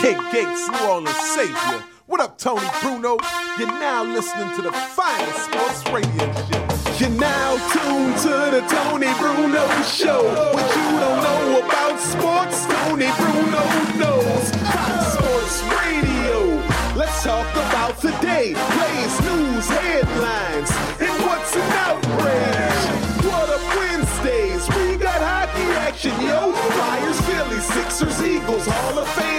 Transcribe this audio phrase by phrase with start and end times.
[0.00, 1.84] King Gates, New Orleans Savior.
[2.06, 3.18] What up, Tony Bruno?
[3.58, 6.96] You're now listening to the finest sports radio show.
[6.96, 10.24] You're now tuned to the Tony Bruno Show.
[10.54, 13.62] What you don't know about sports, Tony Bruno
[14.00, 14.50] knows.
[14.72, 16.48] Fox Sports Radio.
[16.96, 23.24] Let's talk about the day, plays, news, headlines, and what's an outrage.
[23.28, 24.66] What up Wednesdays?
[24.74, 26.52] We got hockey action, yo.
[26.52, 29.29] Flyers, Phillies, Sixers, Eagles, Hall of Famers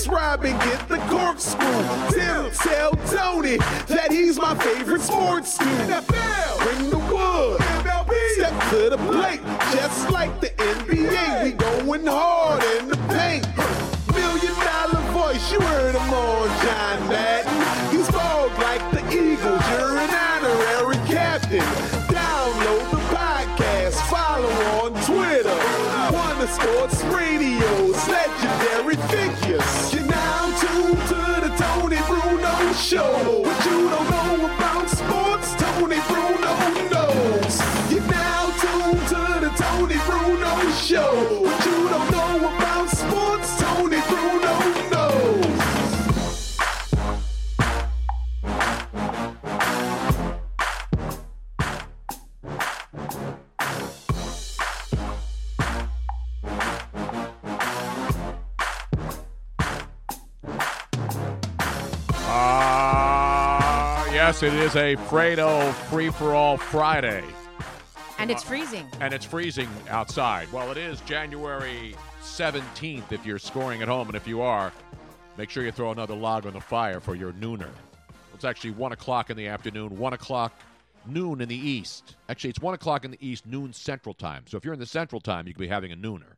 [0.00, 1.60] Miss Robin, get the corkscrew.
[2.08, 5.68] Tim, tell Tony that he's my favorite sports dude.
[5.68, 7.60] Bring the wood.
[8.32, 9.42] Step to the plate,
[9.76, 11.44] just like the NBA.
[11.44, 13.44] We going hard in the paint.
[14.16, 17.92] Million dollar voice, you heard him on John Madden.
[17.94, 19.60] He's bald like the Eagles.
[19.68, 21.60] You're an honorary captain.
[22.08, 24.48] Download the podcast, follow
[24.80, 25.90] on Twitter.
[26.40, 26.99] Of Sports
[32.90, 32.98] Show.
[32.98, 36.54] What you don't know about sports, Tony Bruno
[36.90, 37.60] knows.
[37.88, 41.49] You're now tuned to the Tony Bruno Show.
[64.30, 67.24] Yes, it is a Fredo free for all Friday.
[68.16, 68.86] And it's freezing.
[69.00, 70.46] And it's freezing outside.
[70.52, 74.06] Well, it is January 17th if you're scoring at home.
[74.06, 74.72] And if you are,
[75.36, 77.70] make sure you throw another log on the fire for your nooner.
[78.32, 80.52] It's actually 1 o'clock in the afternoon, 1 o'clock
[81.06, 82.14] noon in the east.
[82.28, 84.44] Actually, it's 1 o'clock in the east, noon central time.
[84.46, 86.36] So if you're in the central time, you could be having a nooner.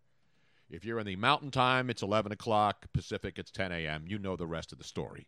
[0.70, 2.86] If you're in the mountain time, it's 11 o'clock.
[2.94, 4.04] Pacific, it's 10 a.m.
[4.06, 5.26] You know the rest of the story.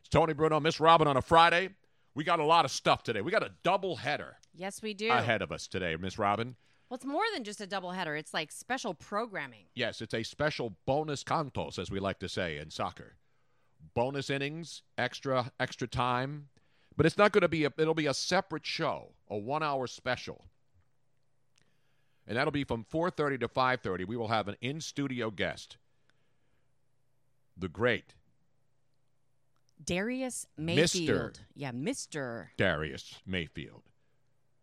[0.00, 1.70] It's Tony Bruno, Miss Robin on a Friday.
[2.14, 3.20] We got a lot of stuff today.
[3.22, 5.10] We got a double header Yes, we do.
[5.10, 6.56] ahead of us today, Miss Robin.
[6.88, 8.18] Well, it's more than just a doubleheader.
[8.18, 9.64] It's like special programming.
[9.74, 13.14] Yes, it's a special bonus cantos, as we like to say in soccer.
[13.94, 16.48] Bonus innings, extra extra time,
[16.96, 17.72] but it's not going to be a.
[17.78, 20.44] It'll be a separate show, a one-hour special,
[22.26, 24.06] and that'll be from 4:30 to 5:30.
[24.06, 25.78] We will have an in-studio guest,
[27.56, 28.14] the great
[29.84, 30.76] Darius Mr.
[30.76, 31.40] Mayfield.
[31.54, 32.48] Yeah, Mr.
[32.56, 33.82] Darius Mayfield,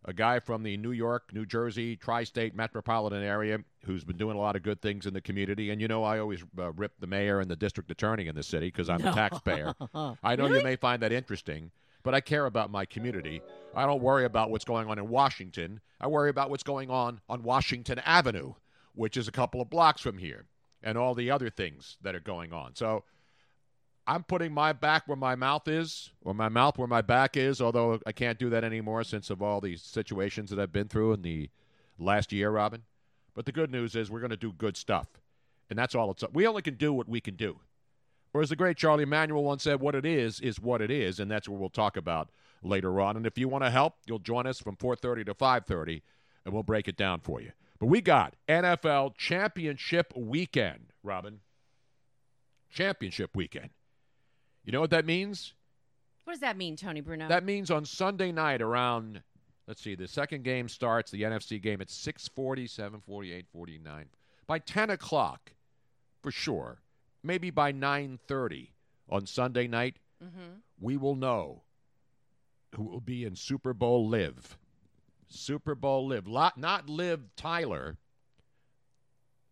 [0.06, 4.38] a guy from the New York, New Jersey, tri state metropolitan area who's been doing
[4.38, 5.70] a lot of good things in the community.
[5.72, 8.44] And you know, I always uh, rip the mayor and the district attorney in the
[8.44, 9.74] city because I'm a taxpayer.
[10.24, 11.72] I know you may find that interesting,
[12.04, 13.42] but I care about my community.
[13.76, 15.82] I don't worry about what's going on in Washington.
[16.00, 18.54] I worry about what's going on on Washington Avenue,
[18.96, 20.46] which is a couple of blocks from here,
[20.82, 22.76] and all the other things that are going on.
[22.76, 23.04] So,
[24.10, 27.62] I'm putting my back where my mouth is, or my mouth where my back is,
[27.62, 31.14] although I can't do that anymore since of all these situations that I've been through
[31.14, 31.52] in the
[32.00, 32.82] last year, Robin.
[33.36, 35.08] But the good news is we're going to do good stuff.
[35.70, 36.34] And that's all it's up.
[36.34, 37.60] we only can do what we can do.
[38.34, 41.20] Or as the great Charlie Emanuel once said, what it is is what it is,
[41.20, 42.32] and that's what we'll talk about
[42.64, 43.16] later on.
[43.16, 46.02] And if you want to help, you'll join us from 4:30 to 5:30
[46.46, 47.52] and we'll break it down for you.
[47.78, 51.42] But we got NFL Championship weekend, Robin.
[52.72, 53.70] Championship weekend.
[54.70, 55.56] You know what that means?
[56.26, 57.28] What does that mean, Tony Bruno?
[57.28, 59.24] That means on Sunday night around
[59.68, 64.06] let's see, the second game starts, the NFC game at 640, 740, 49.
[64.46, 65.54] By 10 o'clock,
[66.22, 66.84] for sure,
[67.24, 68.68] maybe by 9.30
[69.10, 70.60] on Sunday night, mm-hmm.
[70.80, 71.64] we will know
[72.76, 74.56] who will be in Super Bowl Live.
[75.30, 76.28] Super Bowl Live.
[76.28, 77.98] Not live, Tyler.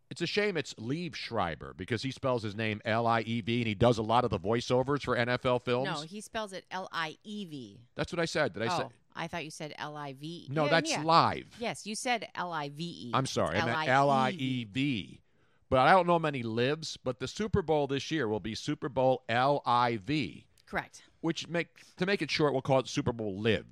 [0.10, 3.60] It's a shame it's Liev Schreiber because he spells his name L I E V
[3.60, 5.90] and he does a lot of the voiceovers for NFL films.
[5.90, 7.82] No, he spells it L I E V.
[7.96, 8.54] That's what I said.
[8.54, 8.86] Did I oh, say?
[9.16, 10.48] I thought you said L I V.
[10.50, 11.02] No, yeah, that's yeah.
[11.02, 11.48] live.
[11.60, 13.12] Yes, you said L I V E.
[13.14, 13.58] I'm sorry.
[13.58, 15.22] I meant L I E V.
[15.70, 16.98] But I don't know many lives.
[17.04, 20.46] But the Super Bowl this year will be Super Bowl L I V.
[20.68, 21.04] Correct.
[21.22, 21.68] Which make
[21.98, 23.66] to make it short, we'll call it Super Bowl Live.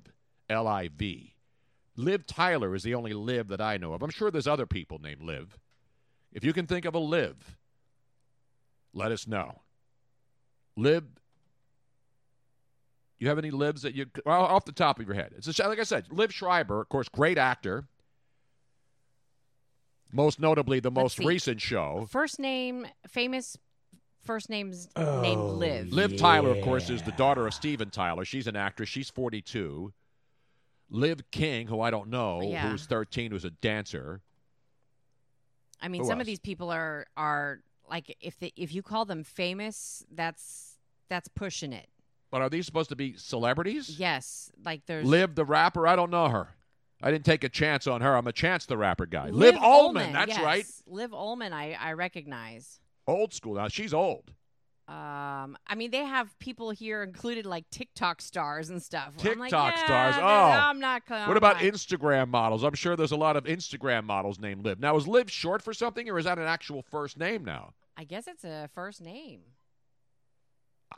[0.50, 1.34] L I V.
[1.96, 4.02] Liv Tyler is the only Liv that I know of.
[4.02, 5.56] I'm sure there's other people named Liv.
[6.36, 7.56] If you can think of a Liv,
[8.92, 9.62] let us know.
[10.76, 11.02] Liv.
[13.18, 15.32] You have any Livs that you well, off the top of your head?
[15.34, 17.86] It's a, like I said, Liev Schreiber, of course, great actor.
[20.12, 22.06] Most notably, the most recent show.
[22.10, 23.56] First name, famous
[24.22, 25.90] first name's oh, named Liv.
[25.90, 26.18] Liv yeah.
[26.18, 28.26] Tyler, of course, is the daughter of Steven Tyler.
[28.26, 28.90] She's an actress.
[28.90, 29.90] She's 42.
[30.90, 32.68] Liv King, who I don't know, yeah.
[32.68, 34.20] who's 13, who's a dancer.
[35.80, 36.22] I mean, Who some else?
[36.22, 40.78] of these people are are like if they, if you call them famous, that's
[41.08, 41.88] that's pushing it.
[42.30, 43.98] But are these supposed to be celebrities?
[43.98, 45.86] Yes, like there's Liv the rapper.
[45.86, 46.48] I don't know her.
[47.02, 48.16] I didn't take a chance on her.
[48.16, 49.28] I'm a Chance the Rapper guy.
[49.28, 50.42] Liv, Liv Ullmann, that's yes.
[50.42, 50.64] right.
[50.86, 52.80] Liv Ullmann, I I recognize.
[53.06, 53.54] Old school.
[53.54, 54.32] Now she's old.
[54.88, 59.16] Um, I mean, they have people here included like TikTok stars and stuff.
[59.16, 60.16] TikTok like, yeah, stars.
[60.16, 61.02] no, Oh, I'm not.
[61.10, 61.56] I'm What about.
[61.56, 62.62] Instagram models?
[62.62, 64.78] I'm sure there's a lot of Instagram models named Liv.
[64.78, 67.74] Now, is Liv short for something, or is that an actual first name now?
[67.96, 69.40] I guess it's a first name.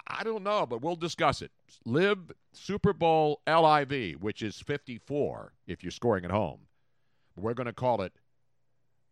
[0.07, 1.51] I don't know, but we'll discuss it.
[1.87, 6.61] Liv Super Bowl LIV, which is 54 if you're scoring at home.
[7.37, 8.13] We're going to call it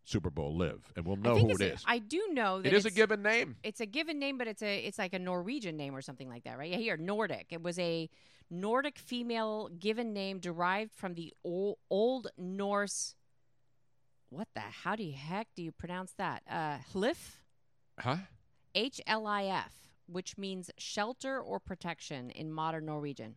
[0.07, 2.91] Super Bowl Live, and we'll know who it's- I do know that It is a
[2.93, 3.57] given name.
[3.65, 6.45] It's a given name, but it's a it's like a Norwegian name or something like
[6.45, 6.71] that, right?
[6.71, 7.49] Yeah, here Nordic.
[7.51, 8.09] It was a
[8.49, 13.17] Nordic female given name derived from the old, old Norse.
[14.31, 14.61] What the?
[14.61, 16.45] How do you heck do you pronounce that?
[16.49, 17.39] Uh, Hlif,
[17.99, 18.19] Huh?
[18.77, 19.75] H L I F,
[20.07, 23.37] which means shelter or protection in modern Norwegian.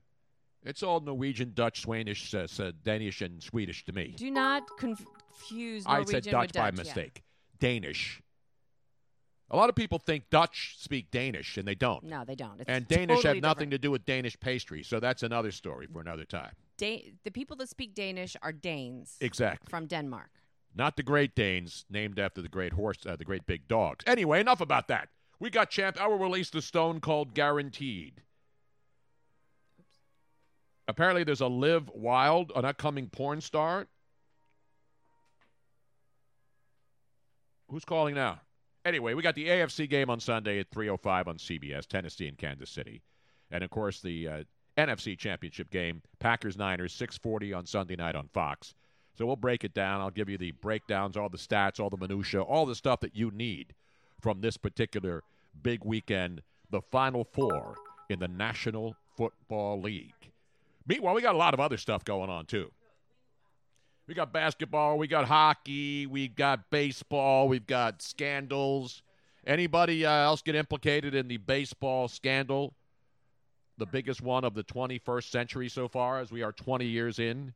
[0.63, 4.13] It's all Norwegian, Dutch, Swedish, uh, uh, Danish, and Swedish to me.
[4.17, 6.83] Do not confuse I said Dutch with by Dutch, yeah.
[6.83, 7.23] mistake.
[7.59, 8.21] Danish.
[9.51, 12.03] A lot of people think Dutch speak Danish, and they don't.
[12.03, 12.59] No, they don't.
[12.59, 13.71] It's and Danish totally have nothing different.
[13.71, 16.51] to do with Danish pastry, so that's another story for another time.
[16.77, 19.67] Da- the people that speak Danish are Danes Exactly.
[19.69, 20.29] from Denmark.
[20.75, 24.03] Not the Great Danes, named after the great horse, uh, the great big dogs.
[24.05, 25.09] Anyway, enough about that.
[25.39, 25.99] We got champ.
[25.99, 28.21] I will release the Stone Cold Guaranteed.
[30.89, 33.85] Apparently, there's a Live Wild, an upcoming porn star.
[37.69, 38.41] Who's calling now?
[38.83, 42.71] Anyway, we got the AFC game on Sunday at 3:05 on CBS, Tennessee and Kansas
[42.71, 43.03] City,
[43.51, 44.43] and of course the uh,
[44.77, 48.73] NFC Championship game, Packers Niners, 6:40 on Sunday night on Fox.
[49.13, 50.01] So we'll break it down.
[50.01, 53.15] I'll give you the breakdowns, all the stats, all the minutia, all the stuff that
[53.15, 53.75] you need
[54.19, 55.23] from this particular
[55.61, 56.41] big weekend,
[56.71, 57.75] the Final Four
[58.09, 60.31] in the National Football League.
[60.89, 62.71] Meanwhile, we got a lot of other stuff going on too.
[64.07, 69.03] We got basketball, we got hockey, we've got baseball, we've got scandals.
[69.45, 72.73] Anybody uh, else get implicated in the baseball scandal?
[73.77, 77.53] The biggest one of the 21st century so far, as we are 20 years in.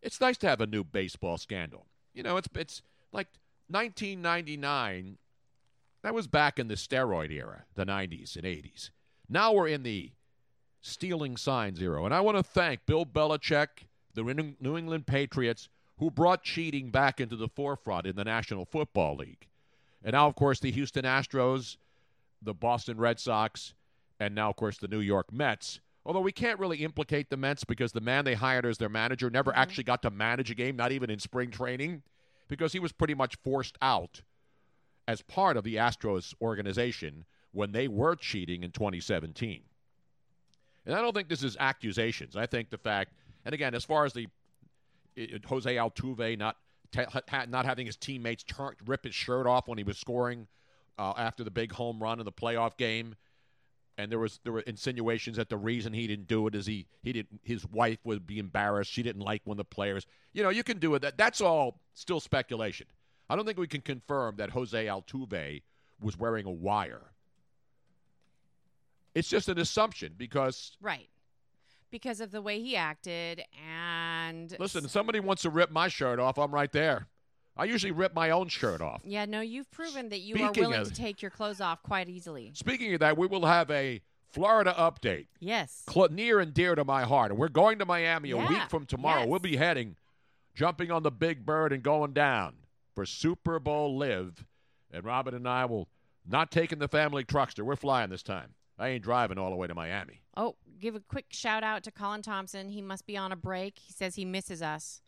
[0.00, 1.86] It's nice to have a new baseball scandal.
[2.14, 3.26] You know, it's it's like
[3.66, 5.18] 1999.
[6.04, 8.90] That was back in the steroid era, the 90s and 80s.
[9.28, 10.12] Now we're in the
[10.84, 13.68] stealing signs era, and I want to thank Bill Belichick,
[14.12, 18.66] the New New England Patriots, who brought cheating back into the forefront in the National
[18.66, 19.48] Football League,
[20.02, 21.78] and now, of course, the Houston Astros,
[22.42, 23.72] the Boston Red Sox,
[24.20, 25.80] and now, of course, the New York Mets.
[26.06, 29.30] Although we can't really implicate the Mets because the man they hired as their manager
[29.30, 29.60] never mm-hmm.
[29.60, 32.02] actually got to manage a game, not even in spring training,
[32.46, 34.20] because he was pretty much forced out
[35.08, 39.62] as part of the Astros organization when they were cheating in 2017.
[40.86, 42.36] And I don't think this is accusations.
[42.36, 43.12] I think the fact,
[43.44, 44.26] and again, as far as the
[45.16, 46.56] it, Jose Altuve not
[46.92, 48.44] te- ha- not having his teammates
[48.86, 50.46] rip his shirt off when he was scoring
[50.98, 53.14] uh, after the big home run in the playoff game,
[53.96, 56.86] and there was there were insinuations that the reason he didn't do it is he
[57.02, 58.90] he didn't his wife would be embarrassed.
[58.90, 60.06] She didn't like one of the players.
[60.32, 61.02] You know, you can do it.
[61.02, 62.86] That that's all still speculation.
[63.28, 65.62] I don't think we can confirm that Jose Altuve
[66.00, 67.13] was wearing a wire.
[69.14, 71.08] It's just an assumption because Right.
[71.90, 76.38] Because of the way he acted and listen, somebody wants to rip my shirt off,
[76.38, 77.06] I'm right there.
[77.56, 79.02] I usually rip my own shirt off.
[79.04, 81.84] Yeah, no, you've proven that you Speaking are willing of- to take your clothes off
[81.84, 82.50] quite easily.
[82.54, 84.02] Speaking of that, we will have a
[84.32, 85.28] Florida update.
[85.38, 85.84] Yes.
[85.88, 87.36] cl- near and dear to my heart.
[87.36, 89.20] We're going to Miami a week from tomorrow.
[89.20, 89.28] yes.
[89.28, 89.94] We'll be heading,
[90.56, 92.54] jumping on the big bird and going down
[92.96, 94.44] for Super Bowl Live.
[94.90, 95.88] And Robin and I will
[96.26, 97.62] not taking the family truckster.
[97.64, 98.54] We're flying this time.
[98.78, 100.20] I ain't driving all the way to Miami.
[100.36, 102.68] Oh, give a quick shout out to Colin Thompson.
[102.68, 103.78] He must be on a break.
[103.78, 105.00] He says he misses us.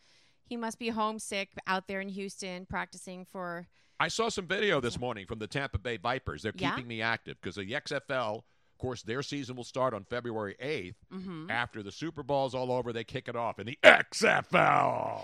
[0.44, 3.66] He must be homesick out there in Houston practicing for
[3.98, 6.42] I saw some video this morning from the Tampa Bay Vipers.
[6.42, 6.70] They're Yeah?
[6.74, 10.94] keeping me active because the XFL, of course, their season will start on February 8th.
[11.12, 11.50] Mm-hmm.
[11.50, 15.20] After the Super Bowl's all over, they kick it off in the XFL.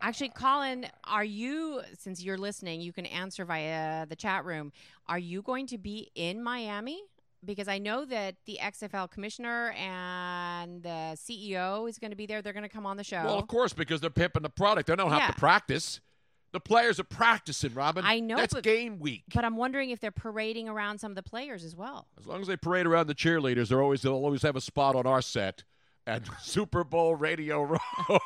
[0.00, 4.72] Actually, Colin, are you, since you're listening, you can answer via the chat room.
[5.08, 7.02] Are you going to be in Miami?
[7.44, 12.42] Because I know that the XFL commissioner and the CEO is going to be there.
[12.42, 13.22] They're going to come on the show.
[13.24, 14.88] Well, of course, because they're pimping the product.
[14.88, 15.26] They don't have Yeah.
[15.28, 16.00] to practice.
[16.50, 18.04] The players are practicing, Robin.
[18.04, 19.24] I know, That's but- game week.
[19.34, 22.08] But I'm wondering if they're parading around some of the players as well.
[22.18, 24.96] As long as they parade around the cheerleaders, they're always they'll always have a spot
[24.96, 25.62] on our set
[26.06, 27.78] at Super Bowl Radio Row.
[28.08, 28.18] We're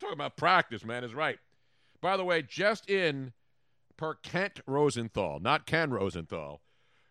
[0.00, 1.04] talking about practice, man.
[1.04, 1.38] Is right.
[2.00, 3.32] By the way, just in
[3.96, 6.60] per Kent Rosenthal, not Ken Rosenthal,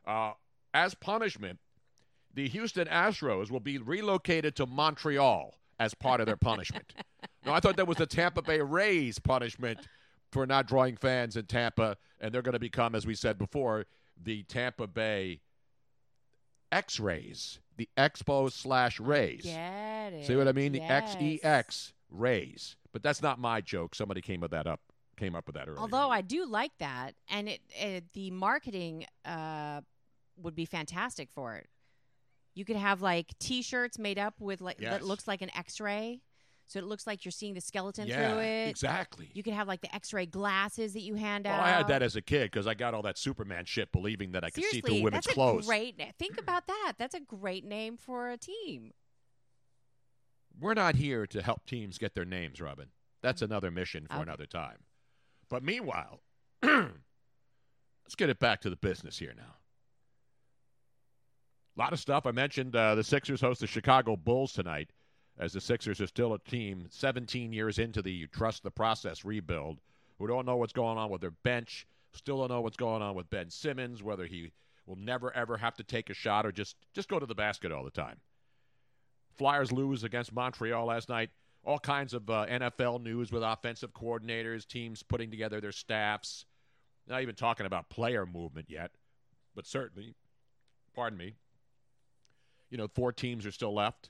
[0.05, 0.31] uh,
[0.73, 1.59] as punishment,
[2.33, 6.93] the Houston Astros will be relocated to Montreal as part of their punishment.
[7.45, 9.79] no, I thought that was the Tampa Bay Rays punishment
[10.31, 13.85] for not drawing fans in Tampa, and they're going to become, as we said before,
[14.21, 15.41] the Tampa Bay
[16.71, 19.43] X-Rays, the Expo slash Rays.
[19.43, 20.25] Get it.
[20.25, 20.71] See what I mean?
[20.71, 22.75] The XEX Rays.
[22.91, 23.93] But that's not my joke.
[23.93, 24.79] Somebody came with that up.
[25.23, 25.79] Came up with that earlier.
[25.79, 29.79] Although I do like that, and it, it the marketing uh,
[30.37, 31.67] would be fantastic for it.
[32.55, 34.91] You could have like T-shirts made up with like Yes.
[34.91, 36.21] that looks like an X-ray,
[36.67, 38.67] so it looks like you're seeing the skeleton yeah, through it.
[38.69, 39.29] exactly.
[39.33, 41.61] You could have like the X-ray glasses that you hand well, out.
[41.63, 44.43] I had that as a kid because I got all that Superman shit, believing that
[44.43, 45.65] I could see through women's that's clothes.
[45.65, 45.97] a great.
[45.97, 46.93] na- Think about that.
[46.99, 48.91] That's a great name for a team.
[50.59, 52.89] We're not here to help teams get their names, Robin.
[53.21, 53.51] That's Mm-hmm.
[53.53, 54.23] another mission for Okay.
[54.23, 54.79] another time.
[55.53, 56.19] But meanwhile,
[56.63, 59.53] let's get it back to the business here now.
[61.77, 62.25] A lot of stuff.
[62.25, 64.89] I mentioned uh, the Sixers host the Chicago Bulls tonight,
[65.37, 69.77] as the Sixers are still a team 17 years into the trust the process rebuild,
[70.17, 73.13] who don't know what's going on with their bench, still don't know what's going on
[73.13, 74.51] with Ben Simmons, whether he
[74.87, 77.71] will never ever have to take a shot or just just go to the basket
[77.71, 78.19] all the time.
[79.37, 81.29] Flyers lose against Montreal last night.
[81.63, 86.45] All kinds of uh, NFL news with offensive coordinators, teams putting together their staffs.
[87.07, 88.91] Not even talking about player movement yet,
[89.55, 90.15] but certainly,
[90.93, 91.35] pardon me,
[92.69, 94.09] you know, four teams are still left.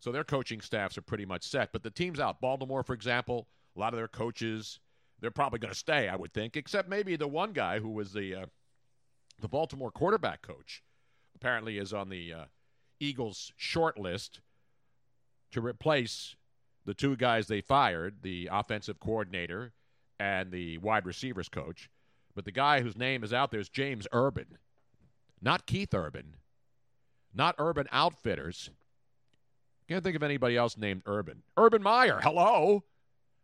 [0.00, 1.72] So their coaching staffs are pretty much set.
[1.72, 4.80] But the teams out, Baltimore, for example, a lot of their coaches,
[5.20, 8.12] they're probably going to stay, I would think, except maybe the one guy who was
[8.12, 8.46] the uh,
[9.40, 10.82] the Baltimore quarterback coach,
[11.34, 12.44] apparently is on the uh,
[12.98, 14.40] Eagles short list
[15.50, 16.36] to replace
[16.84, 19.72] the two guys they fired, the offensive coordinator
[20.18, 21.90] and the wide receivers coach.
[22.34, 24.58] But the guy whose name is out there is James Urban,
[25.40, 26.36] not Keith Urban,
[27.34, 28.70] not Urban Outfitters.
[29.88, 31.42] Can't think of anybody else named Urban.
[31.56, 32.84] Urban Meyer, hello.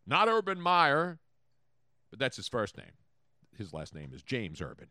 [0.06, 1.18] Not Urban Meyer,
[2.10, 2.92] but that's his first name.
[3.56, 4.88] His last name is James Urban.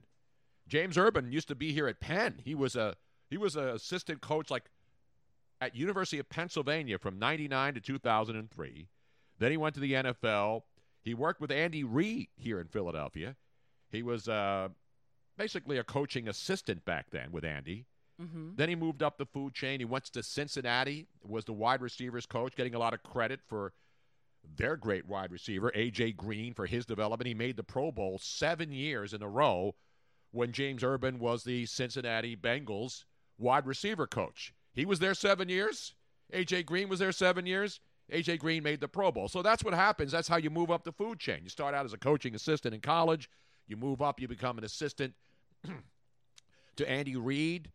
[0.68, 2.42] James Urban used to be here at Penn.
[2.44, 2.96] He was a
[3.30, 4.66] he was an assistant coach like
[5.62, 8.88] at University of Pennsylvania from 99 to 2003.
[9.40, 10.62] Then he went to the NFL.
[11.02, 13.36] He worked with Andy Reid here in Philadelphia.
[13.92, 14.70] He was uh,
[15.38, 17.86] basically a coaching assistant back then with Andy.
[18.22, 18.52] Mm-hmm.
[18.56, 19.80] Then he moved up the food chain.
[19.80, 23.74] He went to Cincinnati, was the wide receivers coach, getting a lot of credit for
[24.58, 26.14] their great wide receiver, A.J.
[26.14, 27.28] Green, for his development.
[27.28, 29.76] He made the Pro Bowl seven years in a row
[30.32, 33.04] when James Urban was the Cincinnati Bengals
[33.38, 34.54] wide receiver coach.
[34.76, 35.94] He was there seven years.
[36.32, 36.64] A.J.
[36.64, 37.80] Green was there seven years.
[38.12, 39.28] AJ Green made the Pro Bowl.
[39.28, 40.12] So that's what happens.
[40.12, 41.40] That's how you move up the food chain.
[41.44, 43.30] You start out as a coaching assistant in college,
[43.68, 45.14] you move up, you become an assistant
[46.76, 47.72] to Andy Reid.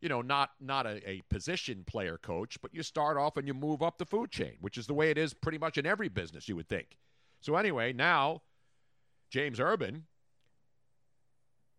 [0.00, 3.54] You know, not not a, a position player coach, but you start off and you
[3.54, 6.08] move up the food chain, which is the way it is pretty much in every
[6.08, 6.98] business, you would think.
[7.40, 8.42] So anyway, now
[9.30, 10.04] James Urban,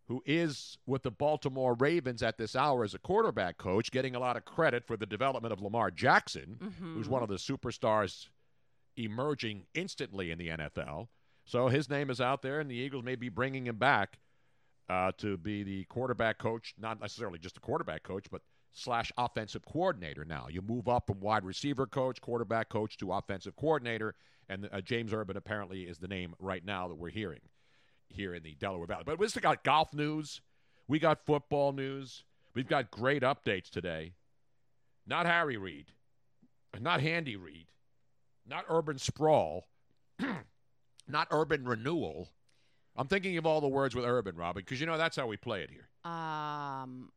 [0.07, 4.19] who is with the Baltimore Ravens at this hour as a quarterback coach, getting a
[4.19, 8.27] lot of credit for the development of Lamar Jackson, who's one of the superstars
[8.97, 11.07] emerging instantly in the NFL.
[11.43, 14.19] So his name is out there, and the Eagles may be bringing him back
[14.89, 18.41] uh, to be the quarterback coach, not necessarily just a quarterback coach, but
[18.73, 20.47] slash offensive coordinator now.
[20.49, 24.15] You move up from wide receiver coach, quarterback coach to offensive coordinator,
[24.49, 27.39] and uh, James Urban apparently is the name right now that we're hearing
[28.09, 29.03] here in the Delaware Valley.
[29.05, 30.41] But we still got golf news.
[30.87, 32.23] We got football news.
[32.53, 34.13] We've got great updates today.
[35.07, 35.91] Not Harry Reid,
[36.79, 37.67] not Handy Reid,
[38.47, 39.67] not urban sprawl,
[41.07, 42.29] not urban renewal.
[42.95, 45.37] I'm thinking of all the words with urban, Robin, because you know that's how we
[45.37, 45.89] play it here.
[46.11, 47.11] Um,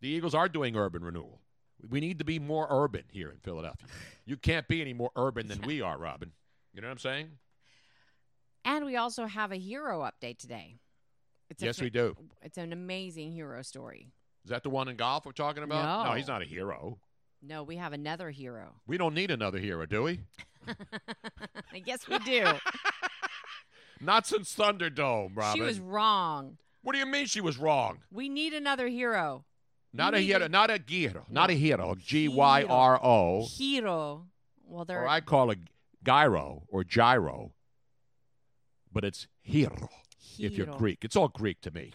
[0.00, 1.40] The Eagles are doing urban renewal.
[1.88, 3.86] We need to be more urban here in Philadelphia.
[4.24, 6.32] You can't be any more urban than we are, Robin.
[6.74, 7.28] You know what I'm saying?
[8.68, 10.76] And we also have a hero update today.
[11.50, 12.14] It's Yes, fa- we do.
[12.42, 14.12] It's an amazing hero story.
[14.44, 16.04] Is that the one in golf we're talking about?
[16.06, 16.12] No.
[16.12, 16.98] he's not a hero.
[17.42, 18.74] No, we have another hero.
[18.86, 20.20] We don't need another hero, do we?
[21.72, 22.44] I guess we do.
[24.00, 25.54] Not since Thunderdome, Robin.
[25.54, 26.58] she was wrong.
[26.82, 27.98] what do you mean she was wrong?
[28.12, 29.44] We need another hero.
[29.92, 31.96] Not We a hero, a- not a hero, not a hero.
[31.98, 34.26] G Y R O, Hero.
[34.64, 35.58] Well, they're or I call it
[36.04, 37.52] gyro or gyro,
[38.92, 39.88] but it's hero.
[40.38, 41.92] If you're Greek, it's all Greek to me.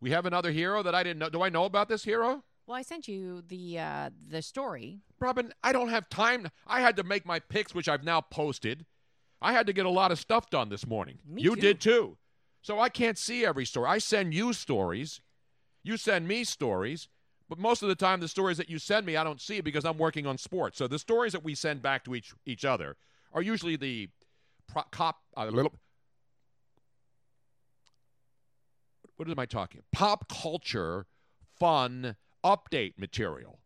[0.00, 1.28] We have another hero that I didn't know.
[1.28, 2.42] Do I know about this hero?
[2.66, 5.00] Well, I sent you the uh, the story.
[5.20, 6.48] Robin, I don't have time.
[6.66, 8.86] I had to make my picks, which I've now posted.
[9.40, 11.18] I had to get a lot of stuff done this morning.
[11.26, 11.60] Me you too.
[11.60, 12.16] did too.
[12.62, 13.88] So I can't see every story.
[13.88, 15.20] I send you stories.
[15.82, 17.08] You send me stories.
[17.46, 19.84] But most of the time, the stories that you send me, I don't see because
[19.84, 20.78] I'm working on sports.
[20.78, 22.96] So the stories that we send back to each each other
[23.34, 24.08] are usually the
[24.66, 25.20] pro- cop.
[25.36, 25.74] A little.
[29.16, 29.82] What am I talking?
[29.92, 31.06] Pop culture,
[31.58, 33.60] fun update material,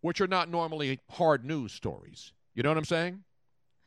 [0.00, 2.32] which are not normally hard news stories.
[2.54, 3.22] You know what I'm saying?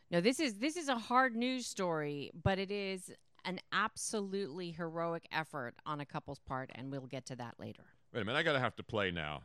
[0.09, 3.11] No, this is this is a hard news story, but it is
[3.43, 7.83] an absolutely heroic effort on a couple's part, and we'll get to that later.
[8.13, 8.37] Wait a minute.
[8.37, 9.43] I gotta have to play now,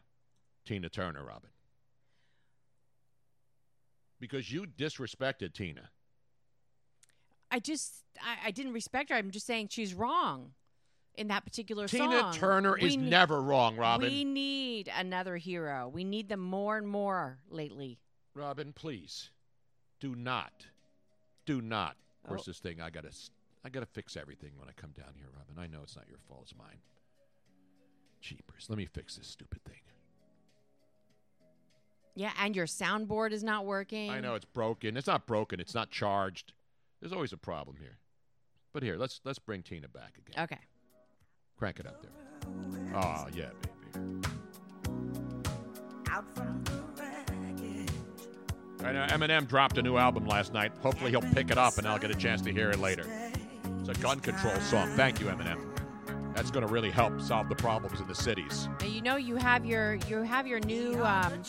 [0.65, 1.51] Tina Turner, Robin,
[4.21, 5.91] because you disrespected Tina.
[7.51, 9.17] I just I, I didn't respect her.
[9.17, 10.53] I'm just saying she's wrong
[11.17, 12.33] in that particular Tina song.
[12.35, 14.09] Turner We is ne- never wrong, Robin.
[14.09, 15.89] We need another hero.
[15.89, 17.99] We need them more and more lately.
[18.35, 19.31] Robin, please,
[20.01, 20.67] do not,
[21.47, 21.97] do not.
[22.23, 22.45] Where's Oh.
[22.47, 22.81] this thing?
[22.81, 23.11] I gotta,
[23.65, 25.57] I gotta fix everything when I come down here, Robin.
[25.59, 26.81] I know it's not your fault; it's mine.
[28.21, 28.67] Cheapers.
[28.69, 29.81] Let me fix this stupid thing.
[32.15, 34.11] Yeah, and your soundboard is not working.
[34.11, 34.97] I know it's broken.
[34.97, 35.61] It's not broken.
[35.61, 36.53] It's not charged.
[37.01, 37.99] There's always a problem here.
[38.73, 40.45] But here, let's let's bring Tina back again.
[40.45, 40.59] Okay.
[41.59, 42.11] Crank it up there.
[42.95, 44.27] Oh yeah, baby.
[48.85, 50.71] I know Eminem dropped a new album last night.
[50.81, 53.05] Hopefully he'll pick it up and I'll get a chance to hear it later.
[53.81, 54.89] It's a gun control song.
[54.97, 55.75] Thank you, Eminem.
[56.35, 58.69] That's going to really help solve the problems in the cities.
[58.81, 61.43] Now, you know you have your you have your new um,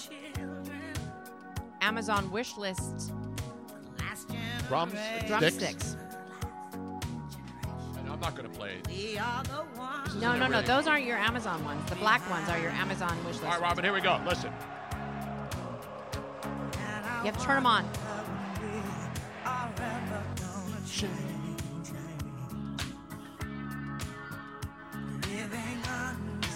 [1.81, 3.11] Amazon wish list
[4.67, 4.93] Drums,
[5.27, 5.96] drumsticks.
[8.17, 8.83] And I'm not going to play it.
[8.85, 10.61] This isn't No, no, no.
[10.61, 11.87] Those aren't your Amazon ones.
[11.89, 13.43] The black ones are your Amazon wish list.
[13.43, 14.19] All right, Robin, here we go.
[14.25, 14.51] Listen.
[17.19, 17.85] You have to turn them on.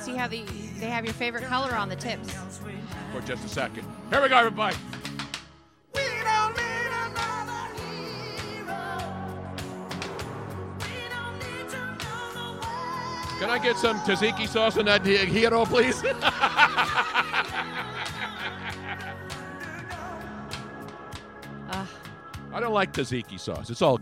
[0.04, 0.44] See how the
[0.80, 2.34] they have your favorite color on the tips.
[3.12, 3.86] For just a second.
[4.10, 4.76] Here we go, everybody.
[13.42, 16.04] Can I get some tzatziki sauce in that hero, please?
[16.04, 16.16] Ugh,
[21.72, 21.90] ah.
[22.54, 23.72] I don't like tzatziki sauce.
[23.72, 24.00] It's all.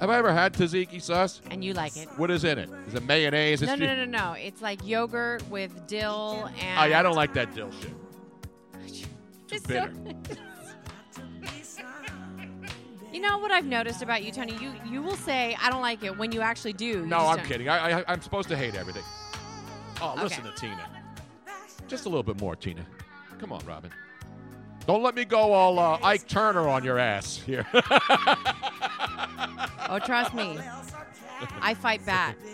[0.00, 1.40] Have I ever had tzatziki sauce?
[1.52, 2.08] and you like it.
[2.16, 2.68] What is in it?
[2.88, 3.62] Is it mayonnaise?
[3.62, 4.32] No, It's no, no, no, no.
[4.32, 6.80] It's like yogurt with dill and.
[6.80, 7.94] Oh, yeah, I don't like that dill shit.
[9.52, 9.92] It's bitter.
[13.18, 14.56] you know what I've noticed about you, Tony?
[14.60, 16.86] You you will say I don't like it when you actually do.
[16.86, 17.68] You No, just I'm don't- kidding.
[17.68, 19.02] I, I, I'm supposed to hate everything.
[20.00, 20.22] Oh, Okay.
[20.22, 20.88] listen to Tina.
[21.88, 22.86] Just a little bit more, Tina.
[23.40, 23.90] Come on, Robin.
[24.86, 27.66] Don't let me go all uh, Ike Turner on your ass here.
[29.90, 30.58] Oh, trust me.
[31.62, 32.36] I fight back.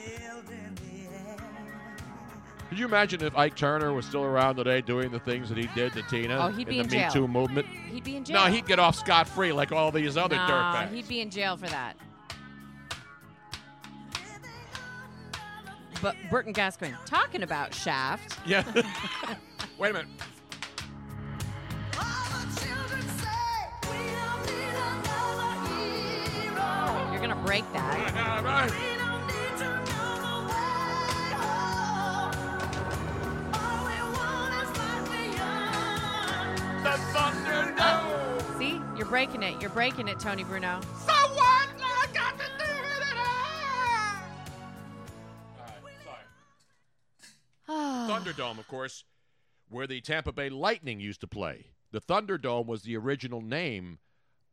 [2.75, 5.69] Could you imagine if Ike Turner was still around today doing the things that he
[5.77, 7.13] did to Tina Oh, he'd be in be the in Me.
[7.13, 7.69] Too movement?
[7.69, 8.35] He'd be in jail.
[8.35, 10.93] No, he'd get off scot free like all these other no, dirtbags.
[10.93, 11.97] he'd be in jail for that.
[16.03, 18.39] But Burton Gascoigne talking about Shaft.
[18.45, 18.65] Yeah.
[19.79, 20.09] Wait a minute.
[27.13, 28.91] You're gonna break that.
[39.05, 39.61] You're breaking it.
[39.61, 40.81] You're breaking it, Tony Bruno.
[47.69, 49.05] Thunderdome, of course,
[49.69, 51.67] where the Tampa Bay Lightning used to play.
[51.93, 53.99] The Thunderdome was the original name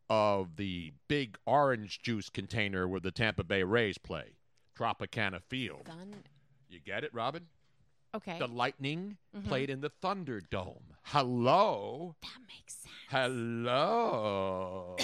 [0.09, 4.35] of the big orange juice container where the Tampa Bay Rays play,
[4.77, 5.85] Tropicana Field.
[5.85, 6.23] Thun-
[6.69, 7.47] You get it, Robin?
[8.15, 8.37] Okay.
[8.39, 9.47] The Lightning Mhm.
[9.47, 10.83] played in the Thunderdome.
[11.03, 12.15] Hello.
[12.21, 12.93] that makes sense.
[13.09, 14.95] Hello.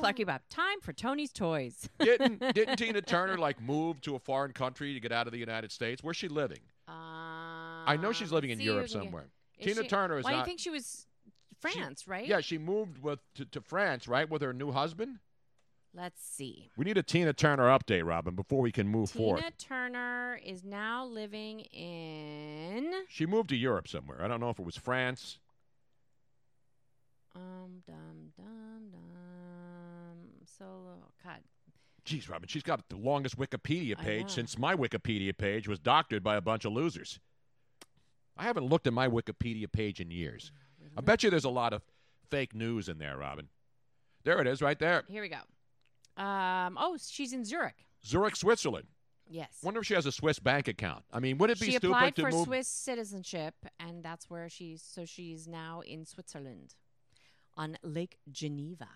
[0.00, 1.88] Clarky Bob, time for Tony's toys.
[2.00, 5.38] didn't didn't Tina Turner like move to a foreign country to get out of the
[5.38, 6.02] United States?
[6.02, 6.60] Where's she living?
[6.88, 9.30] I know she's Um, living in see, Europe can get- somewhere.
[9.60, 11.06] Tina she- Turner is Why do you think she was
[11.60, 12.26] France, right?
[12.26, 15.18] Yeah, she moved with to, to France, right, with her new husband.
[15.92, 16.70] Let's see.
[16.76, 19.40] We need a Tina Turner update, Robin, before we can move Tina forward.
[19.40, 24.22] Tina Turner is now living in She moved to Europe somewhere.
[24.22, 25.38] I don't know if it was France.
[27.34, 30.18] um dum dum dum
[30.58, 31.10] solo.
[31.24, 31.40] God,
[32.04, 36.36] Jeez, Robin, she's got the longest Wikipedia page since my Wikipedia page was doctored by
[36.36, 37.20] a bunch of losers.
[38.36, 40.50] I haven't looked at my Wikipedia page in years.
[40.96, 41.82] I bet you there's a lot of
[42.30, 43.48] fake news in there, Robin.
[44.24, 45.04] There it is, right there.
[45.08, 45.38] here we go.
[46.20, 47.86] Um, oh, she's in Zurich.
[48.04, 48.86] Zurich, Switzerland.
[49.28, 49.58] Yes.
[49.62, 51.04] Wonder if she has a Swiss bank account.
[51.12, 51.72] I mean, would it be stupid?
[51.72, 52.44] she stupid applied to for move?
[52.46, 54.82] Swiss citizenship, and that's where she's.
[54.82, 56.74] So she's now in Switzerland,
[57.56, 58.88] on Lake Geneva.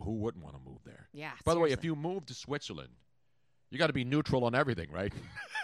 [0.00, 1.08] Who wouldn't want to move there?
[1.12, 1.32] Yeah.
[1.44, 2.90] By the way, if you move to Switzerland,
[3.70, 5.12] you got to be neutral on everything, right?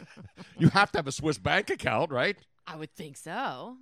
[0.59, 2.37] you have to have a Swiss bank account, right?
[2.67, 3.77] I would think so.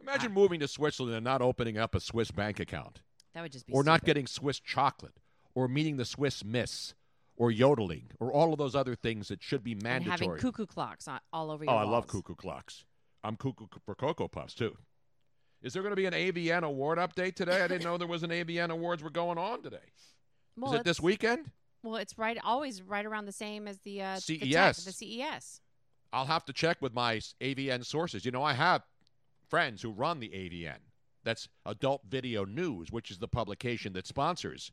[0.00, 3.02] Imagine moving to Switzerland and not opening up a Swiss bank account,
[3.34, 3.72] That would just be.
[3.72, 5.20] or not getting Swiss chocolate,
[5.54, 6.94] or meeting the Swiss Miss,
[7.36, 10.18] or yodeling, or all of those other things that should be and mandatory.
[10.18, 12.84] having cuckoo clocks on, all over your oh, I love cuckoo clocks.
[13.24, 14.76] I'm cuckoo for Cocoa Puffs too.
[15.62, 17.62] Is there going to be an AVN award update today?
[17.62, 19.76] I didn't know there was an AVN awards were going on today.
[20.56, 21.50] Well, Is it this weekend?
[21.84, 24.84] Well, it's right, always right around the same as the uh, the, tech- CES.
[24.84, 25.60] the CES.
[26.12, 28.24] I'll have to check with my AVN sources.
[28.24, 28.82] You know, I have
[29.48, 30.78] friends who run the AVN.
[31.24, 34.72] That's Adult Video News, which is the publication that sponsors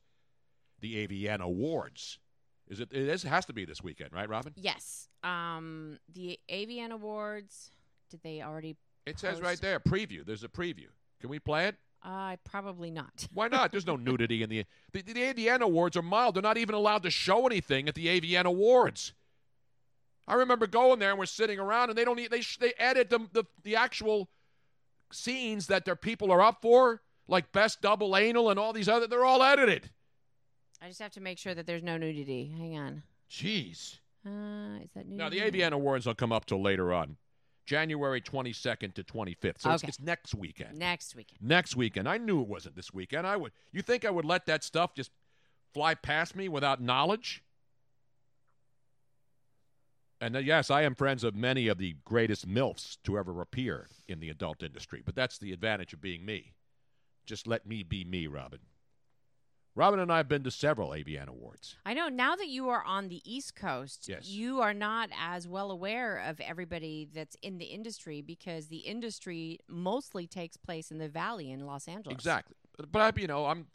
[0.80, 2.20] the AVN Awards.
[2.68, 2.89] Is it?
[2.92, 4.54] It is, has to be this weekend, right, Robin?
[4.56, 5.10] Yes.
[5.24, 7.72] Um, the AVN Awards.
[8.10, 8.76] Did they already?
[9.06, 10.26] It says right there, preview.
[10.26, 10.88] There's a preview.
[11.20, 11.76] Can we play it?
[12.04, 13.28] Uh, probably not.
[13.34, 13.72] Why not?
[13.72, 16.36] There's no nudity in the, the the AVN Awards are mild.
[16.36, 19.13] They're not even allowed to show anything at the AVN Awards.
[20.28, 23.28] I remember going there and we're sitting around and they don't they they edit the,
[23.34, 24.30] the the actual
[25.12, 29.08] scenes that their people are up for, like best double anal and all these other.
[29.08, 29.89] They're all edited.
[30.82, 32.52] I just have to make sure that there's no nudity.
[32.58, 33.04] Hang on.
[33.30, 33.98] Jeez.
[34.26, 35.15] Uh, is that nudity?
[35.18, 37.18] Now the AVN Awards will come up till later on,
[37.65, 39.60] January 22nd to 25th.
[39.60, 39.88] So it's, Okay.
[39.89, 40.78] it's next weekend.
[40.78, 41.42] next weekend.
[41.42, 42.08] next weekend.
[42.08, 43.28] I knew it wasn't this weekend.
[43.28, 43.52] I would.
[43.72, 45.12] You think I would let that stuff just
[45.74, 47.44] fly past me without knowledge?
[50.22, 53.88] And uh, yes, I am friends of many of the greatest milfs to ever appear
[54.08, 55.02] in the adult industry.
[55.06, 56.54] But that's the advantage of being me.
[57.26, 58.60] Just let me be me, Robin.
[59.75, 61.77] Robin and I have been to several AVN awards.
[61.86, 64.27] I know now that you are on the East Coast, Yes.
[64.27, 69.60] you are not as well aware of everybody that's in the industry because the industry
[69.67, 72.13] mostly takes place in the Valley in Los Angeles.
[72.13, 72.55] Exactly.
[72.91, 73.67] But I, you know, I'm.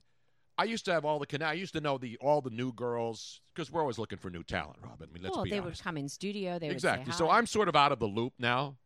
[0.57, 1.45] I used to have all the.
[1.45, 4.43] I used to know the all the new girls because we're always looking for new
[4.45, 5.09] talent, Robin.
[5.11, 5.81] I mean, let's well, be they honest.
[5.81, 6.59] would come in studio.
[6.59, 7.13] They exactly.
[7.13, 7.29] So.
[7.29, 8.77] I'm sort of out of the loop now.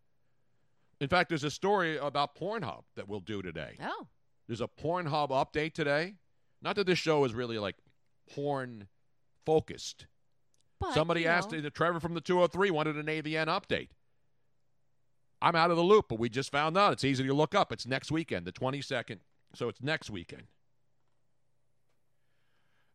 [1.00, 3.76] In fact, there's a story about Pornhub that we'll do today.
[3.82, 4.08] Oh,
[4.46, 6.14] There's a Pornhub update today.
[6.60, 7.76] Not that this show is really like
[8.34, 8.88] porn
[9.46, 10.06] focused.
[10.80, 13.88] but Somebody you asked, know, Trevor from the 203 wanted an AVN update.
[15.40, 16.92] I'm out of the loop, but we just found out.
[16.92, 17.72] It's easy to look up.
[17.72, 19.18] It's next weekend, the 22nd.
[19.54, 20.44] So it's next weekend.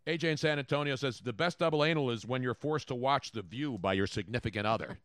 [0.05, 3.31] AJ in San Antonio says the best double anal is when you're forced to watch
[3.31, 4.97] The View by your significant other.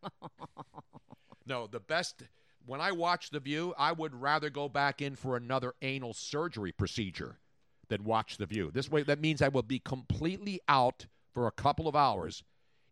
[1.45, 2.23] no, the best
[2.65, 6.73] when I watch The View, I would rather go back in for another anal surgery
[6.73, 7.39] procedure
[7.89, 8.71] than watch The View.
[8.71, 12.43] This way, that means I will be completely out for a couple of hours,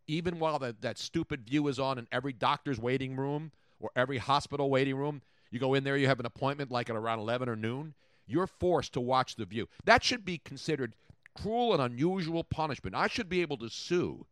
[0.08, 4.18] even while that, that stupid View is on in every doctor's waiting room or every
[4.18, 5.22] hospital waiting room.
[5.52, 7.94] You go in there, you have an appointment like at around 11 or noon.
[8.26, 9.68] You're forced to watch The View.
[9.86, 10.94] That should be considered
[11.36, 12.96] cruel and unusual punishment.
[12.96, 14.26] I should be able to sue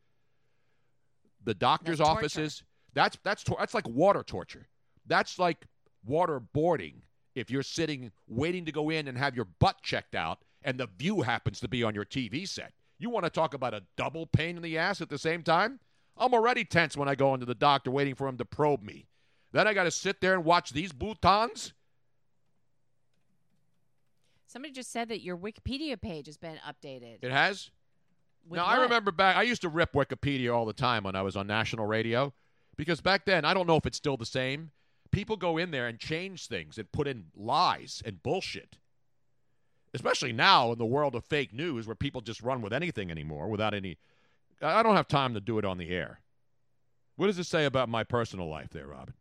[1.43, 2.63] the doctor's That's offices.
[2.93, 4.67] That's that's tor- that's like water torture.
[5.05, 5.65] That's like
[6.09, 6.95] waterboarding.
[7.35, 10.87] If you're sitting waiting to go in and have your butt checked out, and the
[10.97, 14.25] view happens to be on your TV set, you want to talk about a double
[14.25, 15.79] pain in the ass at the same time?
[16.17, 19.07] I'm already tense when I go into the doctor waiting for him to probe me.
[19.51, 21.71] Then I got to sit there and watch these boutons.
[24.47, 27.17] Somebody just said that your Wikipedia page has been updated.
[27.21, 27.69] It has.
[28.47, 29.35] With now I remember back.
[29.35, 32.33] I used to rip Wikipedia all the time when I was on national radio,
[32.77, 34.71] because back then I don't know if it's still the same.
[35.11, 38.77] People go in there and change things and put in lies and bullshit.
[39.95, 43.47] Especially now in the world of fake news, where people just run with anything anymore
[43.47, 43.97] without any.
[44.61, 46.19] I don't have time to do it on the air.
[47.15, 49.13] What does it say about my personal life there, Robin?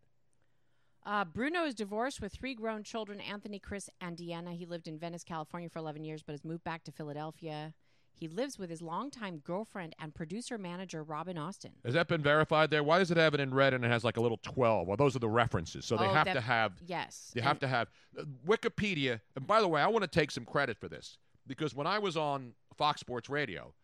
[1.07, 4.57] Uh, Bruno is divorced with three grown children Anthony, Chris, and Deanna.
[4.57, 7.75] He lived in Venice, California for 11 years, but has moved back to Philadelphia.
[8.17, 11.73] He lives with his longtime girlfriend and producer manager, Robin Austin.
[11.85, 12.85] Has that been verified there?
[12.85, 14.87] Why does it have it in red and it has like a little 12?
[14.87, 15.85] Well, those are the references.
[15.85, 17.33] So they Oh, have that- to have Yes.
[17.35, 19.21] And- have to have uh, Wikipedia.
[19.37, 21.99] And by the way, I want to take some credit for this because when I
[21.99, 23.75] was on Fox Sports Radio,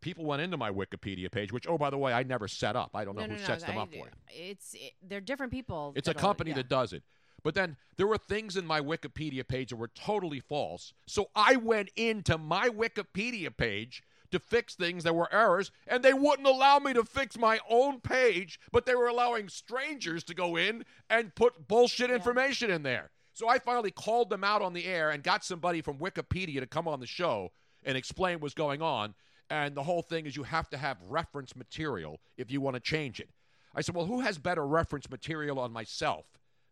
[0.00, 2.90] people went into my Wikipedia page, which, oh, by the way, I never set up.
[2.94, 3.46] I don't know No, who no, no.
[3.46, 4.04] sets them I- up for you.
[4.30, 5.92] It's it, they're different people.
[5.96, 6.56] It's a company yeah.
[6.56, 7.02] that does it.
[7.42, 10.92] But then there were things in my Wikipedia page that were totally false.
[11.06, 16.14] So I went into my Wikipedia page to fix things that were errors, and they
[16.14, 20.56] wouldn't allow me to fix my own page, but they were allowing strangers to go
[20.56, 23.10] in and put bullshit information in there.
[23.32, 26.66] So I finally called them out on the air and got somebody from Wikipedia to
[26.66, 27.52] come on the show
[27.84, 29.14] and explain what's going on.
[29.48, 32.80] And the whole thing is you have to have reference material if you want to
[32.80, 33.30] change it.
[33.74, 36.26] I said, well, who has better reference material on myself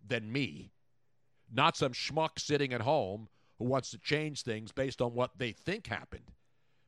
[0.07, 0.71] than me?
[1.53, 5.53] Not some schmuck sitting at home who wants to change things based on what they
[5.53, 6.33] think happened.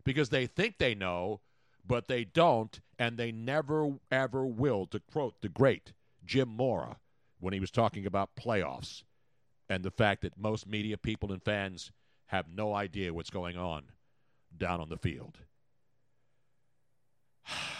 [0.04, 1.40] Because they think they know,
[1.86, 5.92] but they don't, and they never, ever will, to quote the great
[6.24, 6.96] Jim Mora
[7.38, 9.02] when he was talking about playoffs
[9.68, 11.90] and the fact that most media people and fans
[12.26, 13.84] have no idea what's going on
[14.56, 15.38] down on the field.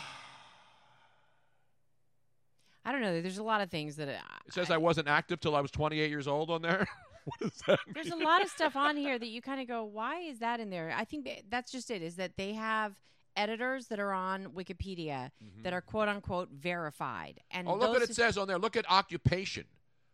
[2.91, 3.23] I don't know.
[3.23, 4.09] There's a lot of things that.
[4.09, 6.89] uh, It says I wasn't active till I was 28 years old on there.
[7.25, 7.95] what does that mean?
[7.95, 10.59] There's a lot of stuff on here that you kind of go, why is that
[10.59, 10.93] in there?
[10.97, 12.03] I think that's just it.
[12.03, 12.97] Is that they have
[13.37, 15.31] editors that are on Wikipedia
[15.63, 17.77] that are quote unquote verified, and Mm-hmm.
[17.77, 18.59] Oh, look what it says on there.
[18.59, 19.67] Look at occupation.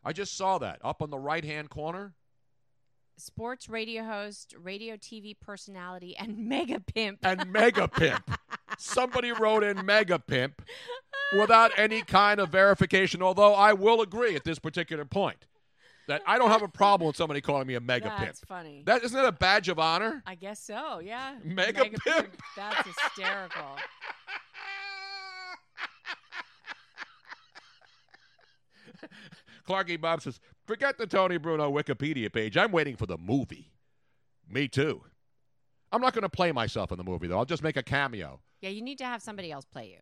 [0.04, 2.12] I just saw that up on the right hand corner.
[3.16, 7.20] sports radio host, radio TV personality, and mega pimp.
[7.22, 8.38] And mega pimp.
[8.78, 10.60] Somebody wrote in mega pimp
[11.38, 15.46] without any kind of verification, although I will agree at this particular point
[16.08, 18.48] that I don't have a problem with somebody calling me a mega That's pimp.
[18.48, 18.82] funny.
[18.86, 20.22] That isn't that a badge of honor?
[20.26, 21.00] I guess so.
[21.00, 21.34] Yeah.
[21.42, 22.36] Mega pimp.
[22.56, 23.76] That's hysterical.
[29.68, 32.56] Clarky Bob says, forget the Tony Bruno Wikipedia page.
[32.56, 33.72] I'm waiting for the movie.
[34.48, 35.02] Me too.
[35.92, 37.38] I'm not going to play myself in the movie, though.
[37.38, 38.40] I'll just make a cameo.
[38.60, 39.98] Yeah, you need to have somebody else play you.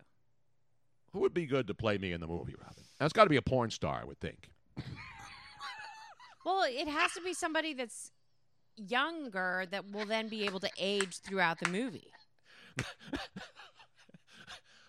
[1.14, 2.82] Who would be good to play me in the movie, Robin?
[2.98, 4.50] That's got to be a porn star, I would think.
[6.44, 8.10] Well, it has to be somebody that's
[8.76, 12.10] younger that will then be able to age throughout the movie.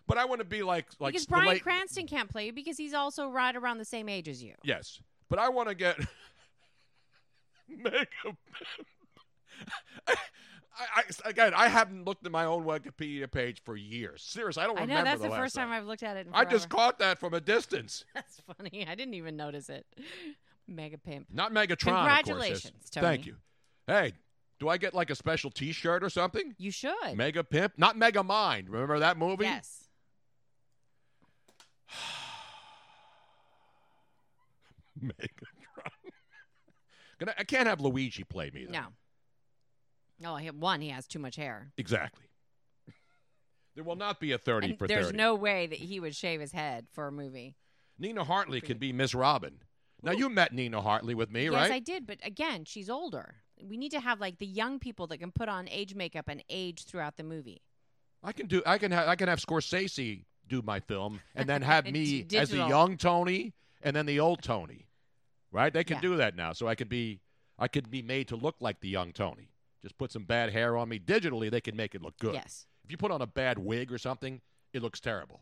[0.07, 2.77] But I want to be like like because Bryan late- Cranston can't play you because
[2.77, 4.53] he's also right around the same age as you.
[4.63, 5.97] Yes, but I want to get
[7.67, 8.05] mega.
[10.77, 14.23] I, I, again, I haven't looked at my own Wikipedia page for years.
[14.23, 15.03] Seriously, I don't I remember.
[15.03, 16.27] know that's the, the, first time I've looked at it.
[16.27, 18.03] In I just caught that from a distance.
[18.13, 18.85] That's funny.
[18.88, 19.85] I didn't even notice it.
[20.67, 21.27] Mega pimp.
[21.31, 21.71] Not Megatron.
[21.71, 22.23] of course.
[22.25, 23.07] Congratulations, Tony.
[23.07, 23.35] Thank you.
[23.88, 24.13] Hey,
[24.59, 26.53] do I get like a special T-shirt or something?
[26.57, 27.15] You should.
[27.15, 28.69] Mega Pimp, not Mega Mind.
[28.69, 29.43] Remember that movie?
[29.45, 29.89] Yes.
[35.03, 35.19] Megatron.
[37.38, 38.65] I can't have Luigi play me.
[38.65, 38.71] Though.
[38.71, 38.85] No.
[40.23, 41.71] Oh, he, one, he has too much hair.
[41.78, 42.25] Exactly.
[43.75, 45.17] There will not be a 30 And for there's 30.
[45.17, 47.56] no way that he would shave his head for a movie.
[47.99, 49.60] Nina Hartley could be Miss Robin.
[50.01, 51.62] Now, you met Nina Hartley with me, yes, right?
[51.63, 53.36] Yes, I did, but again, she's older.
[53.62, 56.43] We need to have like the young people that can put on age makeup and
[56.49, 57.62] age throughout the movie.
[58.21, 58.62] I can do.
[58.65, 59.08] I can have.
[59.08, 63.54] I can have Scorsese do my film, and then have me as the young Tony,
[63.82, 64.88] and then the old Tony.
[65.51, 65.71] right?
[65.73, 66.01] They can Yeah.
[66.01, 66.51] do that now.
[66.54, 67.21] So I could be
[67.58, 69.49] I could be made to look like the young Tony.
[69.86, 70.98] Just put some bad hair on me.
[70.98, 72.34] Digitally, they can make it look good.
[72.34, 72.65] Yes.
[72.84, 74.41] If you put on a bad wig or something,
[74.74, 75.41] it looks terrible.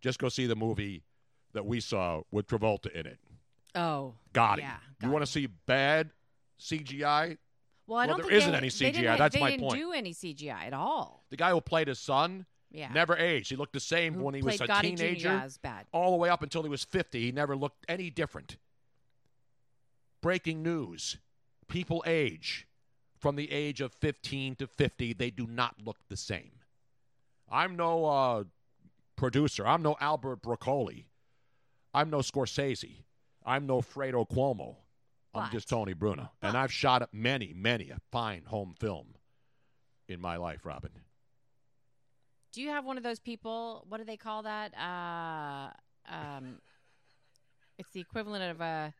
[0.00, 1.02] Just go see the movie
[1.52, 3.18] that we saw with Travolta in it.
[3.74, 4.14] Oh.
[4.32, 6.08] Got yeah, You want to see bad
[6.58, 7.36] CGI?
[7.86, 9.18] Well, I Well, don't there think isn't they, any they didn't CGI.
[9.18, 9.78] That's they my didn't point.
[9.78, 11.26] do any CGI at all.
[11.28, 12.90] The guy who played his son Yeah.
[12.94, 13.50] never aged.
[13.50, 15.84] He looked the same Who when he was a Gotti teenager, Yeah, was bad.
[15.92, 17.20] all the way up until he was 50.
[17.20, 18.56] He never looked any different.
[20.22, 21.18] Breaking news
[21.68, 22.66] people age.
[23.22, 26.50] From the age of 15 to 50, they do not look the same.
[27.48, 28.44] I'm no uh,
[29.14, 29.64] producer.
[29.64, 31.06] I'm no Albert Broccoli.
[31.94, 33.04] I'm no Scorsese.
[33.46, 34.74] I'm no Fredo Cuomo.
[35.32, 36.32] I'm But- just Tony Bruno.
[36.42, 39.14] And I've shot many, many a fine home film
[40.08, 40.90] in my life, Robin.
[42.52, 43.84] Do you have one of those people?
[43.88, 44.74] What do they call that?
[44.76, 45.70] Uh,
[46.12, 46.58] um,
[47.78, 48.92] it's the equivalent of a.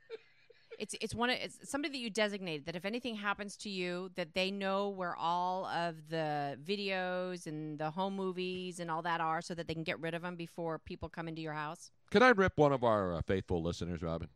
[0.78, 4.10] It's it's one of it's somebody that you designated that if anything happens to you,
[4.16, 9.20] that they know where all of the videos and the home movies and all that
[9.20, 11.90] are, so that they can get rid of them before people come into your house.
[12.10, 14.28] Can I rip one of our uh, faithful listeners, Robin?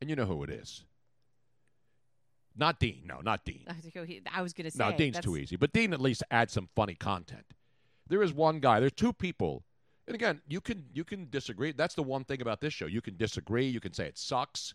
[0.00, 0.84] And you know who it is.
[2.56, 3.02] Not Dean.
[3.04, 3.64] No, not Dean.
[4.32, 5.56] I was going to say No, Dean's that's- too easy.
[5.56, 7.46] But Dean at least adds some funny content.
[8.08, 8.80] There is one guy.
[8.80, 9.64] There's two people.
[10.06, 11.72] And again, you can you can disagree.
[11.72, 12.84] That's the one thing about this show.
[12.86, 13.66] You can disagree.
[13.66, 14.74] You can say it sucks.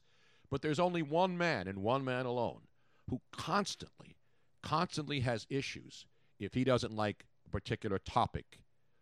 [0.49, 2.61] But there's only one man and one man alone
[3.09, 4.17] who constantly,
[4.63, 6.05] constantly has issues
[6.39, 8.59] if he doesn't like a particular topic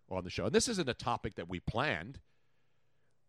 [0.10, 0.46] on the show.
[0.46, 2.20] And this isn't a topic that we planned.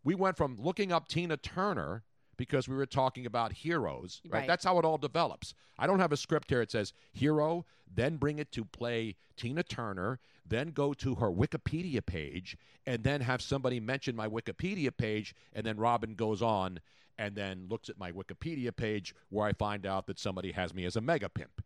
[0.05, 2.05] We went from looking up Tina Turner
[2.37, 4.41] because we were talking about heroes, right?
[4.41, 4.47] Right.
[4.47, 5.55] That's how it all develops.
[5.77, 6.63] I don't have a script here.
[6.63, 12.05] It says hero, then bring it to play Tina Turner, then go to her Wikipedia
[12.05, 16.79] page, and then have somebody mention my Wikipedia page, and then Robin goes on
[17.19, 20.85] and then looks at my Wikipedia page where I find out that somebody has me
[20.85, 21.63] as a mega pimp.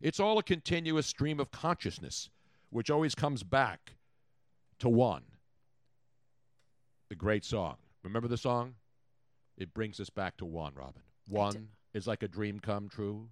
[0.00, 2.28] It's all a continuous stream of consciousness,
[2.70, 3.92] which always comes back
[4.80, 5.22] to one.
[7.08, 7.76] The great song.
[8.02, 8.74] Remember the song?
[9.56, 11.02] It brings us back to one, Robin.
[11.28, 13.28] One is like a dream come true.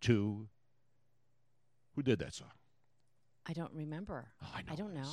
[0.00, 0.48] Two.
[1.94, 2.52] Who did that song?
[3.46, 4.28] I don't remember.
[4.42, 4.72] Oh, I know.
[4.72, 5.10] I don't know.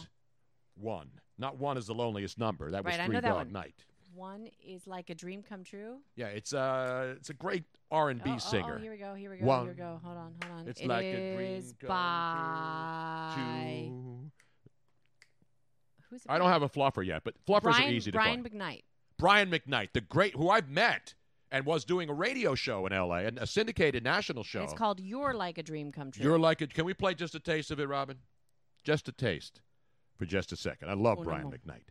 [0.75, 1.09] One.
[1.37, 2.71] Not one is the loneliest number.
[2.71, 3.51] That was Right, Three Dog.
[3.51, 3.85] Night.
[4.13, 5.97] One is like a dream come true.
[6.15, 8.77] Yeah, it's uh it's a great R and Oh, B oh, oh, singer.
[8.79, 9.15] here we go.
[9.15, 9.45] Here we go.
[9.45, 9.63] One.
[9.65, 9.99] Here we go.
[10.03, 10.35] Hold on.
[10.45, 10.67] Hold on.
[10.67, 14.31] It's It like a dream come by Two.
[16.09, 18.43] who's it I don't have a fluffer yet, but fluffers Brian, are easy to Brian
[18.43, 18.53] find.
[18.53, 18.83] McKnight.
[19.17, 21.13] Brian McKnight, the great who I've met
[21.51, 24.63] and was doing a radio show in LA and a syndicated national show.
[24.63, 26.73] It's called "You're Like a Dream Come True." You're like it.
[26.73, 28.17] Can we play just a taste of it, Robin?
[28.83, 29.61] Just a taste
[30.17, 30.89] for just a second.
[30.89, 31.51] I love Oh, Brian no.
[31.51, 31.83] McKnight.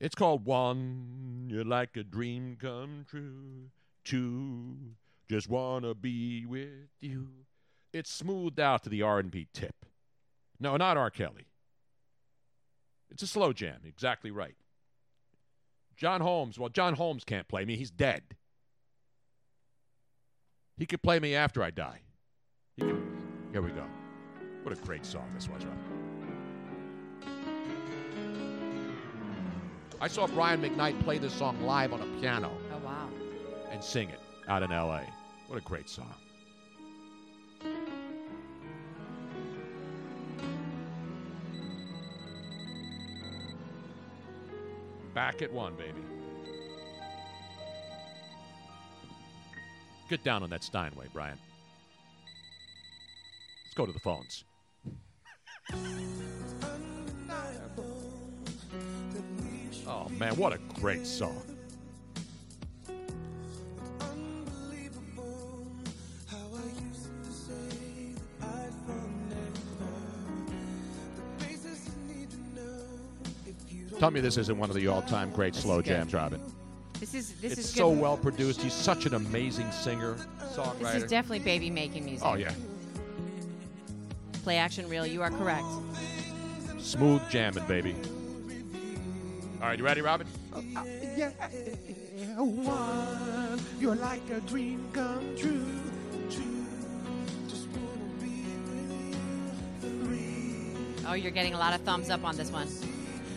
[0.00, 1.48] It's called One.
[1.50, 3.70] You're like a dream come true.
[4.04, 4.76] Two.
[5.28, 7.28] Just wanna be with you.
[7.92, 9.86] It's smoothed out to the R&B tip.
[10.60, 11.10] No, not R.
[11.10, 11.46] Kelly.
[13.10, 13.80] It's a slow jam.
[13.86, 14.56] Exactly right.
[15.96, 16.58] John Holmes.
[16.58, 17.76] Well, John Holmes can't play me.
[17.76, 18.22] He's dead.
[20.76, 22.02] He could play me after I die.
[22.76, 23.02] He could-
[23.52, 23.86] Here we go.
[24.62, 26.05] What a great song this was, Rob.
[30.00, 33.08] I saw Brian McKnight play this song live on a piano Oh wow.
[33.70, 35.02] and sing it out in LA.
[35.48, 36.14] What a great song.
[45.14, 46.02] Back at one, baby.
[50.08, 51.38] Get down on that Steinway, Brian.
[53.64, 54.44] Let's go to the phones.
[59.86, 61.42] Oh, man, what a great song.
[73.98, 76.40] Tell me this isn't one of the all-time great slow jams, Robin.
[77.00, 78.00] This is this it's is so good.
[78.00, 78.60] well produced.
[78.62, 80.16] He's such an amazing singer,
[80.54, 80.78] songwriter.
[80.92, 82.26] This is definitely baby making music.
[82.26, 82.52] oh yeah,
[84.42, 85.06] Play action reel.
[85.06, 85.66] You are correct.
[86.78, 87.94] smooth jamming, baby.
[89.60, 90.26] All right, you ready, Robin?
[90.52, 90.84] Oh, uh,
[91.16, 91.44] yeah, uh,
[92.40, 95.64] uh, one, you're like a dream come true.
[96.28, 96.64] Two,
[97.48, 98.90] just wanna be with
[99.80, 100.04] you.
[100.04, 102.68] Three, Oh, you're getting a lot of thumbs up on this one.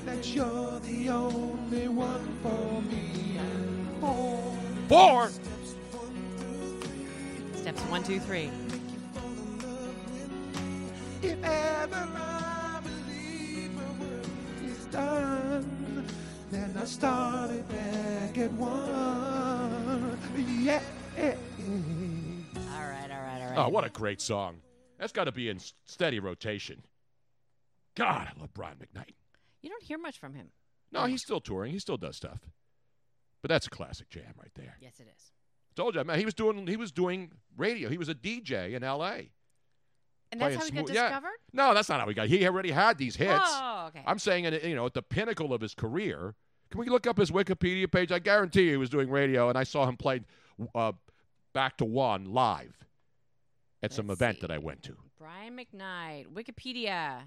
[0.05, 3.37] that you're the only one for me.
[3.37, 4.57] And four,
[4.89, 5.29] Four.
[7.55, 8.49] Steps one, two, three.
[11.21, 14.25] if ever I believe my work
[14.65, 15.28] is done,
[16.51, 20.17] Then I started back at one.
[20.35, 20.81] Yeah.
[21.17, 21.25] All
[22.79, 23.57] right, all right, all right.
[23.57, 24.61] Oh, what a great song.
[24.97, 26.81] That's got to be in steady rotation.
[27.95, 29.13] God, I love Brian McKnight.
[29.61, 30.47] You don't hear much from him.
[30.91, 31.71] No, he's still touring.
[31.71, 32.39] He still does stuff.
[33.41, 34.75] But that's a classic jam right there.
[34.81, 35.31] Yes, it is.
[35.71, 36.17] I Told you, man.
[36.17, 37.89] He was doing he was doing radio.
[37.89, 39.31] He was a DJ in L.A.
[40.31, 41.09] And that's how he got smooth- yeah.
[41.09, 41.37] discovered?
[41.53, 42.27] No, that's not how he got.
[42.27, 43.43] He already had these hits.
[43.43, 44.03] Oh, okay.
[44.05, 46.35] I'm saying, you know, at the pinnacle of his career.
[46.69, 48.11] Can we look up his Wikipedia page?
[48.11, 50.21] I guarantee you he was doing radio, and I saw him play
[50.75, 50.91] uh,
[51.53, 52.77] Back to One live
[53.81, 54.41] at some Let's event see.
[54.41, 54.95] that I went to.
[55.17, 57.21] Brian McKnight, Wikipedia.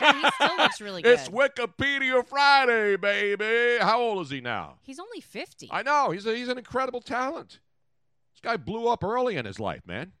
[0.00, 1.12] God, he still looks really good.
[1.12, 3.78] It's Wikipedia Friday, baby.
[3.80, 4.78] How old is he now?
[4.82, 5.68] He's only 50.
[5.70, 6.10] I know.
[6.10, 7.60] He's, a, he's an incredible talent.
[8.32, 10.12] This guy blew up early in his life, man.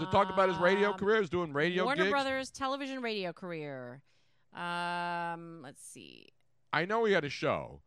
[0.00, 1.20] It talk about his radio Um, career?
[1.20, 2.10] He's doing radio Warner gigs.
[2.12, 4.02] Brothers television radio career.
[4.54, 6.28] Um, let's see.
[6.72, 7.80] I know he had a show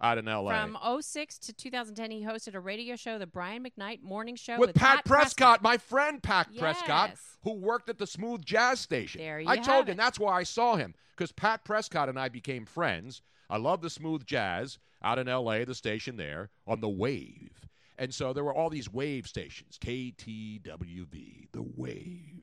[0.00, 0.52] out in L.A.
[0.52, 4.74] From 06 to 2010, he hosted a radio show, the Brian McKnight Morning Show with,
[4.74, 5.62] Pat, Prescott, Prescott.
[5.62, 9.20] my friend Pat Prescott, who worked at the Smooth Jazz Station.
[9.20, 9.90] There you I told have you, it.
[9.92, 13.22] and that's why I saw him because Pat Prescott and I became friends.
[13.50, 17.67] I love the Smooth Jazz out in L.A., the station there on the Wave,
[17.98, 22.42] and so there were all these Wave stations, KTWV, the Wave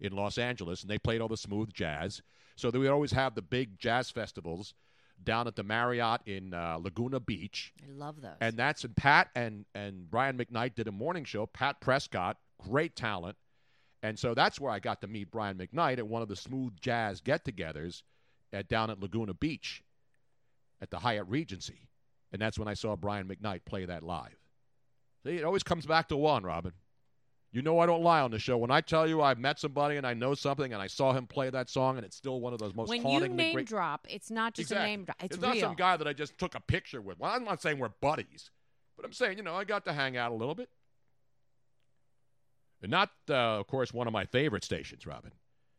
[0.00, 2.22] in Los Angeles, and they played all the smooth jazz.
[2.56, 4.74] So they would always have the big jazz festivals
[5.22, 7.72] down at the Marriott in uh, Laguna Beach.
[7.82, 8.32] I love those.
[8.40, 11.46] And that's and Pat and and Brian McKnight did a morning show.
[11.46, 13.36] Pat Prescott, great talent,
[14.02, 16.74] and so that's where I got to meet Brian McKnight at one of the smooth
[16.80, 18.02] jazz get-togethers
[18.52, 19.82] at down at Laguna Beach,
[20.80, 21.88] at the Hyatt Regency,
[22.32, 24.43] and that's when I saw Brian McKnight play that live.
[25.24, 26.72] See, it always comes back to one, Robin.
[27.52, 28.58] You know I don't lie on the show.
[28.58, 31.26] When I tell you I've met somebody and I know something and I saw him
[31.28, 34.08] play that song and it's still one of those most when you name great drop,
[34.10, 34.84] it's not just Exactly.
[34.84, 35.16] a name drop.
[35.22, 35.60] It's, not real.
[35.60, 37.18] some guy that I just took a picture with.
[37.20, 38.50] Well, I'm not saying we're buddies,
[38.96, 40.68] but I'm saying, you know, I got to hang out a little bit.
[42.82, 45.30] And not, uh, of course, one of my favorite stations, Robin.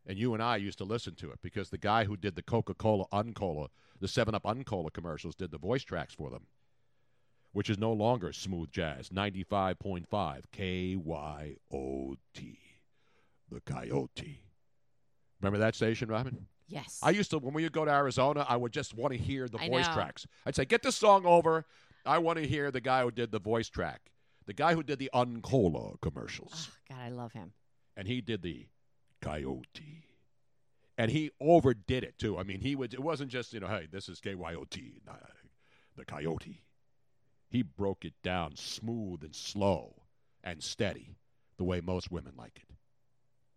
[0.07, 2.41] And you and I used to listen to it because the guy who did the
[2.41, 3.67] Coca Cola Uncola,
[3.99, 6.47] the 7 Up Uncola commercials, did the voice tracks for them,
[7.55, 9.07] which is no longer smooth jazz.
[9.07, 12.17] 95.5 KYOT,
[13.49, 14.41] the Coyote.
[15.39, 16.47] Remember that station, Robin?
[16.67, 16.99] yes.
[17.01, 19.47] I used to when we would go to Arizona, I would just want to hear
[19.47, 19.93] the I voice know.
[19.93, 20.27] tracks.
[20.45, 21.65] I'd say, "Get this song over."
[22.05, 24.11] I want to hear the guy who did the voice track,
[24.45, 27.53] the guy who did the Uncola commercials, Oh, God, I love him.
[27.95, 28.67] and he did the
[29.21, 30.03] Coyote,
[30.97, 32.37] and he overdid it too.
[32.37, 32.93] I mean, he would.
[32.93, 34.99] It wasn't just you know, "Hey, this is KYOT,
[35.95, 36.64] the Coyote."
[37.55, 40.03] He broke it down smooth and slow
[40.43, 41.15] and steady,
[41.57, 42.75] the way most women like it.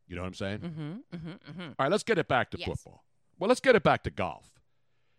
[0.06, 0.58] You know what I'm saying?
[0.60, 0.92] Mm-hmm.
[1.16, 1.28] Mm-hmm.
[1.30, 1.62] Mm-hmm.
[1.62, 2.68] All right, let's get it back to Yes.
[2.68, 3.02] football.
[3.40, 4.52] Well, let's get it back to golf.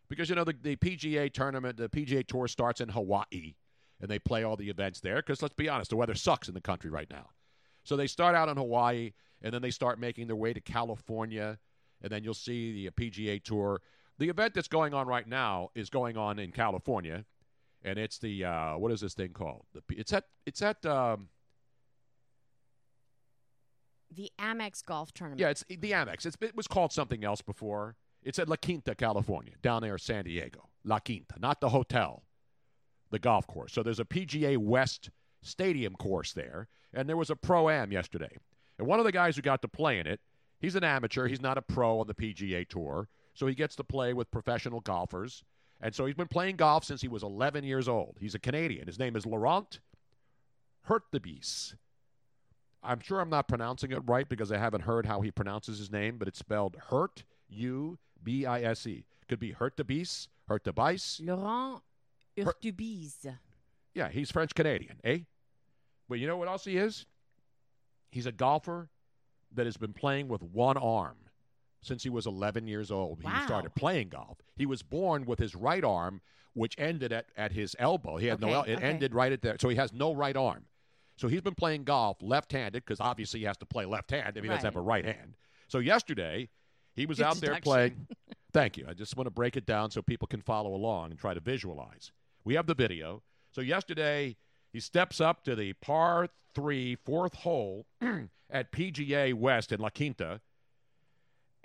[0.10, 3.56] Because, you know, the, the PGA tournament, the PGA Tour starts in Hawaii,
[4.00, 5.18] and they play all the events there.
[5.18, 7.32] Because, let's be honest, the weather sucks in the country right now.
[7.84, 9.12] So they start out in Hawaii,
[9.42, 11.60] and then they start making their way to California,
[12.02, 13.82] and then you'll see the PGA Tour.
[14.20, 17.26] The event that's going on right now is going on in California,
[17.84, 19.66] and it's the, uh, what is this thing called?
[19.74, 21.30] The, it's at, it's at, um,
[24.12, 25.40] The Amex Golf Tournament.
[25.40, 26.26] Yeah, it's the Amex.
[26.26, 27.96] It's, it was called something else before.
[28.24, 30.70] It's at La Quinta, California, down there, San Diego.
[30.84, 32.24] La Quinta, not the hotel,
[33.12, 33.74] the golf course.
[33.74, 35.10] So there's a PGA West
[35.42, 38.36] Stadium course there, and there was a pro am yesterday.
[38.78, 40.20] And one of the guys who got to play in it,
[40.60, 41.28] he's an amateur.
[41.28, 44.82] He's not a pro on the PGA Tour, so he gets to play with professional
[44.82, 45.44] golfers.
[45.82, 48.18] And so he's been playing golf since he was 11 years old.
[48.20, 48.88] He's a Canadian.
[48.88, 49.80] His name is Laurent
[50.88, 51.76] Hurtubise.
[52.84, 55.92] I'm sure I'm not pronouncing it right because I haven't heard how he pronounces his
[55.92, 59.06] name, but it's spelled Hurt U B I S E.
[59.28, 61.26] Could be Hurtubise, Hurtubise.
[61.26, 61.82] Laurent
[62.38, 63.38] Urtubise.
[63.94, 65.20] Yeah, he's French Canadian, eh?
[66.08, 67.06] But you know what else he is?
[68.12, 68.90] He's a golfer
[69.54, 71.18] that has been playing with one arm
[71.82, 73.22] since he was 11 years old.
[73.22, 74.38] He started playing golf.
[74.56, 76.22] He was born with his right arm,
[76.54, 78.18] which ended at, at his elbow.
[78.18, 78.86] He had no, Okay, el- it okay.
[78.86, 79.56] ended right at there.
[79.60, 80.66] So he has no right arm.
[81.18, 84.50] So he's been playing golf left-handed because obviously he has to play left-hand if he
[84.50, 85.36] doesn't have a right hand.
[85.68, 86.50] So yesterday
[86.96, 88.08] he was Good out there playing.
[88.54, 88.86] Thank you.
[88.90, 91.40] I just want to break it down so people can follow along and try to
[91.40, 92.12] visualize.
[92.46, 93.22] We have the video.
[93.52, 94.38] So yesterday
[94.74, 97.86] he steps up to the par three fourth hole
[98.50, 100.42] at PGA West in La Quinta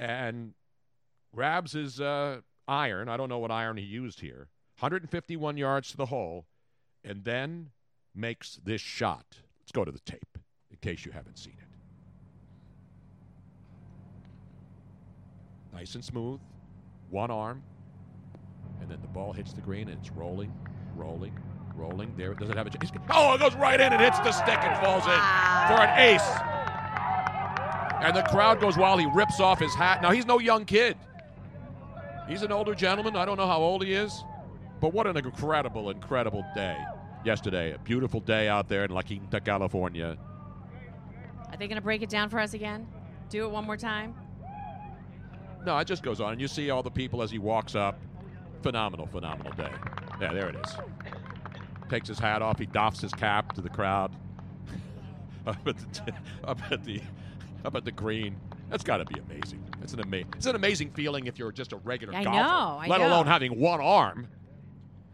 [0.04, 0.52] and
[1.34, 3.08] grabs his uh, iron.
[3.08, 4.48] I don't know what iron he used here.
[4.78, 6.46] 151 yards to the hole,
[7.02, 7.70] and then
[8.14, 9.24] makes this shot.
[9.60, 10.38] Let's go to the tape
[10.70, 11.68] in case you haven't seen it.
[15.74, 16.40] Nice and smooth,
[17.10, 17.62] one arm,
[18.80, 20.52] And then the ball hits the green and it's rolling,
[20.94, 21.36] rolling,
[21.74, 22.14] rolling.
[22.16, 22.92] There, does it have a chance?
[23.10, 26.63] Oh, it goes right in and hits the stick and falls in for an ace.
[28.04, 29.00] And the crowd goes wild.
[29.00, 30.02] He rips off his hat.
[30.02, 30.96] Now, he's no young kid.
[32.28, 33.16] He's an older gentleman.
[33.16, 34.24] I don't know how old he is.
[34.80, 36.76] But what an incredible, incredible day
[37.24, 37.72] yesterday.
[37.72, 40.18] A beautiful day out there in La Quinta, California.
[41.50, 42.86] Are they going to break it down for us again?
[43.30, 44.14] Do it one more time?
[45.64, 46.32] No, it just goes on.
[46.32, 47.98] And you see all the people as he walks up.
[48.62, 49.72] Phenomenal, phenomenal day.
[50.20, 50.76] Yeah, there it is.
[51.88, 52.58] Takes his hat off.
[52.58, 54.14] He doffs his cap to the crowd.
[55.46, 57.00] up, at the, up at the
[57.64, 58.36] up at the green.
[58.70, 59.62] That's got to be amazing.
[59.82, 60.32] It's an amazing.
[60.36, 63.08] It's an amazing feeling if you're just a regular I golfer, know, I let know.
[63.08, 64.26] alone having one arm.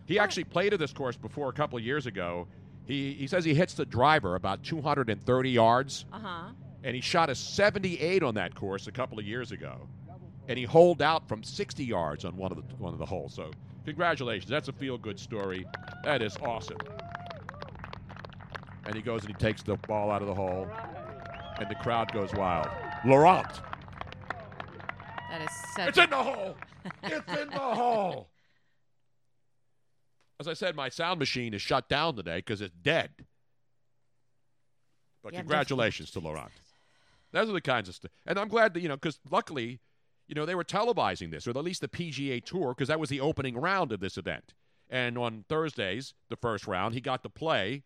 [0.06, 2.46] He actually played at this course before a couple of years ago.
[2.84, 6.42] He he says he hits the driver about 230 yards, Uh huh.
[6.82, 9.86] and he shot a 78 on that course a couple of years ago,
[10.48, 13.34] and he holed out from 60 yards on one of the one of the holes.
[13.34, 13.50] So
[13.84, 15.66] congratulations, that's a feel good story.
[16.02, 16.78] That is awesome.
[18.86, 20.66] And he goes and he takes the ball out of the hole,
[21.60, 22.68] and the crowd goes wild.
[23.04, 23.46] Laurent,
[25.30, 25.88] That is such.
[25.90, 26.56] it's in the hole.
[27.02, 28.28] It's in the hole.
[30.40, 33.10] As I said, my sound machine is shut down today because it's dead.
[35.22, 36.50] But Yeah, congratulations to Laurent.
[37.32, 38.10] Those are the kinds of stuff.
[38.26, 39.80] And I'm glad that, you know, because luckily,
[40.26, 43.10] you know, they were televising this, or at least the PGA Tour, because that was
[43.10, 44.54] the opening round of this event.
[44.88, 47.84] And on Thursdays, the first round, he got to play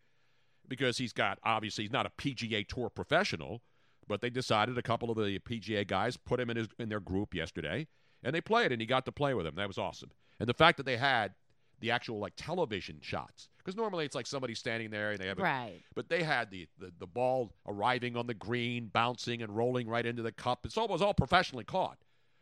[0.69, 3.61] because he's got, obviously, he's not a PGA Tour professional,
[4.07, 6.99] but they decided a couple of the PGA guys put him in, his, in their
[6.99, 7.87] group yesterday,
[8.23, 9.55] and they played, and he got to play with them.
[9.55, 10.11] That was awesome.
[10.39, 11.33] And the fact that they had
[11.79, 15.39] the actual, like, television shots, because normally it's like somebody standing there and they have
[15.39, 15.81] a Right.
[15.95, 20.05] but they had the, the, the ball arriving on the green, bouncing and rolling right
[20.05, 20.65] into the cup.
[20.65, 21.97] It's almost all professionally caught.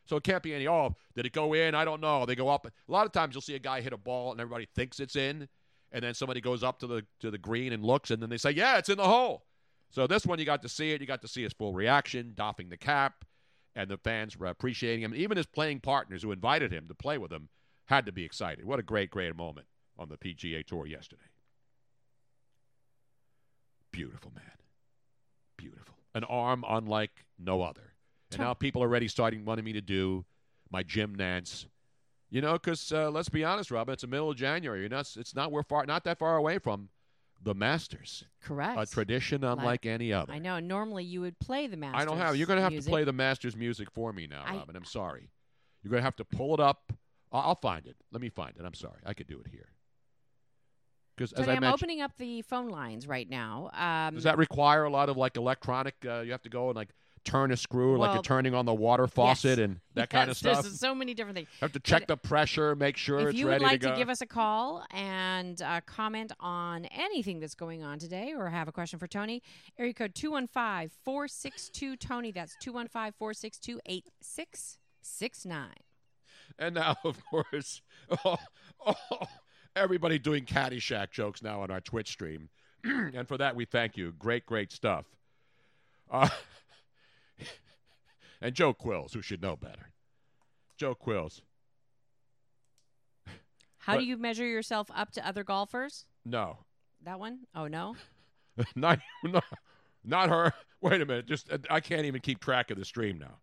[0.05, 1.75] So it can't be any, oh, did it go in?
[1.75, 2.25] I don't know.
[2.25, 2.65] They go up.
[2.67, 5.15] A lot of times you'll see a guy hit a ball and everybody thinks it's
[5.15, 5.47] in,
[5.93, 8.37] and then somebody goes up to the to the green and looks, and then they
[8.37, 9.45] say, yeah, it's in the hole.
[9.91, 11.01] So this one, you got to see it.
[11.01, 13.23] You got to see his full reaction, doffing the cap,
[13.75, 15.13] and the fans were appreciating him.
[15.15, 17.49] Even his playing partners who invited him to play with him
[17.85, 18.65] had to be excited.
[18.65, 19.67] What a great, great moment
[19.97, 21.21] on the PGA Tour yesterday.
[23.91, 24.43] Beautiful, man.
[25.57, 25.95] Beautiful.
[26.15, 27.93] An arm unlike no other.
[28.31, 30.25] And now people are already starting wanting me to do
[30.71, 31.67] my Jim Nantz.
[32.33, 34.79] You know, because uh, let's be honest, Robin, it's the middle of January.
[34.79, 36.89] You're not, it's not we're far, not that far away from
[37.39, 38.75] the Masters, Correct.
[38.75, 40.33] a tradition unlike any other.
[40.33, 40.59] I know.
[40.59, 42.01] Normally you would play the Masters.
[42.01, 42.35] I don't have.
[42.35, 42.89] You're going to have music.
[42.89, 44.75] to play the Masters music for me now, I- Robin.
[44.75, 45.29] I'm sorry.
[45.83, 46.91] You're going to have to pull it up.
[47.31, 47.97] I'll, I'll find it.
[48.11, 48.65] Let me find it.
[48.65, 49.01] I'm sorry.
[49.05, 49.67] I could do it here.
[51.15, 53.69] Because as I I'm mentioned, opening up the phone lines right now.
[53.75, 55.93] Um, does that require a lot of like electronic?
[56.03, 56.89] Uh, you have to go and like
[57.23, 59.65] turn a screw, like Well, you're turning on the water faucet yes.
[59.65, 60.63] and that kind of stuff.
[60.63, 61.47] There's so many different things.
[61.53, 63.89] You have to check the pressure, make sure if it's you would ready like to
[63.89, 63.95] go.
[63.95, 68.67] give us a call and uh, comment on anything that's going on today or have
[68.67, 69.41] a question for Tony,
[69.77, 72.31] area code 215 462 Tony.
[72.31, 75.69] That's 215 462 8669.
[76.59, 77.81] And now, of course,
[78.25, 78.37] oh,
[78.85, 78.95] oh,
[79.75, 82.49] everybody doing Caddyshack jokes now on our Twitch stream.
[82.83, 84.13] and for that, we thank you.
[84.17, 85.05] Great, great stuff.
[86.11, 86.29] Uh,
[88.43, 89.93] and Joe Quills, who should know better.
[90.77, 91.41] Joe Quills.
[93.77, 96.05] How But- do you measure yourself up to other golfers?
[96.25, 96.59] No.
[97.03, 97.47] That one?
[97.55, 97.95] Oh, no?
[98.75, 99.43] not, not,
[100.03, 100.53] not her.
[100.81, 101.25] Wait a minute.
[101.25, 103.39] Just I can't even keep track of the stream now.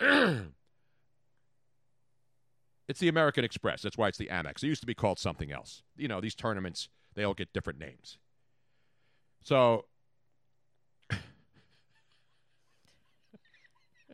[2.88, 3.82] it's the American Express.
[3.82, 4.62] That's why it's the Amex.
[4.62, 5.82] It used to be called something else.
[5.96, 8.16] You know, these tournaments, they all get different names.
[9.42, 9.84] So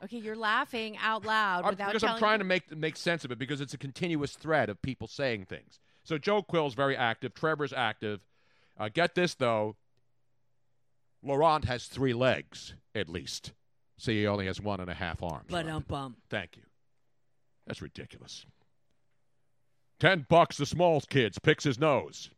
[0.04, 3.24] Okay, you're laughing out loud I'm- without because I'm trying me- to make make sense
[3.24, 5.78] of it because it's a continuous thread of people saying things.
[6.02, 7.34] So Joe Quill's very active.
[7.34, 8.26] Trevor's active.
[8.76, 9.76] Uh, get this though.
[11.22, 13.52] Laurent has three legs at least.
[13.96, 15.46] See, he only has one and a half arms.
[15.48, 15.70] But Robin.
[15.74, 16.16] um bum.
[16.28, 16.64] Thank you.
[17.66, 18.44] That's ridiculous.
[20.00, 22.30] Ten bucks the small kids picks his nose.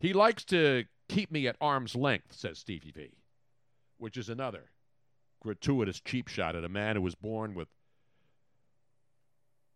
[0.00, 3.10] He likes to keep me at arm's length, says Stevie V,
[3.98, 4.70] which is another
[5.44, 7.68] gratuitous cheap shot at a man who was born with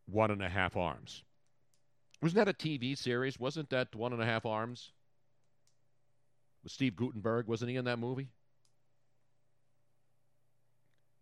[0.07, 1.23] one and a half arms.
[2.23, 3.39] Wasn't that a TV series?
[3.39, 4.93] Wasn't that one and a half arms?
[6.65, 8.31] With Steve Guttenberg, wasn't he in that movie?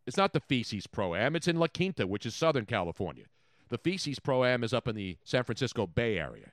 [0.06, 1.34] It's not the Feces Pro Am.
[1.34, 3.24] It's in La Quinta, which is Southern California.
[3.68, 6.52] The Feces Pro Am is up in the San Francisco Bay Area.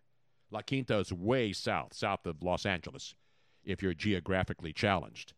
[0.50, 3.14] La Quinta is way south, south of Los Angeles,
[3.64, 5.34] if you're geographically challenged.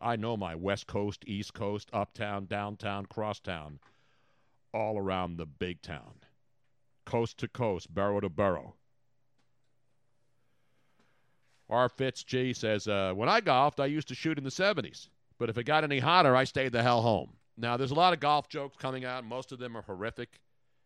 [0.00, 3.78] I know my West Coast, East Coast, uptown, downtown, crosstown,
[4.72, 6.14] all around the big town.
[7.04, 8.74] coast to coast, barrow to barrow.
[11.68, 11.88] R.
[11.88, 15.08] Fitz G says, uh, When I golfed, I used to shoot in the 70s.
[15.38, 17.32] But if it got any hotter, I stayed the hell home.
[17.56, 19.24] Now, there's a lot of golf jokes coming out.
[19.24, 20.40] Most of them are horrific.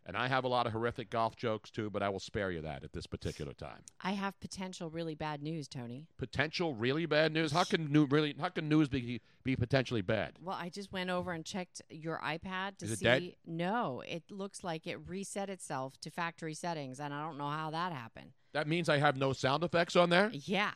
[0.07, 2.61] And I have a lot of horrific golf jokes, too, but I will spare you
[2.61, 3.81] that at this particular time.
[4.03, 6.07] I have potential really bad news, Tony.
[6.19, 7.53] Potential really bad news?
[7.53, 10.35] How can, new, really, how can news be, be potentially bad?
[10.43, 13.05] Well, I just went over and checked your iPad to Is it see.
[13.05, 13.37] dead?
[13.47, 17.71] No, it looks like it reset itself to factory settings, and I don't know how
[17.71, 18.33] that happened.
[18.53, 20.31] That means I have no sound effects on there?
[20.33, 20.73] Yeah.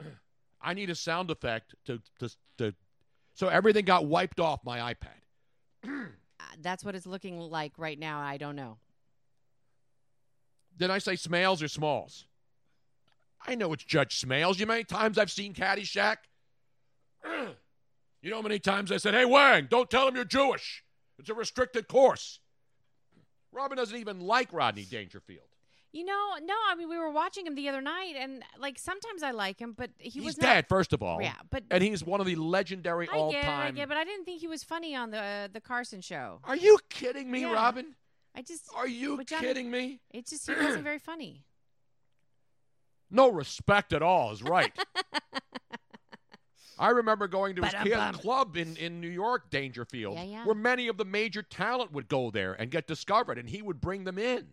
[0.60, 2.74] I need a sound effect to, to, to
[3.34, 6.08] so everything got wiped off my iPad.
[6.60, 8.20] That's what it's looking like right now.
[8.20, 8.78] I don't know.
[10.76, 12.26] Did I say Smails or Smalls?
[13.46, 14.58] I know it's Judge Smails.
[14.58, 16.16] You know how many times I've seen Caddyshack?
[17.24, 20.84] you know how many times I said, "Hey Wang, don't tell him you're Jewish.
[21.18, 22.40] It's a restricted course."
[23.52, 25.51] Robin doesn't even like Rodney Dangerfield.
[25.92, 29.22] You know, no, I mean we were watching him the other night, and like sometimes
[29.22, 31.20] I like him, but he He's was dead, first of all.
[31.20, 33.74] Yeah, but and he's one of the legendary I get, it, I all-time.
[33.74, 36.40] get, but I didn't think he was funny on the the Carson show.
[36.44, 37.52] Are you kidding me, Yeah.
[37.52, 37.94] Robin?
[38.34, 40.00] I just, Are you kidding me?
[40.10, 41.44] it just he wasn't very funny.
[43.14, 44.72] No respect at all is right.
[46.78, 48.20] I remember going to his he had a Ba-dum-bum.
[48.22, 50.44] club in, in New York, Dangerfield, Yeah, yeah.
[50.46, 53.82] where many of the major talent would go there and get discovered, and he would
[53.82, 54.46] bring them in.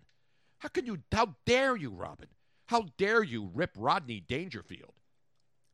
[0.59, 0.99] How can you?
[1.11, 2.27] How dare you, Robin?
[2.67, 4.93] How dare you rip Rodney Dangerfield?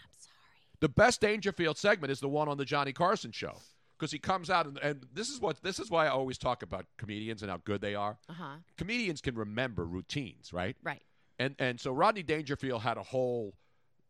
[0.01, 0.33] I'm sorry.
[0.79, 3.57] The best Dangerfield segment is the one on the Johnny Carson show
[3.97, 6.61] because he comes out and, and this is what this is why I always talk
[6.63, 8.17] about comedians and how good they are.
[8.29, 8.55] Uh huh.
[8.77, 10.75] Comedians can remember routines, right?
[10.83, 11.01] Right.
[11.39, 13.55] And and so Rodney Dangerfield had a whole,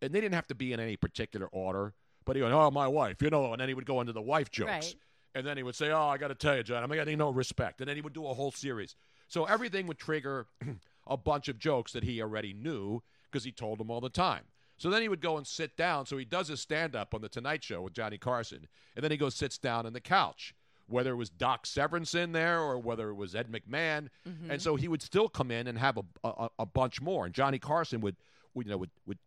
[0.01, 1.93] and they didn't have to be in any particular order.
[2.25, 4.21] But he went, oh my wife, you know, and then he would go into the
[4.21, 4.95] wife jokes, Right.
[5.35, 7.29] and then he would say, oh, I got to tell you, John, I'm getting no
[7.29, 8.95] respect, and then he would do a whole series.
[9.35, 10.47] So everything would trigger
[11.07, 14.43] a bunch of jokes that he already knew because he told them all the time.
[14.77, 16.05] So then he would go and sit down.
[16.05, 18.65] So he does his stand up on the Tonight Show with Johnny Carson,
[18.95, 20.55] and then he goes sits down on the couch.
[20.87, 24.51] Whether it was Doc Severinsen in there or whether it was Ed McMahon, Mm-hmm.
[24.51, 27.25] and so he would still come in and have a, a, a bunch more.
[27.25, 28.15] And Johnny Carson would,
[28.53, 29.19] would you know would, would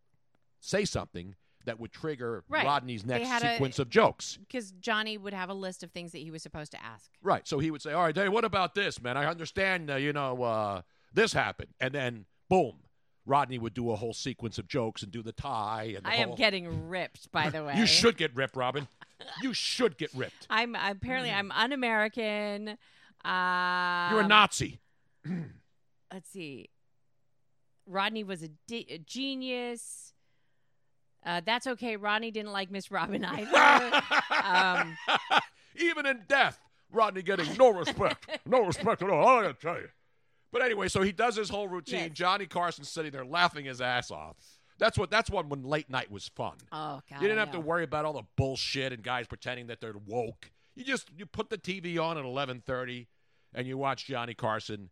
[0.61, 1.34] say something
[1.68, 2.66] that would trigger Right.
[2.66, 4.36] Rodney's next had a- sequence of jokes.
[4.40, 7.10] Because Johnny would have a list of things that he was supposed to ask.
[7.22, 7.46] Right.
[7.46, 9.16] So he would say, "All right, Dave, what about this, man?
[9.16, 10.82] I understand, uh, you know, uh,
[11.14, 12.80] this happened," and then boom,
[13.26, 15.92] Rodney would do a whole sequence of jokes and do the tie.
[15.96, 17.74] And the I am getting ripped, by the way.
[17.76, 18.88] You should get ripped, Robin.
[19.42, 20.46] you should get ripped.
[20.50, 22.78] I'm apparently I'm un-American.
[23.24, 24.78] Um, You're a Nazi.
[26.12, 26.70] Let's see.
[27.86, 30.12] Rodney was a, di- a genius.
[31.29, 31.97] Uh, that's okay.
[31.97, 34.03] Rodney didn't like Miss Robin either.
[34.45, 34.97] um,
[35.76, 36.59] Even in death,
[36.91, 38.26] Rodney getting no respect.
[38.47, 39.29] no respect at all.
[39.39, 39.89] I gotta tell you.
[40.51, 41.99] But anyway, so he does his whole routine.
[42.09, 42.11] Yes.
[42.14, 44.37] Johnny Carson's sitting there laughing his ass off.
[44.79, 45.11] That's what.
[45.11, 46.55] That's one when late night was fun.
[46.72, 49.81] oh God, You didn't have to worry about all the bullshit and guys pretending that
[49.81, 50.51] they're woke.
[50.74, 53.09] You just you put the TV on at eleven thirty,
[53.53, 54.89] and you watch Johnny Carson,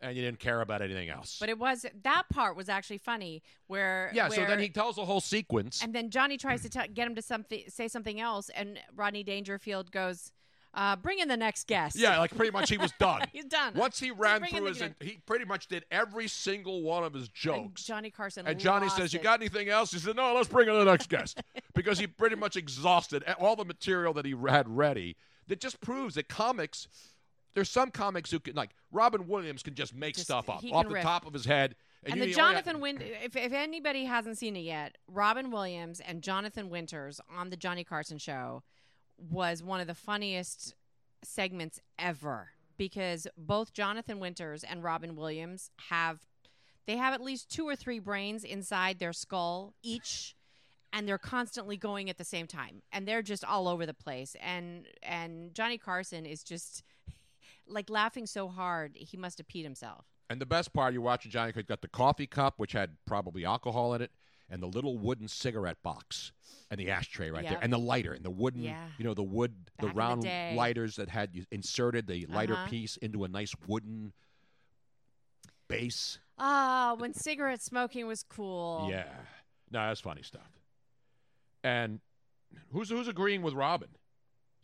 [0.00, 1.36] and you didn't care about anything else.
[1.38, 5.04] But it was that part was actually funny where yeah, so then he tells the
[5.04, 5.82] whole sequence.
[5.82, 9.22] and then Johnny tries to t- get him to something say something else, and Rodney
[9.22, 10.32] Dangerfield goes,
[10.74, 13.22] uh, "Bring in the next guest." yeah, like pretty much he was done.
[13.32, 13.74] He's done.
[13.74, 17.24] Once he ran through his, good- he pretty much did every single one of his
[17.24, 17.84] And jokes.
[17.84, 20.74] Johnny Carson And Johnny says, "You got anything else?" He said, "No, let's bring in
[20.74, 21.40] the next guest,"
[21.74, 25.16] because he pretty much exhausted all the material that he had ready.
[25.48, 26.86] That just proves that comics.
[27.54, 30.84] There's some comics who can, like Robin Williams, can just make Just- stuff up off
[30.86, 31.02] the riff.
[31.02, 31.74] top of his head.
[32.04, 34.96] And you- the you only have- Jonathan Win if, if anybody hasn't seen it yet,
[35.06, 38.62] Robin Williams and Jonathan Winters on the Johnny Carson show
[39.18, 40.74] was one of the funniest
[41.22, 46.26] segments ever because both Jonathan Winters and Robin Williams have
[46.86, 50.34] they have at least two or three brains inside their skull each
[50.92, 54.34] and they're constantly going at the same time and they're just all over the place
[54.40, 56.82] and and Johnny Carson is just
[57.70, 60.04] like laughing so hard he must have peed himself.
[60.28, 61.52] And the best part, you're watching Johnny.
[61.54, 64.10] He's got the coffee cup, which had probably alcohol in it,
[64.48, 66.30] and the little wooden cigarette box,
[66.70, 68.88] and the ashtray right there, and the lighter, and the wooden, Yeah.
[68.98, 70.54] you know, the wood, Back the the round day.
[70.56, 72.68] lighters that had you inserted the lighter Uh-huh.
[72.68, 74.12] piece into a nice wooden
[75.68, 76.18] base.
[76.38, 78.86] Ah, when cigarette smoking was cool.
[78.90, 79.12] Yeah,
[79.70, 80.48] no, that's funny stuff.
[81.62, 82.00] And
[82.72, 83.90] who's who's agreeing with Robin?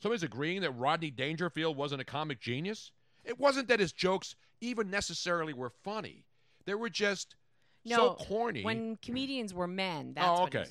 [0.00, 2.92] Somebody's agreeing that Rodney Dangerfield wasn't a comic genius.
[3.27, 6.24] It wasn't that his jokes even necessarily were funny;
[6.64, 7.37] they were just
[7.85, 8.62] No, so corny.
[8.62, 10.64] When comedians were men, that's Oh, okay.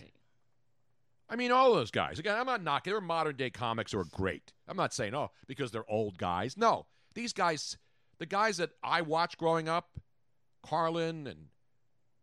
[1.28, 2.20] I mean, all those guys.
[2.20, 2.92] Again, I'm not knocking.
[2.94, 4.54] They're modern day comics who are great.
[4.68, 6.56] I'm not saying, oh, because they're old guys.
[6.56, 6.86] No,
[7.16, 7.78] these guys,
[8.20, 10.00] The guys that I watched growing up,
[10.64, 11.48] Carlin and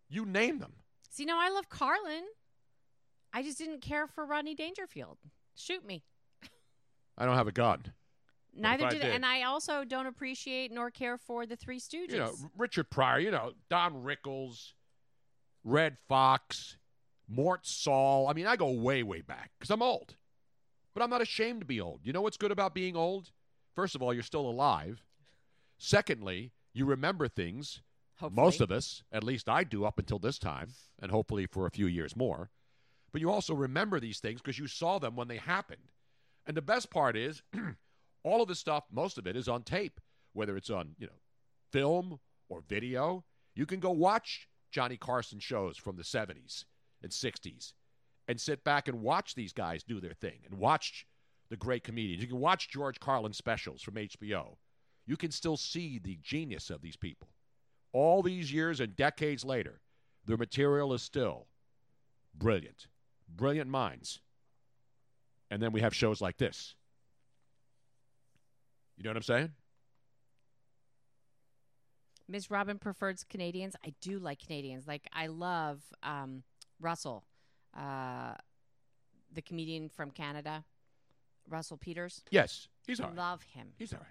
[0.09, 0.75] you name them.
[1.11, 2.25] See, now I love Carlin.
[3.33, 5.19] I just didn't care for Rodney Dangerfield.
[5.55, 6.05] Shoot me.
[7.19, 7.93] I don't have a gun.
[8.55, 12.13] Neither I did, did- and I also don't appreciate nor care for the Three Stooges.
[12.13, 14.73] You know, Richard Pryor, you know, Don Rickles,
[15.65, 16.77] Redd Foxx,
[17.29, 18.29] Mort Sahl.
[18.29, 20.17] I mean, I go way, way back because I'm old.
[20.95, 22.01] But I'm not ashamed to be old.
[22.05, 23.31] You know what's good about being old?
[23.75, 25.03] First of all, you're still alive.
[25.79, 27.81] Secondly, you remember things.
[28.17, 28.45] Hopefully.
[28.45, 30.69] Most of us, at least I do up until this time,
[31.01, 32.51] and hopefully for a few years more.
[33.11, 35.91] But you also remember these things because you saw them when they happened.
[36.47, 37.43] And the best part is,
[38.25, 40.01] all of this stuff, most of it is on tape,
[40.33, 41.21] whether it's on, you know,
[41.73, 43.25] film or video.
[43.55, 46.65] You can go watch Johnny Carson shows from the 70s
[47.03, 47.73] and 60s
[48.29, 51.07] and sit back and watch these guys do their thing and watch
[51.51, 52.23] the great comedians.
[52.23, 54.57] You can watch George Carlin specials from HBO.
[55.07, 57.29] You can still see the genius of these people.
[57.93, 59.81] All these years and decades later,
[60.25, 61.47] their material is still
[62.35, 62.87] brilliant.
[63.29, 64.21] Brilliant minds.
[65.51, 66.75] And then we have shows like this.
[69.03, 69.51] You know what I'm saying?
[72.29, 72.51] Ms.
[72.53, 73.75] Robin prefers Canadians.
[73.85, 74.87] I do like Canadians.
[74.87, 76.45] Like I love um,
[76.81, 77.25] Russell,
[77.77, 78.35] uh,
[79.35, 80.63] the comedian from Canada,
[81.49, 82.23] Russell Peters.
[82.31, 83.17] Yes, he's all right.
[83.17, 83.69] Love him.
[83.77, 84.07] He's all right.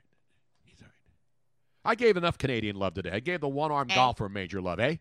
[0.66, 1.90] He's all right.
[1.90, 3.12] I gave enough Canadian love today.
[3.14, 3.96] I gave the one armed Eh?
[3.96, 4.98] golfer major love, eh?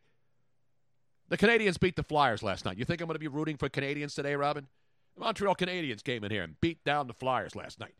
[1.30, 2.78] The Canadians beat the Flyers last night.
[2.78, 4.68] You think I'm going to be rooting for Canadians today, Robin?
[5.16, 7.94] The Montreal Canadiens came in here and beat down the Flyers last night.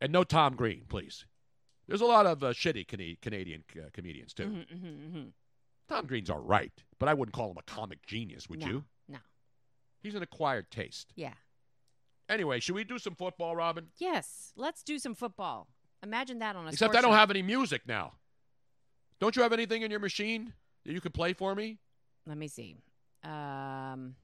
[0.00, 1.24] And no Tom Green, please.
[1.88, 4.44] There's a lot of uh, shitty Cana- Canadian uh, comedians, too.
[4.44, 5.32] Mhm, mhm, mhm.
[5.88, 8.84] Tom Green's all right, but I wouldn't call him a comic genius, would no, you?
[9.08, 9.18] No.
[10.02, 11.12] He's an acquired taste.
[11.14, 11.34] Yeah.
[12.28, 13.86] Anyway, should we do some football, Robin?
[13.98, 14.52] Yes.
[14.56, 15.68] Let's do some football.
[16.02, 16.70] Imagine that on a.
[16.70, 17.16] Except I don't show.
[17.16, 18.14] have any music now.
[19.20, 20.52] Don't you have anything in your machine
[20.84, 21.78] that you could play for me?
[22.26, 22.76] Let me see.
[23.22, 24.16] Um,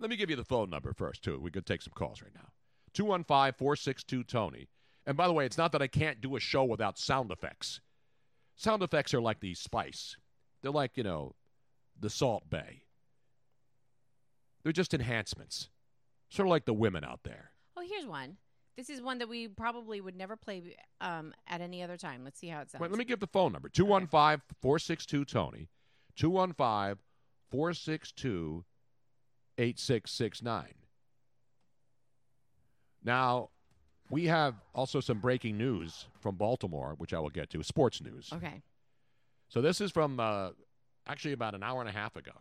[0.00, 1.38] Let me give you the phone number first, too.
[1.38, 2.48] We could take some calls right now.
[2.94, 4.68] 215 462 Tony.
[5.06, 7.80] And by the way, it's not that I can't do a show without sound effects.
[8.56, 10.16] Sound effects are like the spice,
[10.62, 11.34] they're like, you know,
[11.98, 12.82] the Salt Bae.
[14.62, 15.70] They're just enhancements,
[16.28, 17.52] sort of like the women out there.
[17.76, 18.36] oh, here's one.
[18.76, 22.22] This is one that we probably would never play um, at any other time.
[22.24, 22.80] Let's see how it sounds.
[22.80, 25.68] Wait, let me give the phone number 215 462 Tony.
[26.16, 26.98] 215
[27.50, 28.64] 462
[29.60, 30.74] 8669.
[33.04, 33.50] Now,
[34.08, 38.30] we have also some breaking news from Baltimore, which I will get to, sports news.
[38.32, 38.62] Okay.
[39.48, 40.50] So this is from uh,
[41.06, 42.32] actually about an hour and a half ago.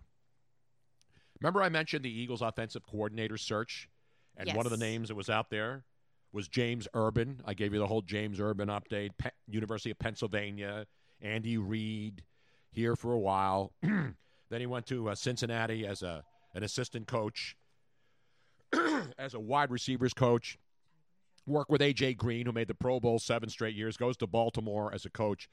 [1.42, 3.90] Remember, I mentioned the Eagles' offensive coordinator search,
[4.36, 5.84] and one of the names that was out there
[6.32, 7.42] was James Urban.
[7.46, 9.12] I gave you the whole James Urban update.
[9.18, 10.86] Pe- University of Pennsylvania,
[11.22, 12.24] Andy Reid,
[12.72, 13.74] here for a while.
[13.82, 14.16] then
[14.60, 17.56] he went to uh, Cincinnati as a an assistant coach,
[19.18, 20.58] as a wide receivers coach.
[21.48, 23.98] Worked with AJ Green, who made the Pro Bowl seven straight years.
[23.98, 25.50] Goes to Baltimore as a coach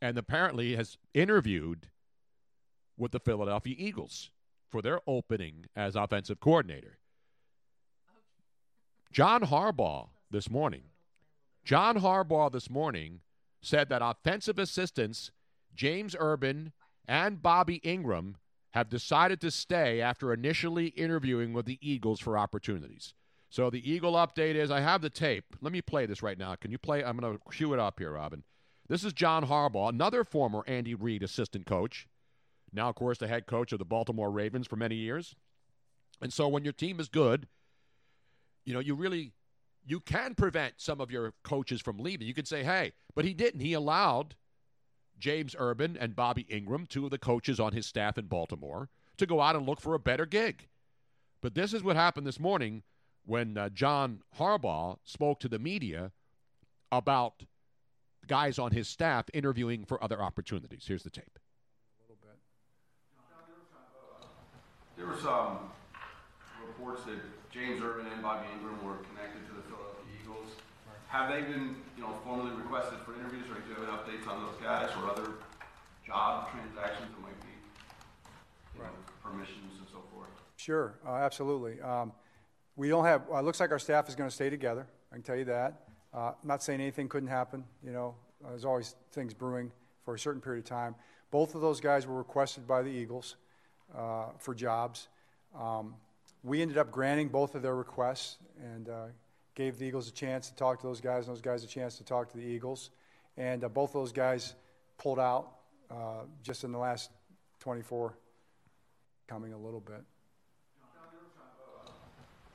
[0.00, 1.88] and apparently has interviewed
[2.96, 4.30] with the Philadelphia Eagles
[4.70, 6.98] for their opening as offensive coordinator.
[9.12, 10.82] John Harbaugh this morning,
[11.64, 13.20] John Harbaugh this morning
[13.62, 15.30] said that offensive assistants
[15.74, 16.72] James Urban
[17.06, 18.34] and Bobby Engram
[18.74, 23.14] have decided to stay after initially interviewing with the Eagles for opportunities.
[23.48, 25.44] So the Eagle update is I have the tape.
[25.60, 26.56] Let me play this right now.
[26.56, 27.04] Can you play?
[27.04, 28.42] I'm going to cue it up here, Robin.
[28.88, 32.08] This is John Harbaugh, another former Andy Reid assistant coach.
[32.72, 35.36] Now, of course, the head coach of the Baltimore Ravens for many years.
[36.20, 37.46] And so when your team is good,
[38.64, 39.34] you know, you really
[39.86, 42.26] you can prevent some of your coaches from leaving.
[42.26, 43.60] You could say, "Hey," but he didn't.
[43.60, 44.34] He allowed
[45.18, 49.26] James Urban and Bobby Engram, two of the coaches on his staff in Baltimore, to
[49.26, 50.68] go out and look for a better gig.
[51.40, 52.82] But this is what happened this morning
[53.24, 56.12] when uh, John Harbaugh spoke to the media
[56.90, 57.44] about
[58.26, 60.84] guys on his staff interviewing for other opportunities.
[60.86, 61.38] Here's the tape.
[64.96, 65.58] There was um,
[66.66, 67.18] reports that
[67.50, 69.83] James Urban and Bobby Engram were connected to the Philadelphia.
[71.14, 74.26] Have they been, you know, formally requested for interviews, or do you have any updates
[74.28, 75.34] on those guys or other
[76.04, 77.54] job transactions that might be,
[78.74, 78.88] you know,
[79.22, 80.26] permissions and so forth?
[80.56, 81.80] Sure, uh, absolutely.
[81.80, 82.10] Um,
[82.74, 84.88] we don't have, it looks like our staff is going to stay together.
[85.12, 85.84] I can tell you that.
[86.12, 87.62] Uh, not saying anything couldn't happen.
[87.84, 89.70] You know, uh, there's always things brewing
[90.04, 90.96] for a certain period of time.
[91.30, 93.36] Both of those guys were requested by the Eagles.
[93.96, 95.08] uh, for jobs.
[95.58, 95.94] Um,
[96.42, 99.06] we ended up granting both of their requests and uh,
[99.54, 101.96] gave the Eagles a chance to talk to those guys, and those guys a chance
[101.98, 102.90] to talk to the Eagles.
[103.36, 104.54] And uh, both those guys
[104.98, 105.52] pulled out
[105.90, 107.10] uh, just in the last
[107.60, 108.16] 24,
[109.26, 110.02] coming a little bit.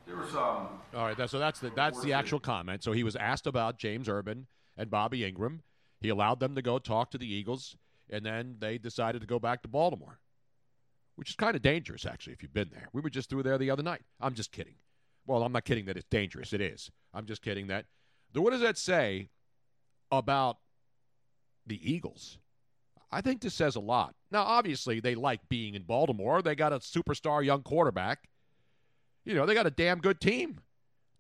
[0.06, 0.68] There was some.
[0.95, 2.84] All right, that, so that's the that's the actual comment.
[2.84, 5.60] So he was asked about James Urban and Bobby Engram.
[6.02, 7.76] He allowed them to go talk to the Eagles,
[8.10, 10.20] and then they decided to go back to Baltimore,
[11.16, 12.89] which is kind of dangerous, actually, if you've been there.
[12.91, 14.02] We were just through there the other night.
[14.20, 14.76] I'm just kidding.
[15.30, 16.54] Well, I'm not kidding that it's dangerous.
[16.54, 16.90] It is.
[17.14, 17.86] I'm just kidding that.
[18.34, 19.30] What does that say
[20.12, 20.58] about
[21.68, 22.40] the Eagles?
[23.12, 24.16] I think this says a lot.
[24.32, 26.42] Now, obviously, they like being in Baltimore.
[26.42, 28.28] They got a superstar young quarterback.
[29.24, 30.62] You know, they got a damn good team.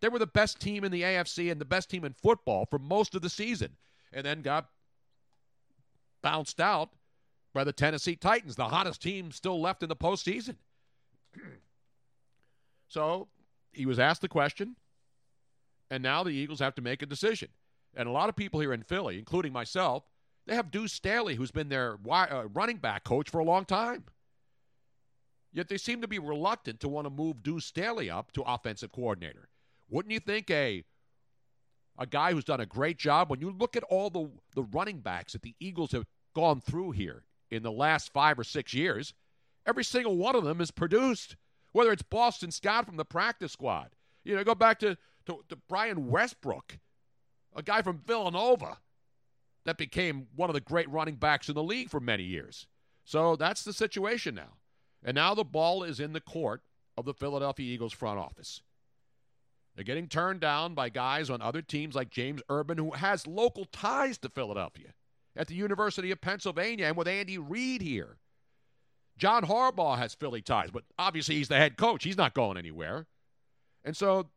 [0.01, 2.79] They were the best team in the AFC and the best team in football for
[2.79, 3.77] most of the season,
[4.11, 4.69] and then got
[6.23, 6.89] bounced out
[7.53, 10.55] by the Tennessee Titans, the hottest team still left in the postseason.
[12.87, 13.27] so
[13.71, 14.75] he was asked the question,
[15.89, 17.49] and now the Eagles have to make a decision.
[17.95, 20.03] And a lot of people here in Philly, including myself,
[20.45, 24.05] they have Deuce Staley, who's been their uh, running back coach for a long time.
[25.51, 28.91] Yet they seem to be reluctant to want to move Deuce Staley up to offensive
[28.91, 29.49] coordinator.
[29.89, 30.83] Wouldn't you think a
[31.97, 34.99] a guy who's done a great job when you look at all the the running
[34.99, 36.05] backs that the Eagles have
[36.35, 39.13] gone through here in the last 5 or 6 years,
[39.65, 41.35] every single one of them is produced.
[41.71, 43.89] Whether it's Boston Scott from the practice squad,
[44.23, 46.79] you know, go back to, to, to Brian Westbrook,
[47.55, 48.77] a guy from Villanova
[49.65, 52.67] that became one of the great running backs in the league for many years.
[53.03, 54.57] So that's the situation now.
[55.03, 56.61] And now the ball is in the court
[56.97, 58.61] of the Philadelphia Eagles front office.
[59.75, 63.65] They're getting turned down by guys on other teams like James Urban, who has local
[63.65, 64.93] ties to Philadelphia
[65.35, 68.17] at the University of Pennsylvania and with Andy Reid here.
[69.19, 72.03] John Harbaugh has Philly ties, but obviously he's the head coach.
[72.05, 73.05] He's not going anywhere.
[73.83, 74.29] And so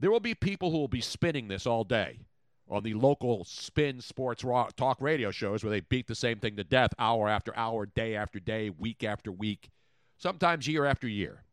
[0.00, 2.26] there will be people who will be spinning this all day
[2.68, 4.44] on the local spin sports
[4.76, 8.16] talk radio shows where they beat the same thing to death hour after hour, day
[8.16, 9.70] after day, week after week,
[10.18, 11.44] sometimes year after year.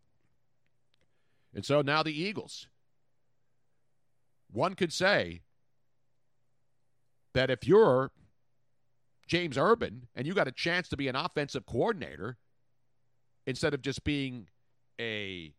[1.53, 2.67] And so now the Eagles.
[4.51, 5.41] One could say
[7.33, 8.11] that if you're
[9.29, 12.37] James Urban and you got a chance to be an offensive coordinator
[13.47, 14.47] instead of just being
[14.99, 15.53] a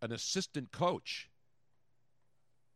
[0.00, 1.28] an assistant coach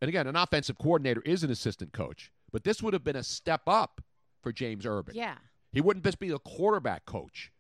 [0.01, 3.23] and again, an offensive coordinator is an assistant coach, but this would have been a
[3.23, 4.01] step up
[4.43, 5.15] for James Urban.
[5.15, 5.35] Yeah.
[5.73, 7.51] He wouldn't just be a quarterback coach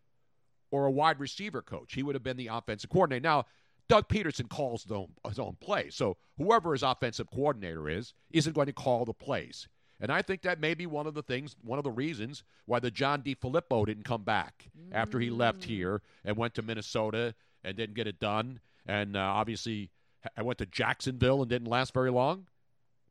[0.71, 1.95] or a wide receiver coach.
[1.95, 3.23] He would have been the offensive coordinator.
[3.23, 3.47] Now,
[3.89, 5.95] Doug Pederson calls his own, his own plays.
[5.95, 9.67] So whoever his offensive coordinator is, isn't going to call the plays.
[10.01, 12.79] And I think that may be one of the things, one of the reasons why
[12.79, 14.95] the John DeFilippo didn't come back mm.
[14.95, 15.65] after he left mm.
[15.65, 17.35] here and went to Minnesota
[17.65, 18.61] and didn't get it done.
[18.87, 19.91] And uh, obviously
[20.37, 22.47] I went to Jacksonville and didn't last very long?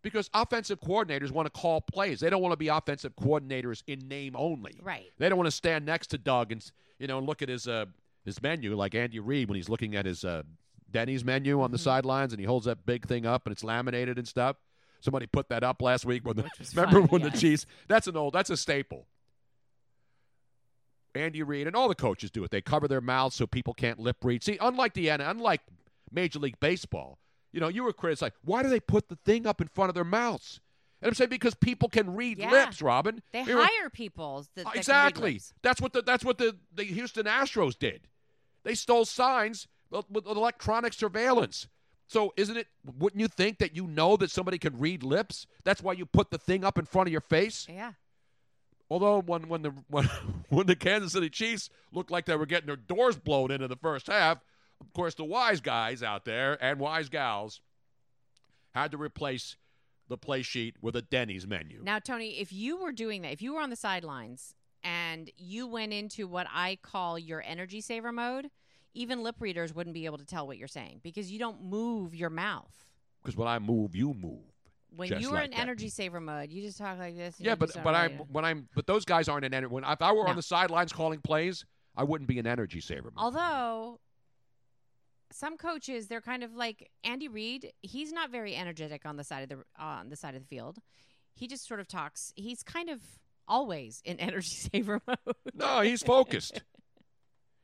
[0.02, 2.20] Because offensive coordinators want to call plays.
[2.20, 4.80] They don't want to be offensive coordinators in name only.
[4.82, 5.12] Right.
[5.18, 6.64] They don't want to stand next to Doug and
[7.00, 7.86] you know and look at his uh,
[8.24, 10.44] his menu like Andy Reid when he's looking at his uh,
[10.90, 11.84] Denny's menu on the mm-hmm.
[11.84, 14.56] sidelines and he holds that big thing up and it's laminated and stuff.
[15.00, 16.45] Somebody put that up last week when the
[16.76, 17.66] remember fun, when the Chiefs.
[17.88, 18.34] That's an old.
[18.34, 19.08] That's a staple.
[21.16, 22.52] Andy Reid and all the coaches do it.
[22.52, 24.43] They cover their mouths so people can't lip read.
[24.43, 25.62] See, unlike the unlike
[26.12, 27.20] Major League Baseball.
[27.52, 28.34] You know, you were criticized.
[28.43, 30.60] Why do they put the thing up in front of their mouths?
[31.02, 32.52] And I'm saying because people can read yeah.
[32.52, 33.22] lips, Robin.
[33.32, 34.45] They, they hire were, people.
[34.56, 35.39] That, that exactly.
[35.62, 38.08] That's what the that's what the, the Houston Astros did.
[38.64, 41.68] They stole signs with, with electronic surveillance.
[42.08, 42.68] So isn't it?
[42.97, 45.45] Wouldn't you think that you know that somebody can read lips?
[45.64, 47.68] That's why you put the thing up in front of your face.
[47.70, 47.93] Yeah.
[48.89, 50.05] Although when when the when,
[50.49, 53.70] when the Kansas City Chiefs looked like they were getting their doors blown in in
[53.70, 54.39] the first half,
[54.80, 57.62] of course, the wise guys out there and wise gals
[58.74, 59.58] had to replace
[60.08, 61.82] the play sheet with a Denny's menu.
[61.84, 65.68] Now, Tony, if you were doing that, if you were on the sidelines and you
[65.68, 68.49] went into what I call your energy saver mode,
[68.98, 72.16] even lip readers wouldn't be able to tell what you're saying because you don't move
[72.16, 72.74] your mouth.
[73.24, 74.41] Because when I move, you move.
[74.95, 75.60] When you are like in that.
[75.60, 77.36] energy saver mode, you just talk like this.
[77.38, 79.72] Yeah, but but I when I'm but those guys aren't in energy.
[79.72, 80.30] When if I were no.
[80.30, 83.12] on the sidelines calling plays, I wouldn't be an energy saver.
[83.12, 83.14] Mode.
[83.18, 84.00] Although
[85.32, 87.72] some coaches they're kind of like Andy Reid.
[87.82, 90.78] He's not very energetic on the side of the on the side of the field.
[91.36, 92.34] He just sort of talks.
[92.36, 93.02] He's kind of
[93.48, 95.36] always in energy saver mode.
[95.54, 96.64] no, he's focused.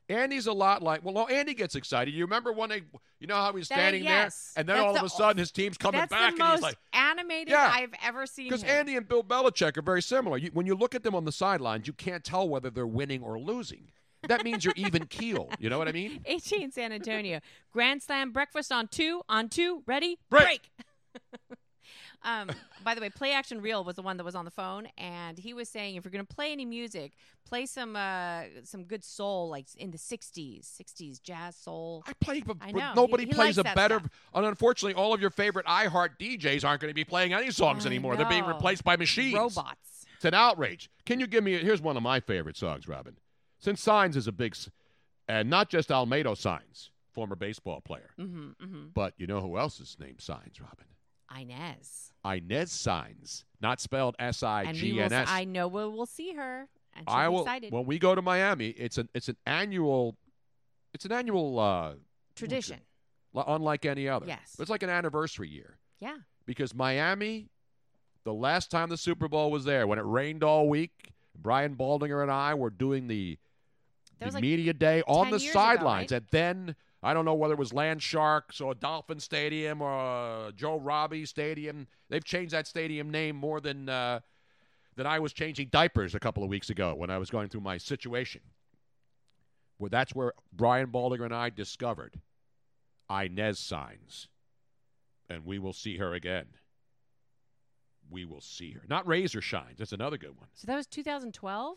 [0.08, 2.12] Andy's a lot like well, no, Andy gets excited.
[2.12, 2.82] You remember when they,
[3.20, 4.52] you know how he's standing yes.
[4.54, 6.42] there, and then that's all the, of a sudden his team's coming that's back, the
[6.42, 7.70] and most he's like, animated yeah.
[7.72, 8.48] I've ever seen.
[8.48, 8.64] Because.
[8.64, 10.36] Andy and Bill Belichick are very similar.
[10.36, 13.22] You, when you look at them on the sidelines, you can't tell whether they're winning
[13.22, 13.88] or losing
[14.28, 15.48] that means you're even keel.
[15.58, 16.20] You know what I mean?
[16.28, 17.40] AJ in San Antonio.
[17.72, 19.22] Grand Slam breakfast on two.
[19.28, 19.82] On two.
[19.86, 20.18] Ready?
[20.30, 20.70] Break.
[22.24, 22.50] um,
[22.82, 25.38] by the way, Play Action Real was the one that was on the phone, and
[25.38, 27.12] he was saying if you're going to play any music,
[27.46, 32.02] play some uh, some good soul, like in the '60s, '60s jazz soul.
[32.06, 33.98] I play, but, I but nobody He- he plays a better.
[33.98, 34.10] stuff.
[34.34, 37.84] And unfortunately, all of your favorite iHeart DJs aren't going to be playing any songs
[37.84, 38.16] I anymore.
[38.16, 39.34] They're being replaced by machines.
[39.34, 40.06] Robots.
[40.16, 40.90] It's an outrage.
[41.04, 41.54] Can you give me?
[41.54, 43.16] A, Here's one of my favorite songs, Robin.
[43.58, 44.56] Since Signs is a big,
[45.28, 48.84] and not just Almedo Signs, former baseball player, Mm-hmm, mm-hmm.
[48.94, 50.86] but you know who else is named Signs, Robin?
[51.40, 52.12] Inez.
[52.24, 55.28] Inez Signs, not spelled S I we G will, N s-.
[55.30, 57.40] I know we'll, we'll see her, and she'll I will.
[57.42, 57.72] excited.
[57.72, 60.16] When we go to Miami, it's an it's an annual,
[60.92, 61.92] it's an annual uh,
[62.34, 62.80] Tradition.
[63.32, 64.26] li- unlike any other.
[64.26, 64.56] Yes.
[64.58, 66.16] It's like an anniversary year Yeah.
[66.46, 67.48] because Miami,
[68.24, 72.22] the last time the Super Bowl was there, when it rained all week, Brian Baldinger
[72.22, 73.38] and I were doing the,
[74.20, 76.18] the like media day on the years ago, sidelines, right?
[76.18, 80.78] and then I don't know whether it was Land Sharks or Dolphin Stadium or Joe
[80.78, 81.86] Robbie Stadium.
[82.08, 84.20] They've changed that stadium name more than uh,
[84.96, 87.60] than I was changing diapers a couple of weeks ago when I was going through
[87.60, 88.40] my situation.
[89.78, 92.20] Well, that's where Brian Baldinger and I discovered
[93.10, 94.28] Inez signs,
[95.28, 96.46] and we will see her again.
[98.08, 98.82] We will see her.
[98.88, 99.78] Not razor shines.
[99.78, 100.48] That's another good one.
[100.54, 101.76] So that was 2012.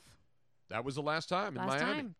[0.70, 1.80] That was the last time in Miami.
[1.80, 2.16] time.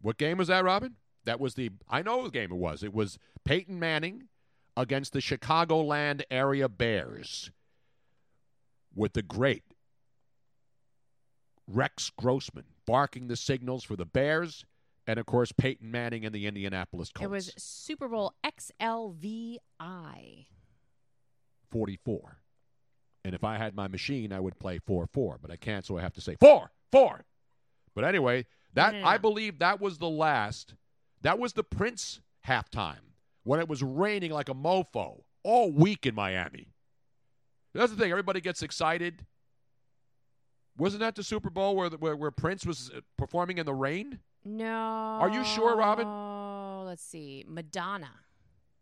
[0.00, 0.96] What game was that, Robin?
[1.24, 2.82] That was the I know the game it was.
[2.82, 4.28] It was Peyton Manning
[4.76, 7.50] against the Chicagoland area Bears
[8.94, 9.64] with the great
[11.66, 14.64] Rex Grossman barking the signals for the Bears
[15.06, 17.24] and of course Peyton Manning and the Indianapolis Colts.
[17.24, 19.58] It was Super Bowl XLVI.
[21.70, 22.38] 44.
[23.24, 25.98] And if I had my machine, I would play 4 4, but I can't, so
[25.98, 27.24] I have to say 4 4.
[27.94, 29.06] But anyway, that no, no.
[29.06, 30.74] I believe that was the last,
[31.22, 33.14] that was the Prince halftime
[33.44, 36.68] when it was raining like a mofo all week in Miami.
[37.74, 39.26] That's the thing, everybody gets excited.
[40.76, 44.20] Wasn't that the Super Bowl where, where, where Prince was uh, performing in the rain?
[44.44, 44.66] No.
[44.66, 46.06] Are you sure, Robin?
[46.06, 47.44] Oh, let's see.
[47.46, 48.10] Madonna.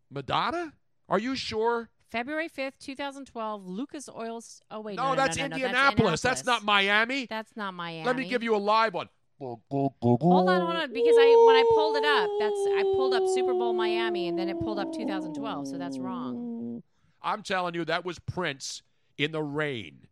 [0.09, 0.73] Madonna?
[1.09, 1.89] Are you sure?
[2.09, 4.61] February 5th, 2012, Lucas Oils.
[4.71, 4.95] Oh, wait.
[4.95, 6.21] no, No, no, that's no, no, no, Indianapolis.
[6.21, 7.27] That's not Miami.
[7.27, 8.05] That's not Miami.
[8.05, 9.09] Let me give you a live one.
[9.39, 13.23] Hold on, hold on, because I when I pulled it up, that's I pulled up
[13.33, 16.83] Super Bowl Miami, and then it pulled up 2012, so that's wrong.
[17.21, 18.81] I'm telling you, that was Prince
[19.17, 20.07] in the rain.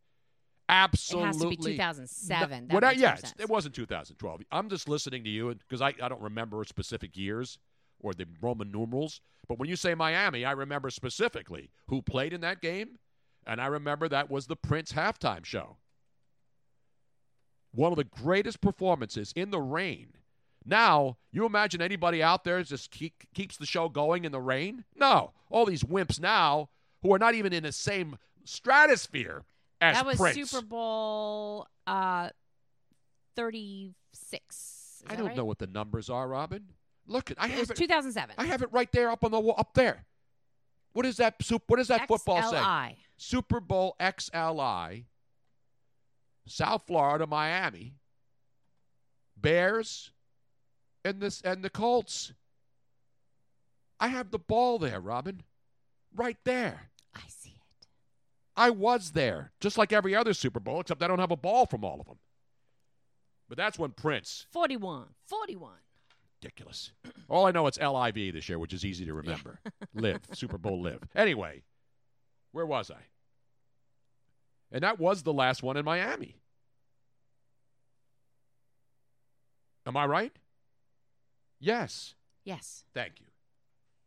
[0.70, 2.68] Absolutely, It has to be 2007.
[2.68, 3.34] No, That well, that- makes more yes, sense.
[3.40, 4.42] it wasn't 2012.
[4.52, 7.58] I'm just listening to you because I, I don't remember specific years
[8.02, 9.22] or the Roman numerals.
[9.48, 13.00] But when you say Miami, I remember specifically who played in that game,
[13.46, 15.78] and I remember that was the Prince halftime show.
[17.78, 20.08] One of the greatest performances in the rain.
[20.66, 24.84] Now, you imagine anybody out there just keep, keeps the show going in the rain?
[24.96, 25.32] No.
[25.52, 26.70] All these wimps now
[27.04, 29.46] who are not even in the same stratosphere
[29.80, 30.50] as that was Prince.
[30.50, 32.30] Super Bowl uh,
[33.36, 33.94] 36.
[34.56, 35.36] Is I don't right?
[35.38, 36.64] know what the numbers are, Robin.
[37.06, 37.78] Look, at I It have was it.
[37.78, 38.36] 2007.
[38.38, 40.06] I have it right there up on the wall, up there.
[40.94, 41.36] What is that?
[41.44, 42.98] Sup- What does that football say?
[43.18, 45.06] Super Bowl XLI,
[46.48, 47.94] South Florida, Miami,
[49.36, 50.12] Bears,
[51.04, 52.34] and this and the Colts.
[54.00, 55.42] I have the ball there, Robin,
[56.16, 56.92] right there.
[57.16, 57.88] I see it.
[58.56, 61.66] I was there, just like every other Super Bowl, except I don't have a ball
[61.66, 62.20] from all of them.
[63.50, 65.08] But that's when Prince 41.
[65.28, 65.72] 41.
[66.42, 66.92] ridiculous.
[67.30, 69.60] All I know it's LIV this year, which is easy to remember.
[69.94, 71.02] live Super Bowl live.
[71.16, 71.64] Anyway,
[72.52, 73.02] where was I?
[74.72, 76.36] And that was the last one in Miami.
[79.86, 80.34] Am I right?
[81.60, 82.16] Yes.
[82.44, 82.84] Yes.
[82.94, 83.28] Thank you.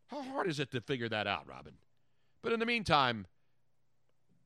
[0.08, 1.74] How hard is it to figure that out, Robin?
[2.42, 3.26] But in the meantime,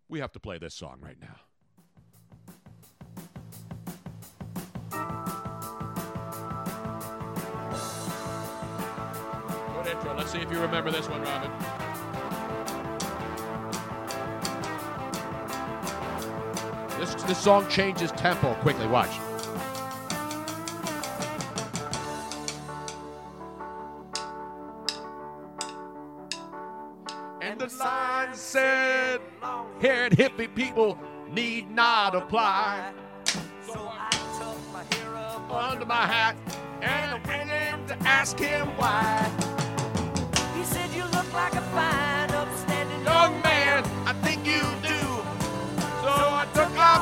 [0.08, 1.40] we have to play this song right now.
[9.82, 10.16] Good intro.
[10.16, 11.83] Let's see if you remember this one, Robin.
[17.04, 18.86] This, this song changes tempo quickly.
[18.86, 19.10] Watch.
[27.42, 29.20] And the sign said,
[29.82, 30.98] here at hippie people
[31.30, 32.94] need not apply.
[33.26, 36.36] So I took my hair up under my hat
[36.80, 39.30] and I went in to ask him why.
[40.56, 44.62] He said you look like a fine, upstanding Young man, I think you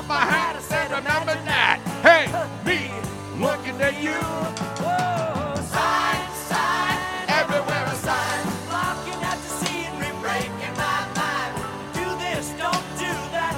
[0.02, 0.56] off my hat.
[0.56, 1.78] I said, remember that.
[2.02, 2.26] Hey,
[2.66, 2.90] me
[3.40, 4.18] looking at you.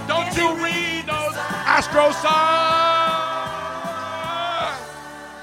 [0.06, 2.24] Don't you read those Astro signs?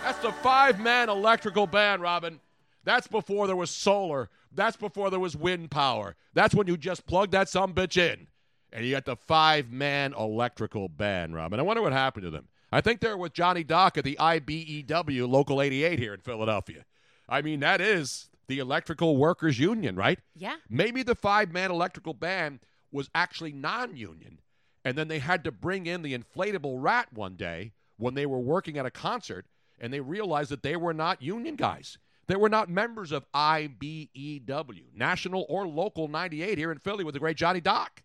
[0.04, 2.40] That's the five-man electrical band, Robin.
[2.84, 4.30] That's before there was solar.
[4.54, 6.16] That's before there was wind power.
[6.34, 8.28] That's when you just plugged that some bitch in.
[8.74, 11.60] And you got the five man electrical band, Robin.
[11.60, 12.48] I wonder what happened to them.
[12.72, 16.86] I think they're with Johnny Doc at the IBEW Local 88 here in Philadelphia.
[17.28, 20.20] I mean, that is the Electrical Workers Union, right?
[20.36, 20.56] Yeah.
[20.70, 22.60] Maybe the five man electrical band
[22.92, 24.40] was actually non union,
[24.86, 28.40] and then they had to bring in the inflatable rat one day when they were
[28.40, 29.46] working at a concert,
[29.80, 31.98] and they realized that they were not union guys.
[32.28, 37.20] They were not members of IBEW, National or Local 98 here in Philly with the
[37.20, 38.04] great Johnny Doc.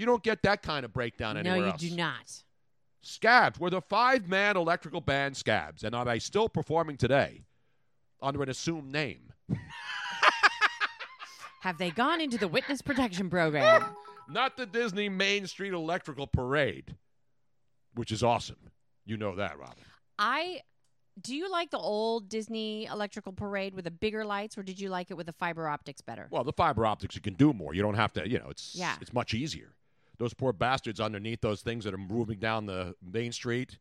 [0.00, 1.80] You don't get that kind of breakdown anywhere No, you else.
[1.82, 2.42] do not.
[3.02, 7.44] Scabs were the five man electrical band Scabs, and are they still performing today
[8.22, 9.34] under an assumed name?
[11.60, 13.84] Have they gone into the witness protection program?
[14.30, 16.96] Not the Disney Main Street Electrical Parade,
[17.94, 18.70] which is awesome.
[19.04, 19.84] You know that, Robin.
[20.18, 20.62] I
[21.20, 24.88] do you like the old Disney electrical parade with the bigger lights, or did you
[24.88, 26.26] like it with the fiber optics better?
[26.30, 27.74] Well, the fiber optics you can do more.
[27.74, 28.96] You don't have to, you know, it's Yeah.
[29.02, 29.74] it's much easier.
[30.20, 33.78] Those poor bastards underneath those things that are moving down the main street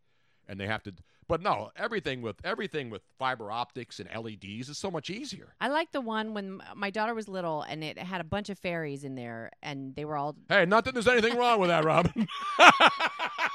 [0.48, 0.94] and they have to
[1.28, 5.54] but no, everything with everything with fiber optics and LEDs is so much easier.
[5.62, 8.58] I like the one when my daughter was little and it had a bunch of
[8.58, 10.36] fairies in there and they were all.
[10.50, 12.28] Hey, not that there's anything wrong with that, Robin.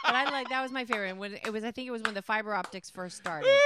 [0.05, 1.09] But I like that was my favorite.
[1.09, 3.51] And when it was, I think it was when the fiber optics first started.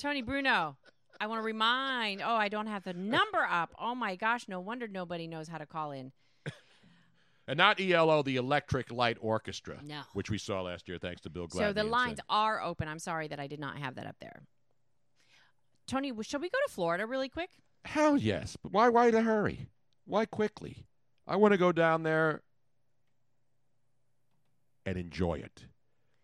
[0.00, 0.78] Tony Bruno,
[1.22, 2.20] I want to remind.
[2.20, 3.72] Oh, I don't have the number up.
[3.78, 6.10] Oh my gosh, no wonder nobody knows how to call in.
[7.46, 10.00] and not ELO, the Electric Light Orchestra, No.
[10.14, 11.58] which we saw last year thanks to Bill Gladney.
[11.58, 12.88] So the lines are open.
[12.88, 14.42] I'm sorry that I did not have that up there.
[15.86, 17.50] Tony, shall we go to Florida really quick?
[17.84, 18.56] Hell yes.
[18.60, 19.68] But why why the hurry?
[20.04, 20.88] Why quickly?
[21.24, 22.42] I want to go down there
[24.84, 25.66] and enjoy it.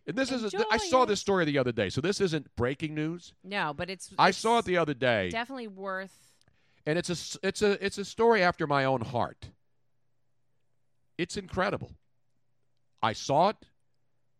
[0.09, 1.91] And this is I saw this story the other day.
[1.91, 3.35] So this isn't breaking news.
[3.45, 4.11] No, but it's.
[4.19, 5.29] I it's saw it the other day.
[5.29, 6.17] Definitely worth.
[6.87, 9.51] and it's a it's a it's a story after my own heart.
[11.19, 11.93] It's incredible.
[13.03, 13.57] I saw it,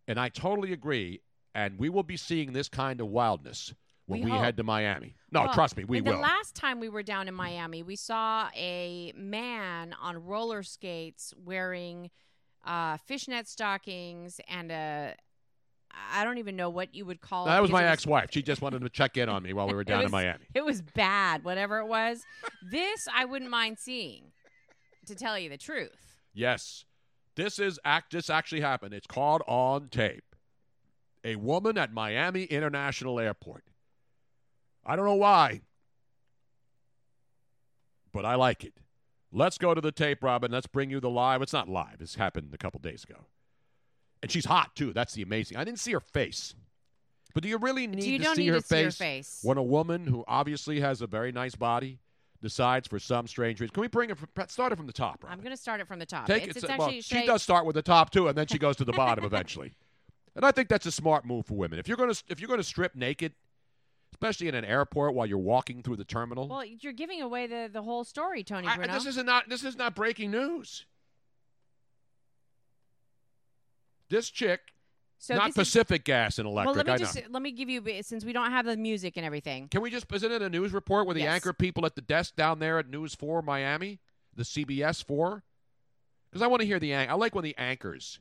[0.07, 1.21] and I totally agree.
[1.55, 3.75] And we will be seeing this kind of wildness
[4.07, 5.17] when We we, head to Miami.
[5.33, 6.21] No, Well, trust me, we the will.
[6.21, 12.11] last time we were down in Miami, we saw a man on roller skates wearing
[12.65, 15.15] uh, fishnet stockings and a.
[16.13, 17.49] I don't even know what you would call it.
[17.49, 18.29] that was my ex-wife.
[18.31, 20.45] She just wanted to check in on me while we were down in Miami.
[20.55, 22.25] It was bad, whatever it was.
[22.71, 24.33] this I wouldn't mind seeing,
[25.07, 26.17] to tell you the truth.
[26.35, 26.85] Yes,
[27.37, 28.13] this is act.
[28.13, 28.95] This actually happened.
[28.95, 30.25] It's caught on tape.
[31.25, 33.65] A woman at Miami International Airport.
[34.87, 35.63] I don't know why,
[38.13, 38.75] but I like it.
[39.31, 40.51] Let's go to the tape, Robin.
[40.51, 41.43] Let's bring you the live.
[41.43, 41.99] It's not live.
[41.99, 43.27] This happened a couple days ago,
[44.23, 44.93] and she's hot too.
[44.93, 45.57] That's the amazing.
[45.57, 46.55] I didn't see her face,
[47.35, 49.59] but do you really need you to see need her to see her face when
[49.59, 51.99] a woman who obviously has a very nice body
[52.41, 53.75] decides for some strange reason?
[53.75, 54.19] Can we bring it?
[54.19, 55.39] From, start it from the top, Robin?
[55.39, 56.27] I'm going to start it from the top.
[56.27, 56.65] Take it's, it.
[56.65, 58.85] it's well, she Shay- does start with the top too, and then she goes to
[58.85, 59.73] the bottom eventually.
[60.37, 61.81] And I think that's a smart move for women.
[61.81, 63.33] If you're gonna if you're gonna strip naked,
[64.13, 67.69] especially in an airport while you're walking through the terminal, Well, you're giving away the,
[67.73, 70.87] the whole story, Tony I- this is not this is not breaking news.
[74.11, 74.61] This chick,
[75.19, 76.67] so not this is- Pacific Gas and Electric.
[76.67, 76.99] Well, let me I know.
[77.13, 79.69] just let me give you since we don't have the music and everything.
[79.69, 81.35] Can we just isn't it a news report the Yes.
[81.35, 83.99] anchor people at the desk down there at News Four Miami,
[84.35, 85.43] the CBS Four?
[86.31, 88.21] Because I want to hear the I like when the anchors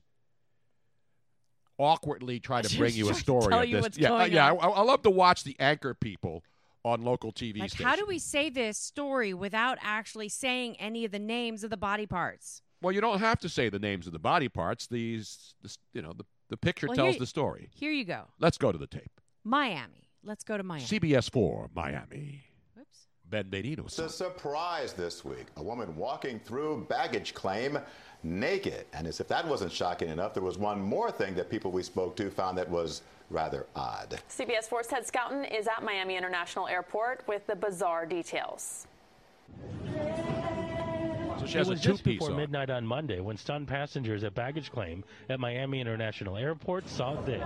[1.77, 3.84] awkwardly try to bring you a story tell of you this.
[3.84, 4.51] what's yeah, uh, yeah.
[4.51, 6.43] I, I love to watch the anchor people
[6.84, 7.88] on local TV Like, stations.
[7.88, 11.77] how do we say this story without actually saying any of the names of the
[11.77, 12.61] body parts?
[12.82, 14.88] Well, you don't have to say the names of the body parts.
[14.88, 17.70] These, this, you know, the the picture Well, tells here- the story.
[17.76, 19.20] Here you go, Let's go to the tape.
[19.44, 20.10] Miami.
[20.24, 20.86] Let's go to Miami.
[20.86, 22.44] CBS Four Miami.
[22.80, 23.08] Oops.
[23.30, 23.80] Benvenido.
[23.86, 25.48] It's a surprise this week.
[25.58, 27.78] A woman walking through baggage claim
[28.24, 28.86] naked.
[28.94, 31.84] And as if that wasn't shocking enough, there was one more thing that people we
[31.84, 34.18] spoke to found that was rather odd.
[34.30, 38.88] CBS 4's Ted Scouten is at Miami International Airport with the bizarre details.
[41.48, 42.38] She It has a was just two-piece before on.
[42.38, 47.44] midnight on Monday when stunned passengers at baggage claim at Miami International Airport saw this.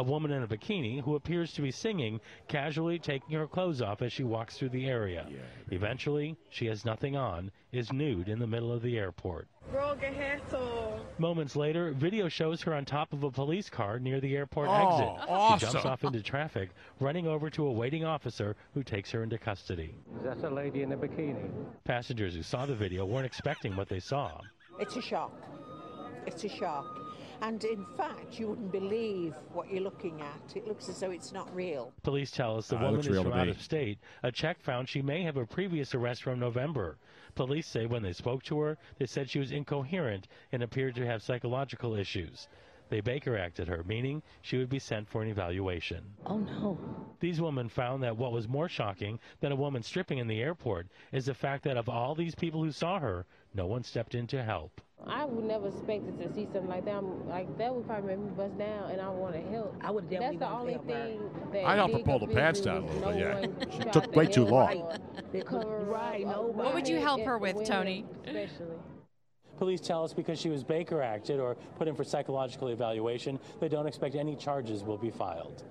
[0.00, 4.00] A woman in a bikini who appears to be singing, casually taking her clothes off
[4.00, 5.26] as she walks through the area.
[5.70, 9.46] Eventually, she has nothing on, is nude in the middle of the airport.
[9.70, 10.98] Bro, ¿qué es esto?
[11.18, 15.18] Moments later, video shows her on top of a police car near the airport Oh,
[15.18, 15.60] exit.
[15.60, 19.36] She jumps off into traffic, running over to a waiting officer who takes her into
[19.36, 19.94] custody.
[20.24, 21.50] That's a lady in a bikini.
[21.84, 24.40] Passengers who saw the video weren't expecting what they saw.
[24.78, 25.34] It's a shock.
[26.26, 26.86] It's a shock.
[27.42, 30.56] And in fact, you wouldn't believe what you're looking at.
[30.56, 31.92] It looks as though it's not real.
[32.02, 33.50] Police tell us the ah, it woman looks is from out me.
[33.50, 33.98] of state.
[34.22, 36.98] A check found she may have a previous arrest from November.
[37.34, 41.06] Police say when they spoke to her, they said she was incoherent and appeared to
[41.06, 42.48] have psychological issues.
[42.90, 46.04] They Baker acted her, meaning she would be sent for an evaluation.
[46.26, 46.76] Oh no.
[47.20, 50.88] These women found that what was more shocking than a woman stripping in the airport
[51.12, 54.26] is the fact that of all these people who saw her, no one stepped in
[54.26, 54.80] to help.
[55.06, 56.94] I would never expected to see something like that.
[56.96, 59.74] I'm, like that would probably make me bust down, and I want to help.
[59.80, 61.04] I would That's definitely the only to help her.
[61.06, 63.34] thing that I'd help her pull the confuse pants down a little bit, yeah.
[63.40, 64.76] one She tried took to way too long.
[64.82, 64.98] or
[65.32, 66.26] Because- cover right.
[66.26, 68.04] What would you help her with, Tony?
[68.24, 68.66] Especially.
[69.58, 73.68] Police tell us because she was Baker acted or put in for psychological evaluation, they
[73.68, 75.64] don't expect any charges will be filed.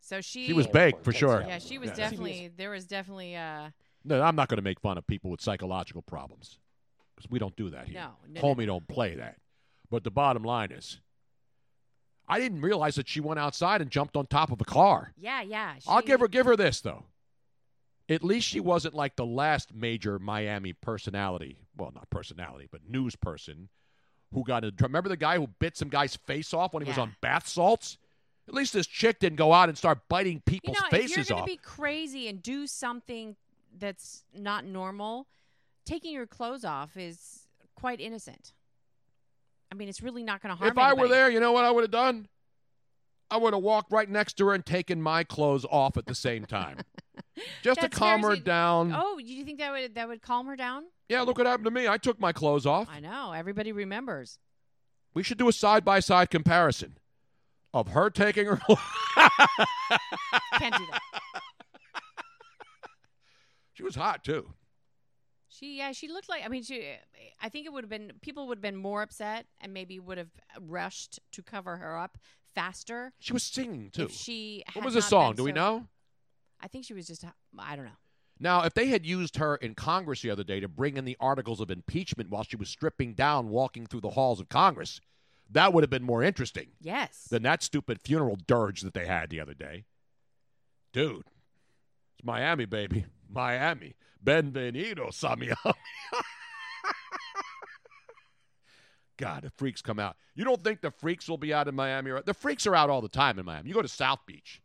[0.00, 0.46] So she.
[0.46, 1.42] She was baked for sure.
[1.46, 1.94] Yeah, she was Yeah.
[1.96, 2.50] definitely.
[2.54, 3.34] There was definitely.
[3.36, 3.70] Uh,
[4.04, 6.63] No, I'm not going to make fun of people with psychological problems because
[7.30, 8.00] we don't do that here.
[8.00, 9.36] No, no, no, Homie don't play that.
[9.90, 11.00] But the bottom line is,
[12.28, 15.12] I didn't realize that she went outside and jumped on top of a car.
[15.16, 15.74] yeah, yeah.
[15.86, 17.04] I'll give her give her this though.
[18.08, 21.58] At least she wasn't like the last major Miami personality.
[21.76, 23.68] Well, not personality, but news person
[24.32, 26.98] who got a Remember the guy who bit some guy's face off when he was
[26.98, 27.96] on bath salts?
[28.46, 31.08] At least this chick didn't go out and start biting You people's faces if you're
[31.08, 31.46] faces going to off.
[31.46, 33.36] be crazy and do something
[33.78, 35.26] that's not normal,
[35.84, 38.52] taking your clothes off is quite innocent.
[39.72, 41.64] I mean, it's really not going to harm If I were there, you know what
[41.64, 42.28] I would have done?
[43.30, 46.14] I would have walked right next to her and taken my clothes off at the
[46.14, 46.78] same time.
[47.62, 48.92] Just That to calm her you- down.
[48.96, 50.84] Oh, do you think that would that would calm her down?
[51.08, 51.88] Yeah, look what happened to me.
[51.88, 52.88] I took my clothes off.
[52.90, 53.32] I know.
[53.32, 54.38] Everybody remembers.
[55.14, 56.98] We should do a side by side comparison
[57.72, 58.56] of her taking her.
[58.58, 61.00] Can't do that.
[63.74, 64.52] she was hot too.
[65.58, 66.94] She yeah, she looked like I mean she
[67.40, 70.18] I think it would have been people would have been more upset and maybe would
[70.18, 72.18] have rushed to cover her up
[72.54, 73.12] faster.
[73.20, 74.08] She was singing too.
[74.08, 75.34] She what was the song?
[75.34, 75.86] Do we know?
[76.60, 77.24] I think she was just
[77.58, 77.90] I don't know.
[78.40, 81.16] Now, if they had used her in Congress the other day to bring in the
[81.20, 85.00] articles of impeachment while she was stripping down, walking through the halls of Congress,
[85.50, 87.28] that would have been more interesting Yes.
[87.30, 89.84] than that stupid funeral dirge that they had the other day.
[90.92, 91.26] Dude,
[92.18, 93.04] it's Miami, baby.
[93.34, 93.94] Miami.
[94.24, 95.74] Benvenido, Samiami.
[99.16, 100.16] God, the freaks come out.
[100.34, 102.10] You don't think the freaks will be out in Miami?
[102.10, 103.68] Or, the freaks are out all the time in Miami.
[103.68, 104.60] You go to South Beach.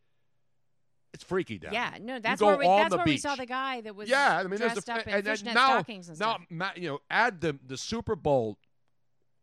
[1.14, 3.96] It's freaky down Yeah, no, that's where we that's where we saw the guy that
[3.96, 6.38] was yeah, I mean, there's dressed the, up in and fishnet now, stockings and now,
[6.50, 6.78] stuff.
[6.78, 8.60] you know, add the the Super Bowl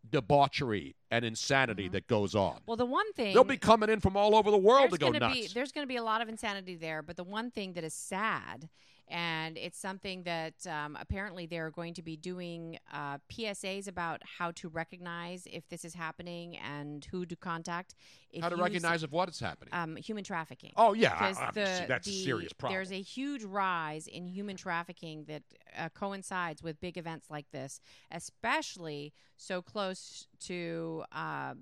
[0.09, 1.93] debauchery and insanity mm-hmm.
[1.93, 2.59] that goes on.
[2.67, 5.11] Well, the one thing They'll be coming in from all over the world to go
[5.11, 5.35] nuts.
[5.35, 7.85] Be, there's going to be a lot of insanity there, but the one thing that
[7.85, 8.69] is sad,
[9.09, 14.51] and it's something that um, apparently they're going to be doing uh, PSAs about how
[14.53, 17.95] to recognize if this is happening and who to contact.
[18.33, 19.73] If How to recognize if what is happening?
[19.73, 20.73] um, human trafficking.
[20.77, 22.77] Oh, yeah, because the- that's a serious problem.
[22.77, 25.43] There's a huge rise in human trafficking that
[25.79, 27.81] uh, coincides with big events like this,
[28.11, 31.05] especially so close to.
[31.13, 31.55] Uh,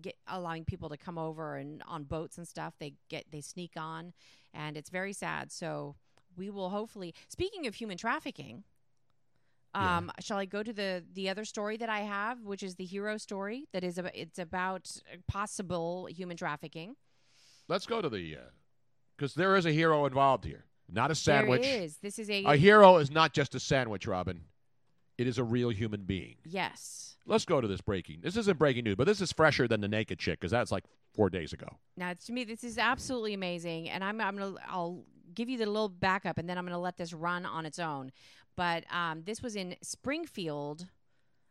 [0.00, 3.74] Get, allowing people to come over and on boats and stuff they get they sneak
[3.76, 4.12] on
[4.52, 5.94] and it's very sad so
[6.36, 8.64] we will hopefully speaking of human trafficking
[9.74, 12.84] um, shall I go to the the other story that I have, which is the
[12.84, 14.90] hero story that is about, it's about
[15.26, 16.94] possible human trafficking.
[17.68, 18.36] Let's go to the
[19.16, 21.62] because there is a hero involved here, not a sandwich.
[21.62, 21.96] There is.
[21.98, 24.42] This is a A hero is not just a sandwich, Robin.
[25.16, 26.36] It is a real human being.
[26.44, 27.16] Yes.
[27.24, 28.20] Let's go to this breaking.
[28.22, 30.84] This isn't breaking news, but this is fresher than the naked chick because that's like
[31.14, 31.68] four days ago.
[31.96, 35.04] Now, to me, this is absolutely amazing, and I'm I'm gonna I'll
[35.34, 38.12] give you the little backup, and then I'm gonna let this run on its own.
[38.56, 40.86] But um, this was in Springfield.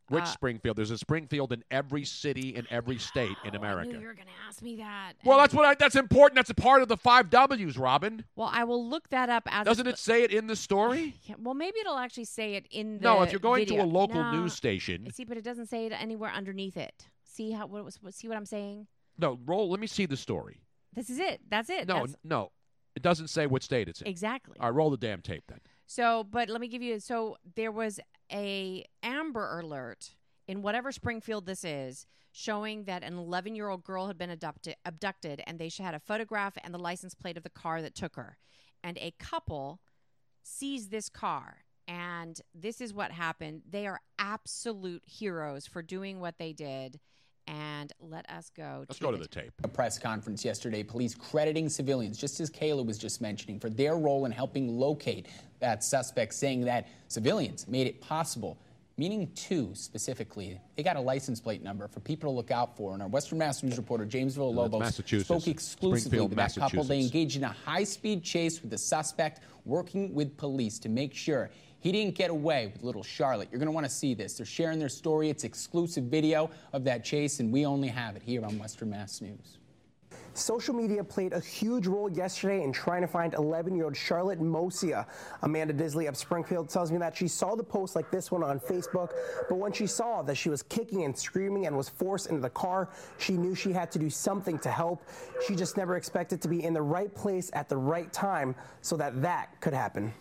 [0.09, 0.75] Which Uh, Springfield?
[0.75, 3.91] There's a Springfield in every city in every state in America.
[3.97, 5.13] you were gonna ask me that.
[5.23, 6.35] Well, that's what I, that's important.
[6.35, 8.25] That's a part of the five W's, Robin.
[8.35, 9.63] Well, I will look that up as.
[9.65, 11.15] Doesn't it say it in the story?
[11.23, 13.03] Yeah, well, maybe it'll actually say it in the.
[13.03, 14.31] No, if you're going to a local No.
[14.33, 15.09] news station.
[15.13, 17.07] See, but it doesn't say it anywhere underneath it.
[17.23, 18.87] See how what, was- see what I'm saying?
[19.17, 19.69] No, roll.
[19.69, 20.61] Let me see the story.
[20.93, 21.39] This is it.
[21.49, 21.87] That's it.
[21.87, 22.51] No, That's- no,
[22.95, 24.07] it doesn't say what state it's in.
[24.07, 24.57] Exactly.
[24.59, 25.59] All right, roll the damn tape then.
[25.85, 26.99] So, but let me give you.
[26.99, 27.99] So there was
[28.31, 30.11] a Amber Alert
[30.47, 34.75] in whatever Springfield this is, showing that an 11 year old girl had been abducted,
[34.85, 38.15] abducted, and they had a photograph and the license plate of the car that took
[38.15, 38.37] her,
[38.83, 39.79] and a couple
[40.43, 43.63] sees this car And this is what happened.
[43.69, 46.99] They are absolute heroes for doing what they did.
[47.47, 48.85] And let us go.
[48.87, 49.51] Let's go to the tape.
[49.63, 53.97] A press conference yesterday, police crediting civilians, just as Kayla was just mentioning, for their
[53.97, 55.27] role in helping locate
[55.59, 58.57] that suspect, saying that civilians made it possible,
[58.97, 60.59] meaning two specifically.
[60.75, 62.93] They got a license plate number for people to look out for.
[62.93, 65.27] And our Western Mass News reporter, James No, Villalobos, Massachusetts.
[65.27, 66.83] spoke exclusively Springfield, to that couple.
[66.83, 71.13] They engaged in a high speed chase with the suspect, working with police to make
[71.13, 71.49] sure
[71.81, 73.49] he didn't get away with little Charlotte.
[73.51, 74.35] You're going to want to see this.
[74.35, 75.29] They're sharing their story.
[75.29, 79.19] It's exclusive video of that chase, and we only have it here on Western Mass
[79.19, 79.57] News.
[80.33, 84.39] Social media played a huge role yesterday in trying to find 11 year old Charlotte
[84.39, 85.05] Moccia.
[85.41, 88.59] Amanda Disley of Springfield tells me that she saw the post like this one on
[88.59, 89.11] Facebook,
[89.49, 92.49] but when she saw that she was kicking and screaming and was forced into the
[92.49, 95.03] car, she knew she had to do something to help.
[95.47, 98.95] She just never expected to be in the right place at the right time so
[98.97, 100.13] that that could happen.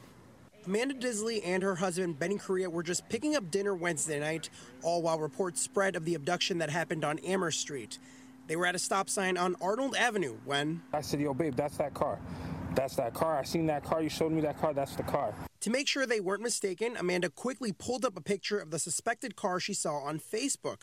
[0.67, 4.51] Amanda Disley and her husband, Benny Correa, were just picking up dinner Wednesday night,
[4.83, 7.99] all while reports spread of the abduction that happened on Amherst Street.
[8.47, 10.83] They were at a stop sign on Arnold Avenue when.
[10.93, 12.19] I said, yo, babe, that's that car.
[12.75, 13.39] That's that car.
[13.39, 14.03] I seen that car.
[14.03, 14.75] You showed me that car.
[14.75, 15.35] That's the car.
[15.61, 19.37] To make sure they weren't mistaken, Amanda quickly pulled up a picture of the suspected
[19.37, 20.83] car she saw on Facebook.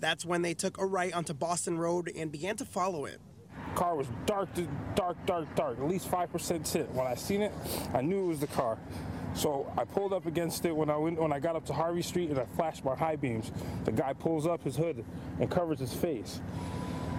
[0.00, 3.20] That's when they took a right onto Boston Road and began to follow it.
[3.74, 4.48] Car was dark,
[4.94, 5.78] dark, dark, dark.
[5.78, 6.90] At least 5% tint.
[6.92, 7.52] When I seen it,
[7.92, 8.78] I knew it was the car.
[9.38, 12.02] So I pulled up against it when I went, when I got up to Harvey
[12.02, 13.52] Street and I flashed my high beams.
[13.84, 15.04] The guy pulls up his hood
[15.38, 16.40] and covers his face.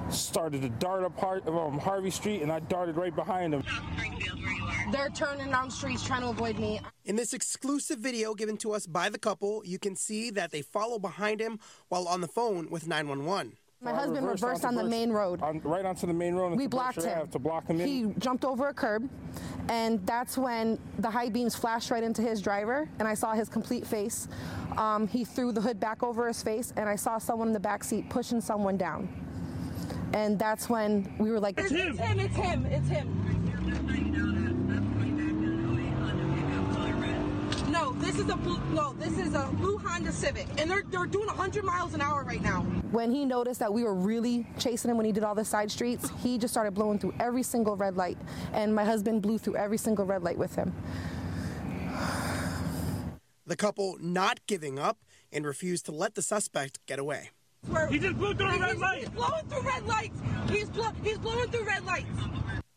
[0.09, 3.63] Started to dart up Har- um, Harvey Street and I darted right behind him.
[4.91, 6.81] They're turning down streets trying to avoid me.
[7.05, 10.61] In this exclusive video given to us by the couple, you can see that they
[10.61, 13.53] follow behind him while on the phone with 911.
[13.81, 15.41] My husband reversed on the main road.
[15.41, 16.57] On, right onto the main road.
[16.57, 17.17] We blocked him.
[17.17, 17.87] Ave To block him in.
[17.87, 19.09] He jumped over a curb,
[19.69, 23.47] and that's when the high beams flashed right into his driver, and I saw his
[23.47, 24.27] complete face.
[24.77, 27.59] Um, he threw the hood back over his face, and I saw someone in the
[27.59, 29.07] back seat pushing someone down.
[30.13, 31.97] And that's when we were like, It's him.
[31.97, 32.19] It's him.
[32.19, 32.65] It's him.
[32.65, 33.15] It's him.
[37.71, 38.59] No, this is a blue.
[38.73, 42.23] No, this is a blue Honda Civic, and they're they're doing 100 miles an hour
[42.23, 42.61] right now.
[42.91, 45.71] When he noticed that we were really chasing him when he did all the side
[45.71, 48.17] streets, he just started blowing through every single red light,
[48.53, 50.73] and my husband blew through every single red light with him.
[53.45, 54.99] The couple not giving up
[55.31, 57.31] and refused to let the suspect get away.
[57.89, 58.99] He just blew through a red light.
[58.99, 60.17] He's blowing through red lights.
[60.49, 62.07] He's blow, he's blowing through red lights.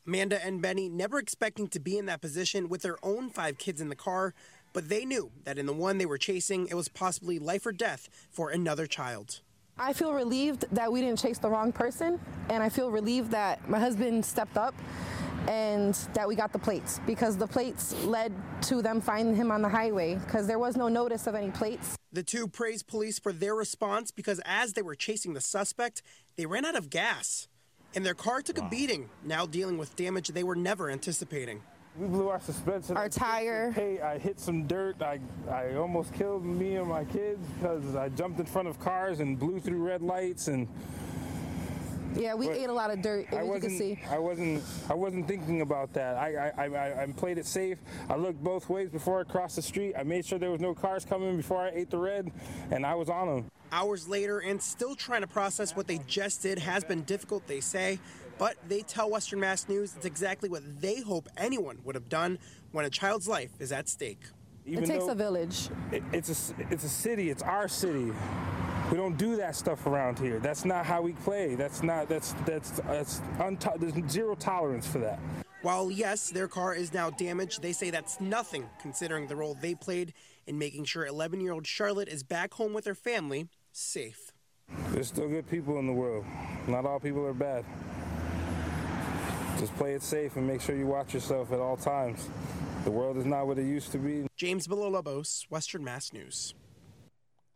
[0.06, 3.80] Amanda and Benny never expecting to be in that position with their own five kids
[3.80, 4.34] in the car,
[4.72, 7.72] but they knew that in the one they were chasing, it was possibly life or
[7.72, 9.40] death for another child.
[9.78, 12.20] I feel relieved that we didn't chase the wrong person,
[12.50, 14.74] and I feel relieved that my husband stepped up
[15.48, 18.32] and that we got the plates because the plates led
[18.62, 21.96] to them finding him on the highway because there was no notice of any plates.
[22.12, 26.02] The two praised police for their response because as they were chasing the suspect,
[26.36, 27.48] they ran out of gas.
[27.94, 31.62] And their car took a beating, now dealing with damage they were never anticipating.
[31.96, 32.96] We blew our suspension.
[32.96, 33.70] Our tire.
[33.72, 35.02] Hey, I hit some dirt.
[35.02, 35.20] I,
[35.50, 39.38] I almost killed me and my kids because I jumped in front of cars and
[39.38, 40.66] blew through red lights and.
[42.14, 43.78] Yeah, we But ate a lot of dirt, I as you can wasn't.
[43.78, 43.98] see.
[44.10, 44.62] I wasn't.
[44.90, 46.16] I wasn't thinking about that.
[46.16, 47.78] I, I, I, I played it safe.
[48.10, 49.94] I looked both ways before I crossed the street.
[49.98, 52.30] I made sure there was no cars coming before I ate the red,
[52.70, 53.50] and I was on them.
[53.70, 57.60] Hours later, and still trying to process what they just did has been difficult, they
[57.60, 57.98] say.
[58.42, 62.40] But they tell Western Mass News it's exactly what they hope anyone would have done
[62.72, 64.18] when a child's life is at stake.
[64.66, 65.68] Even it takes a village.
[65.92, 67.30] it- it's a c- it's a city.
[67.30, 68.12] It's our city.
[68.90, 70.40] We don't do that stuff around here.
[70.40, 71.54] That's not how we play.
[71.54, 72.08] That's not.
[72.08, 75.20] That's that's that's unto- There's zero tolerance for that.
[75.62, 79.76] While, yes, their car is now damaged, they say that's nothing considering the role they
[79.76, 80.14] played
[80.48, 84.32] in making sure 11 year old Charlotte is back home with her family, safe.
[84.88, 86.24] There's still good people in the world.
[86.66, 87.64] Not all people are bad.
[89.58, 92.28] Just play it safe and make sure you watch yourself at all times.
[92.84, 94.26] The world is not what it used to be.
[94.36, 96.54] James Villalobos, Western Mass News.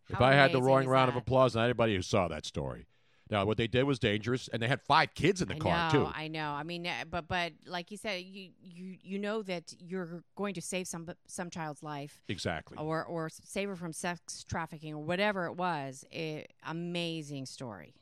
[0.09, 2.47] If How I had the roaring is round of applause on anybody who saw that
[2.47, 2.87] story.
[3.29, 5.93] Now, what they did was dangerous, and they had five kids in the I car
[5.93, 6.13] know, too.
[6.15, 6.51] I know.
[6.51, 10.55] I mean, uh, but but like you said, you you you know that you're going
[10.55, 12.79] to save some some child's life, Exactly.
[12.79, 16.05] or or save her from sex trafficking or whatever it was.
[16.13, 17.95] It, amazing story.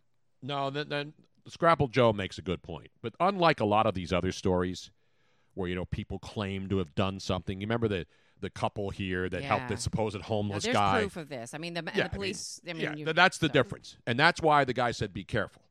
[0.42, 1.14] No, then, then
[1.46, 2.88] Scrapple Joe makes a good point.
[3.02, 4.90] But unlike a lot of these other stories,
[5.54, 8.06] where you know people claim to have done something, you remember the
[8.40, 9.76] the couple here that helped Yeah.
[9.76, 11.00] the supposed No, homeless there's guy.
[11.00, 11.54] proof of this.
[11.54, 12.60] I mean, the, Yeah, the police.
[12.68, 15.62] I mean, yeah, you, that's the difference, and that's why the guy said be careful,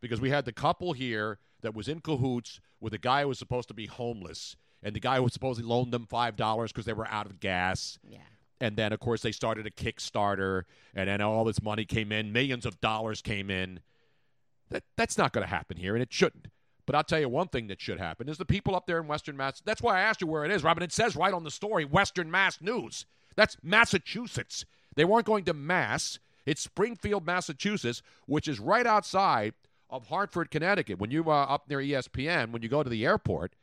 [0.00, 3.38] because we had the couple here that was in cahoots with a guy who was
[3.38, 6.86] supposed to be homeless, and the guy who was supposedly loaned them five dollars because
[6.86, 7.98] they were out of gas.
[8.08, 8.18] Yeah.
[8.60, 10.62] And then, of course, they started a Kickstarter,
[10.94, 13.80] and then all this money came in, millions of dollars came in.
[14.72, 16.48] That, that's not going to happen here, and it shouldn't.
[16.84, 19.06] But I'll tell you one thing that should happen is the people up there in
[19.06, 19.62] Western Mass.
[19.64, 20.82] That's why I asked you where it is, Robin.
[20.82, 23.06] It says right on the story, Western Mass News.
[23.36, 24.64] That's Massachusetts.
[24.96, 26.18] They weren't going to Mass.
[26.44, 29.54] It's Springfield, Massachusetts, which is right outside
[29.88, 30.98] of Hartford, Connecticut.
[30.98, 33.54] When you are up near ESPN, when you go to the airport,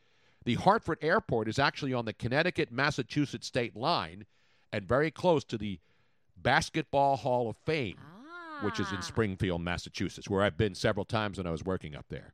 [0.45, 4.26] the Hartford Airport is actually on the Connecticut Massachusetts state line
[4.72, 5.80] and very close to the
[6.38, 7.98] Basketball Hall of Fame,
[8.61, 9.02] which is in ah.
[9.02, 12.34] Springfield, Massachusetts, where I've been several times when I was working up there.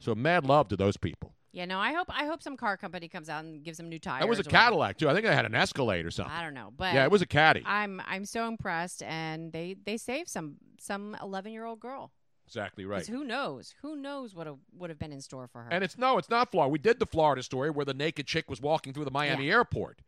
[0.00, 1.34] So mad love to those people.
[1.52, 4.00] Yeah, no, I hope I hope some car company comes out and gives them new
[4.00, 4.20] tires.
[4.20, 4.44] That was a.
[4.44, 5.08] Cadillac too.
[5.08, 6.34] I think they had an Escalade or something.
[6.34, 7.62] I don't know, but yeah, it was a caddy.
[7.64, 12.10] I'm I'm so impressed, and they they saved some some 11 year old girl.
[12.46, 13.06] Exactly right.
[13.06, 13.74] Who knows?
[13.82, 15.68] Who knows what a, would have been in store for her?
[15.72, 16.70] And it's no, it's not Florida.
[16.70, 20.02] We did the Florida story where the naked chick was walking through the Miami airport.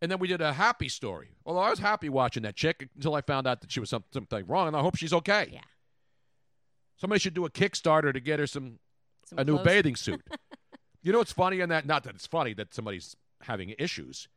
[0.00, 1.30] And then we did a happy story.
[1.44, 4.04] Although I was happy watching that chick until I found out that she was some,
[4.12, 5.48] something wrong, and I hope she's okay.
[5.52, 5.60] Yeah.
[6.96, 8.78] Somebody should do a Kickstarter to get her some,
[9.24, 9.64] Some a new clothes.
[9.64, 10.20] bathing suit.
[11.02, 11.86] you know what's funny in that?
[11.86, 14.28] Not that it's funny that somebody's having issues,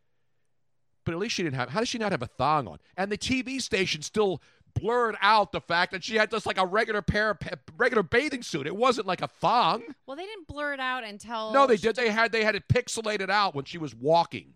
[1.05, 1.69] but at least she didn't have.
[1.69, 2.77] How does she not have a thong on?
[2.97, 4.41] And the TV station still
[4.73, 7.38] blurred out the fact that she had just like a regular pair of
[7.77, 8.67] regular bathing suit.
[8.67, 9.83] It wasn't like a thong.
[10.05, 11.95] well, they didn't blur it out until No, they did.
[11.95, 14.53] They had they had it pixelated out when she was walking.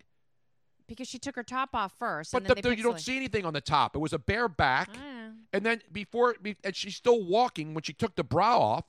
[0.88, 2.32] Because she took her top off first.
[2.32, 3.95] But and the, then they the- you don't see anything on the top.
[3.95, 5.30] It was a bare back, Ah.
[5.53, 8.86] and then before and she's still walking when she took the bra off.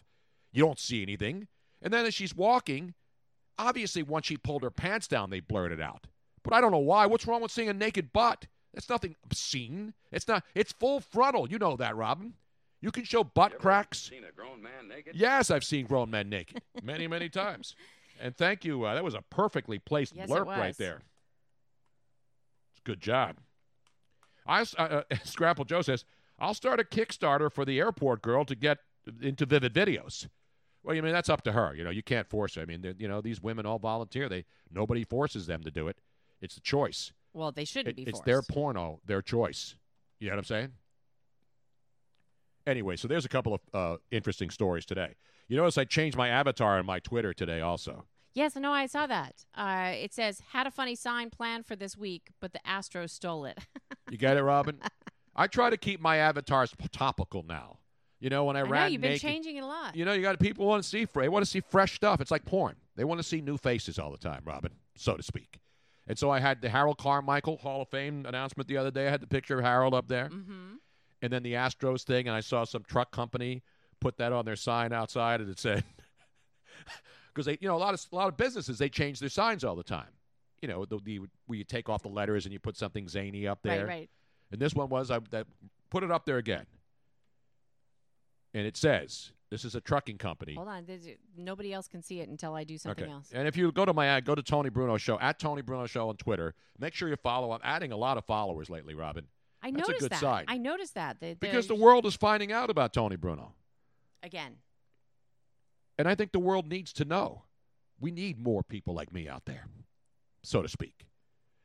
[0.53, 1.49] You don't see anything,
[1.83, 2.95] and then as she's walking,
[3.59, 6.07] obviously once she pulled her pants down, they blurred it out.
[6.43, 7.07] But I don't know why.
[7.07, 8.47] What's wrong with seeing a naked butt?
[8.73, 9.95] That's nothing obscene.
[10.13, 10.45] It's not.
[10.55, 11.49] It's full frontal.
[11.51, 12.35] You know that, Robin.
[12.83, 13.99] You can show butt cracks.
[14.11, 15.17] Seen a grown man naked?
[15.17, 17.75] Yes, I've seen grown men naked many, many times.
[18.21, 18.85] And thank you.
[18.85, 21.01] Uh, that was a perfectly placed Yes, blurb right there.
[22.87, 23.39] Good job.
[24.47, 26.05] I, uh, uh, Scrapple Joe says
[26.39, 28.79] I'll start a Kickstarter for the airport girl to get
[29.21, 30.29] into Vivid Videos.
[30.85, 31.75] Well, you mean that's up to her.
[31.75, 32.63] You know, you can't force her.
[32.63, 34.29] I mean, you know, these women all volunteer.
[34.29, 35.99] They nobody forces them to do it.
[36.41, 37.13] It's a choice.
[37.33, 39.75] Well, they shouldn't It- be it's their porno, their choice.
[40.21, 40.73] You know what I'm saying?
[42.69, 45.17] Anyway, so there's a couple of uh, interesting stories today.
[45.49, 48.07] You notice I changed my avatar on my Twitter today also.
[48.37, 49.47] Yes, no, I saw that.
[49.55, 53.47] Uh, it says had a funny sign planned for this week, but the Astros stole
[53.47, 53.59] it.
[54.09, 54.79] You get it, Robin?
[55.35, 57.79] I try to keep my avatars topical now.
[58.21, 59.97] You know, when I, I know ran you've been naked, changing it a lot.
[59.97, 61.09] You know, you got people want to see.
[61.13, 62.21] They want to see fresh stuff.
[62.21, 62.77] It's like porn.
[62.95, 65.59] They want to see new faces all the time, Robin, so to speak.
[66.07, 69.09] And so I had the Harold Carmichael Hall of Fame announcement the other day.
[69.09, 70.77] I had the picture of Harold up there, mm-hmm.
[71.21, 72.29] and then the Astros thing.
[72.29, 73.65] And I saw some truck company
[74.01, 75.83] put that on their sign outside, and it said,
[77.37, 79.63] because they, you know, a lot of a lot of businesses they change their signs
[79.63, 80.09] all the time.
[80.63, 83.47] You know, the, the where you take off the letters and you put something zany
[83.47, 83.85] up there.
[83.87, 84.11] Right, right.
[84.51, 85.47] And this one was I that
[85.91, 86.65] put it up there again.
[88.55, 90.55] And it says, this is a trucking company.
[90.55, 91.07] Hold on, there's-
[91.37, 93.13] nobody else can see it until I do something okay.
[93.13, 93.31] else.
[93.35, 95.87] And if you go to my ad, go to Tony Bruno Show at Tony Bruno
[95.87, 96.55] Show on Twitter.
[96.79, 97.53] Make sure you follow.
[97.53, 99.27] I'm adding a lot of followers lately, Robin.
[99.63, 100.21] I That's noticed a good that.
[100.21, 100.45] sign.
[100.49, 101.21] I noticed that.
[101.21, 103.53] The- the- because the world is finding out about Tony Bruno.
[104.23, 104.57] again.
[105.99, 107.45] And I think the world needs to know.
[107.99, 109.67] We need more people like me out there,
[110.43, 111.07] so to speak.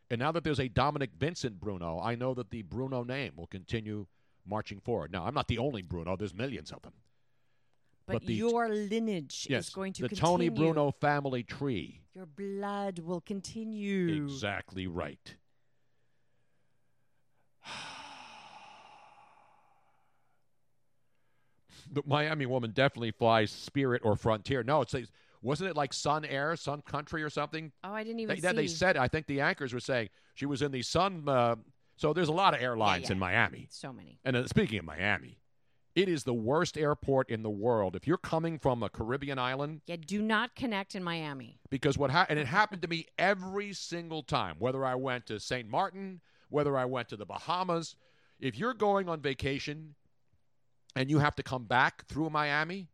[0.09, 3.47] And now that there's a Dominic Vincent Bruno, I know that the Bruno name will
[3.47, 4.07] continue
[4.45, 5.11] marching forward.
[5.11, 6.93] Now, I'm not the only Bruno, there's millions of them.
[8.07, 10.15] But, the- your lineage yes, is going to continue.
[10.15, 10.49] the continue.
[10.49, 12.01] Tony Bruno family tree.
[12.13, 14.23] Your blood will continue.
[14.23, 15.35] Exactly right.
[21.91, 24.63] The Miami woman definitely flies Spirit or Frontier.
[24.63, 24.95] No, it's
[25.41, 27.72] wasn't it like Sun Air, Sun Country or something?
[27.84, 28.95] Oh, I didn't even They, yeah, they said.
[28.95, 31.27] I think the anchors were saying she was in the Sun.
[31.27, 31.55] Uh,
[31.97, 33.13] so there's a lot of airlines yeah.
[33.13, 33.68] in Miami.
[33.69, 34.19] So many.
[34.23, 35.39] And uh, speaking of Miami,
[35.95, 37.95] it is the worst airport in the world.
[37.95, 41.59] If you're coming from a Caribbean island, Yeah, do not connect in Miami.
[41.69, 45.39] because what ha- and it happened to me every single time whether i went to
[45.39, 47.95] st martin whether i went to the bahamas
[48.39, 49.95] if you're going on vacation
[50.95, 52.89] and you have to come back through miami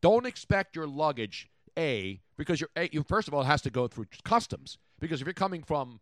[0.00, 1.48] don't expect your luggage
[1.78, 5.20] a because you're a, you, first of all it has to go through customs because
[5.20, 6.00] if you're coming from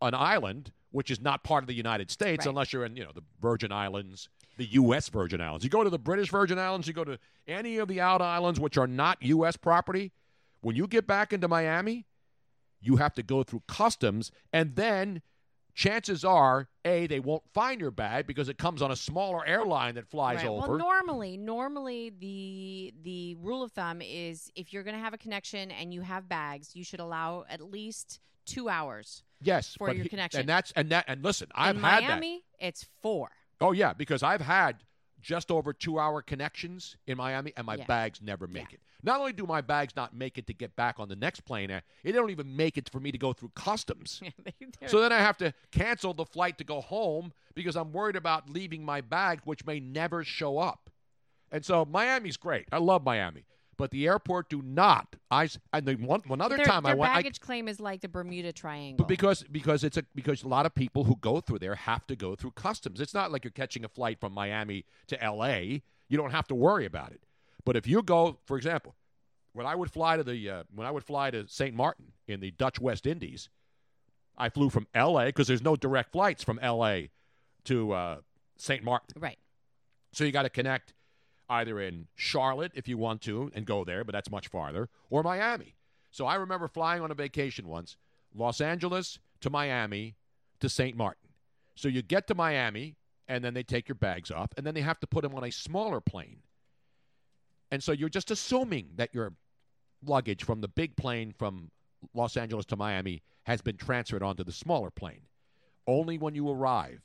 [0.00, 2.50] an island which is not part of the united states Right.
[2.50, 4.28] unless you're in you know the virgin islands
[4.58, 7.78] the u.s virgin islands you go to the british virgin islands you go to any
[7.78, 10.12] of the out islands which are not u.s property
[10.60, 12.06] when you get back into Miami,
[12.80, 15.20] you have to go through customs and then
[15.74, 19.94] chances are, A, they won't find your bag because it comes on a smaller airline
[19.94, 20.46] that flies Right.
[20.48, 20.68] over.
[20.68, 25.18] Well, normally, normally the the rule of thumb is if you're going to have a
[25.18, 29.22] connection and you have bags, you should allow at least two hours.
[29.40, 30.40] yes, for your he- connection.
[30.40, 33.30] And that's and that and listen, I've In had Miami, it's four.
[33.60, 34.82] Oh yeah, because I've had
[35.22, 37.86] just over two hour connections in Miami, and my Yeah.
[37.86, 38.80] bags never make it.
[39.04, 41.70] Not only do my bags not make it to get back on the next plane,
[41.70, 44.20] uh, they don't even make it for me to go through customs.
[44.88, 48.50] So then I have to cancel the flight to go home because I'm worried about
[48.50, 50.90] leaving my bags, which may never show up.
[51.52, 52.66] And so Miami's great.
[52.72, 53.44] I love Miami,
[53.76, 55.16] but the airport do not.
[55.30, 57.12] I and the one one other their, time I their went.
[57.12, 58.98] I, baggage claim is like the Bermuda Triangle.
[58.98, 62.06] but because because it's a because a lot of people who go through there have
[62.08, 63.00] to go through customs.
[63.00, 65.82] It's not like you're catching a flight from Miami to L.A.
[66.08, 67.22] You don't have to worry about it.
[67.64, 68.94] But if you go, for example,
[69.52, 71.74] when I would fly to the uh, when I would fly to St.
[71.74, 73.48] Martin in the Dutch West Indies,
[74.36, 75.26] I flew from L.A.
[75.26, 77.10] because there's no direct flights from L.A.
[77.64, 78.16] to uh,
[78.58, 78.82] St.
[78.82, 79.20] Martin.
[79.20, 79.38] Right.
[80.12, 80.92] So you got to connect
[81.52, 85.22] either in Charlotte if you want to and go there, but that's much farther, or
[85.22, 85.74] Miami.
[86.10, 87.96] So I remember flying on a vacation once,
[88.34, 90.16] Los Angeles to Miami
[90.60, 90.96] to St.
[90.96, 91.28] Martin.
[91.74, 92.96] So you get to Miami,
[93.28, 95.44] and then they take your bags off, and then they have to put them on
[95.44, 96.38] a smaller plane.
[97.70, 99.32] And so you're just assuming that your
[100.04, 101.70] luggage from the big plane from
[102.14, 105.22] Los Angeles to Miami has been transferred onto the smaller plane.
[105.86, 107.02] Only when you arrive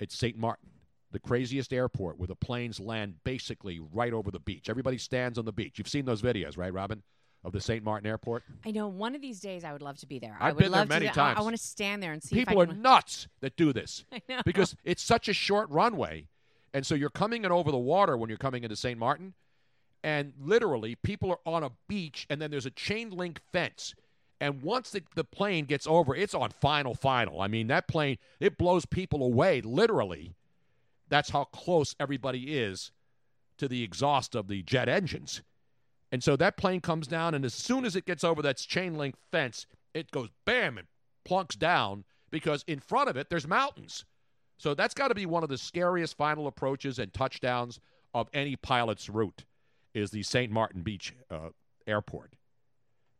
[0.00, 0.36] at St.
[0.36, 0.70] Martin,
[1.12, 4.68] the craziest airport where the planes land basically right over the beach.
[4.68, 5.78] Everybody stands on the beach.
[5.78, 7.02] You've seen those videos, right, Robin,
[7.44, 7.84] of the St.
[7.84, 8.42] Martin airport?
[8.64, 10.36] I know one of these days I would love to be there.
[10.40, 11.38] I I've would been there love many to, I- times.
[11.38, 14.20] I, want to stand there and see People are I nuts that do this I
[14.28, 14.40] know.
[14.44, 16.26] because it's such a short runway.
[16.74, 18.98] And so you're coming in over the water when you're coming into St.
[18.98, 19.32] Martin,
[20.02, 23.94] and literally people are on a beach, and then there's a chain link fence.
[24.40, 27.40] And once the, the plane gets over, it's on final, final.
[27.40, 30.34] I mean, that plane, it blows people away, literally.
[31.08, 32.92] That's how close everybody is
[33.58, 35.42] to the exhaust of the jet engines.
[36.12, 38.96] And so that plane comes down, and as soon as it gets over that chain
[38.96, 40.86] link fence, it goes bam and
[41.24, 44.04] plunks down because in front of it, there's mountains.
[44.58, 47.80] So that's got to be one of the scariest final approaches and touchdowns
[48.14, 49.44] of any pilot's route
[49.94, 50.50] is the St.
[50.50, 51.50] Martin Beach uh,
[51.86, 52.34] airport.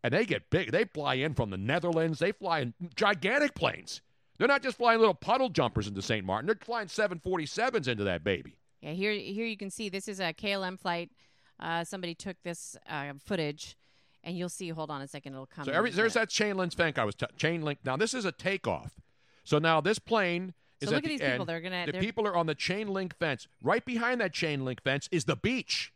[0.03, 0.71] And they get big.
[0.71, 2.19] They fly in from the Netherlands.
[2.19, 4.01] They fly in gigantic planes.
[4.39, 6.25] They're not just flying little puddle jumpers into St.
[6.25, 6.47] Martin.
[6.47, 8.57] They're flying 747s into that baby.
[8.81, 11.11] Yeah, here, here you can see this is a KLM flight.
[11.59, 13.77] Uh, somebody took this uh, footage,
[14.23, 14.69] and you'll see.
[14.69, 15.65] Hold on a second, it'll come.
[15.65, 16.19] So every, there's it.
[16.21, 17.79] that chain link fence I was t- chain link.
[17.85, 19.01] Now this is a takeoff.
[19.45, 20.53] So now this plane
[20.83, 21.41] is So at look at the these people.
[21.41, 21.49] end.
[21.49, 23.49] They're gonna- The they're- people are on the chain link fence.
[23.63, 25.95] Right behind that chain link fence is the beach,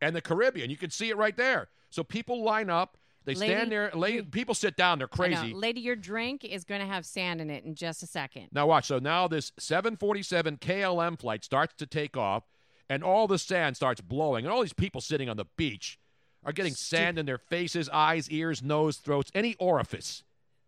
[0.00, 0.70] and the Caribbean.
[0.70, 1.68] You can see it right there.
[1.90, 2.98] So people line up.
[3.24, 3.90] They Lady, stand there.
[3.94, 4.98] Lay, people sit down.
[4.98, 5.54] They're crazy.
[5.54, 5.80] lady.
[5.80, 8.48] Your drink is going to have sand in it in just a second.
[8.52, 8.86] Now watch.
[8.86, 12.44] So now this 747 KLM flight starts to take off,
[12.88, 15.98] and all the sand starts blowing, and all these people sitting on the beach
[16.44, 20.22] are getting sand in their faces, eyes, ears, nose, throats, any orifice.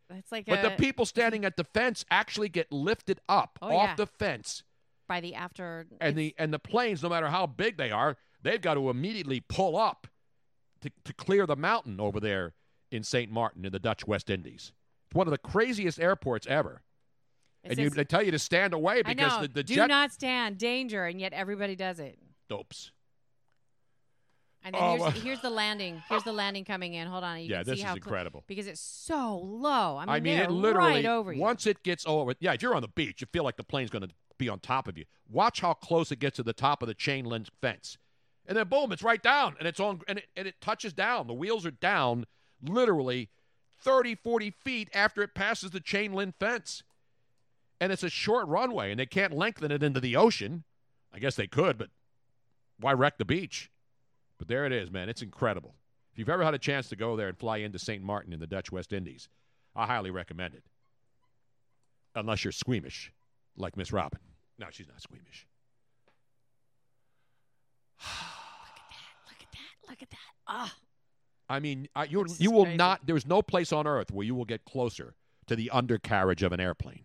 [0.09, 3.67] It's like But a, the people standing at the fence actually get lifted up Oh,
[3.77, 3.95] off yeah.
[3.97, 4.63] the fence,
[5.09, 5.87] by the after.
[6.01, 9.41] and the and the planes, no matter how big they are, they've got to immediately
[9.41, 10.07] pull up
[10.83, 12.55] to, to clear the mountain over there
[12.91, 13.31] in St.
[13.31, 14.73] Martin in the Dutch West Indies.
[15.09, 16.83] It's one of the craziest airports ever.
[17.65, 19.43] It and you, they tell you to stand away because know.
[19.43, 20.59] the, the Do jet not stand.
[20.59, 22.19] Danger, and yet everybody does it.
[22.49, 22.93] dopes.
[24.65, 26.03] And then Oh, here's, here's the landing.
[26.09, 27.07] Here's the landing coming in.
[27.07, 27.39] Hold on.
[27.41, 28.45] You Yeah, this see is how cl- incredible.
[28.47, 29.97] because it's so low.
[29.97, 31.41] I mean, I mean, it literally right over you.
[31.41, 32.35] once it gets over.
[32.41, 34.59] Yeah, if you're on the beach, you feel like the plane's going to be on
[34.59, 35.05] top of you.
[35.29, 37.97] Watch how close it gets to the top of the chain link fence,
[38.47, 41.27] and then boom, it's right down, and it's on, and it, and it touches down.
[41.27, 42.27] The wheels are down,
[42.63, 43.29] literally
[43.81, 46.83] 30, 40 feet after it passes the chain link fence,
[47.81, 50.65] and it's a short runway, and they can't lengthen it into the ocean.
[51.13, 51.91] I guess they could, but
[52.79, 53.71] why wreck the beach?
[54.39, 55.09] But there it is, man.
[55.09, 55.75] It's incredible.
[56.13, 58.03] If you've ever had a chance to go there and fly into St.
[58.03, 59.29] Martin in the Dutch West Indies,
[59.75, 60.65] I highly recommend it.
[62.15, 63.13] Unless you're squeamish,
[63.57, 64.21] like Miss Robin.
[64.59, 65.47] No, she's not squeamish.
[69.89, 70.19] Look at that.
[70.47, 70.75] Ah.
[71.49, 72.77] I mean, I, you you will crazy.
[72.77, 73.07] not.
[73.07, 75.15] There's no place on earth where you will get closer
[75.47, 77.05] to the undercarriage of an airplane.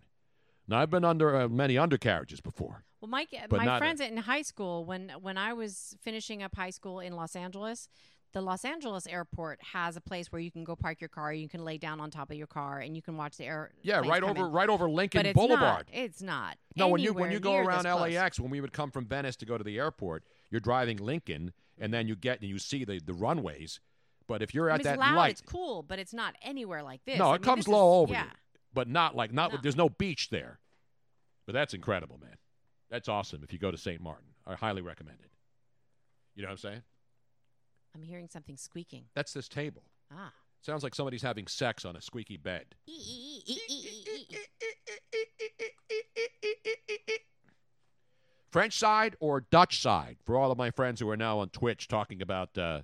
[0.67, 2.83] Now, I've been under uh, many undercarriages before.
[3.01, 6.99] Well, Mike, my friends in high school, when when I was finishing up high school
[6.99, 7.89] in Los Angeles,
[8.33, 11.33] the Los Angeles airport has a place where you can go park your car.
[11.33, 13.71] You can lay down on top of your car, and you can watch the air.
[13.81, 14.51] Yeah, right over in.
[14.51, 15.87] right over Lincoln but it's Boulevard.
[15.91, 16.57] Not, it's not.
[16.75, 18.13] No, when you when you go around this close.
[18.13, 21.53] LAX, when we would come from Venice to go to the airport, you're driving Lincoln,
[21.79, 23.79] and then you get and you see the, the runways.
[24.27, 26.35] But if you're I at mean, that it's loud, light, it's cool, but it's not
[26.41, 27.17] anywhere like this.
[27.17, 28.23] no, I it mean, comes this low is- over yeah.
[28.25, 28.29] you.
[28.73, 29.51] but not like not.
[29.53, 29.59] No.
[29.61, 30.59] There's no beach there,
[31.47, 32.35] but that's incredible, man.
[32.89, 33.41] That's awesome.
[33.43, 34.01] If you go to St.
[34.01, 35.31] Martin, I highly recommend it.
[36.35, 36.81] You know what I'm saying?
[37.95, 39.05] I'm hearing something squeaking.
[39.15, 39.83] That's this table.
[40.13, 40.31] Ah.
[40.61, 42.65] Sounds like somebody's having sex on a squeaky bed.
[48.51, 50.17] French side or Dutch side?
[50.23, 52.81] For all of my friends who are now on Twitch talking about uh,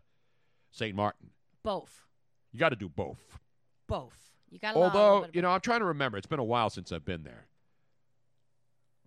[0.72, 0.96] St.
[0.96, 1.30] Martin,
[1.64, 2.06] Both.
[2.52, 3.40] you got to do both.
[3.88, 4.18] Both.
[4.50, 6.18] You got to allow a little Although, you know, I'm trying to remember.
[6.18, 7.48] It's been a while since I've been there.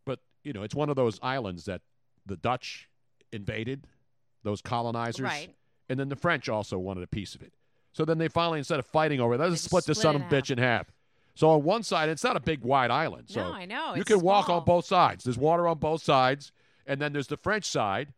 [0.04, 1.80] But, you know, it's one of those islands that
[2.26, 2.88] the Dutch
[3.32, 3.86] invaded,
[4.42, 5.20] those colonizers.
[5.20, 5.54] Right.
[5.88, 7.52] And then the French also wanted a piece of it.
[7.92, 10.22] So then they finally, instead of fighting over it, let's split the split son of
[10.22, 10.92] a bitch in half.
[11.40, 13.30] So on one side, it's not a big wide island.
[13.30, 14.58] So No, I know, You it's can walk small.
[14.58, 15.24] on both sides.
[15.24, 16.52] There's water on both sides.
[16.86, 18.12] And then there's the French side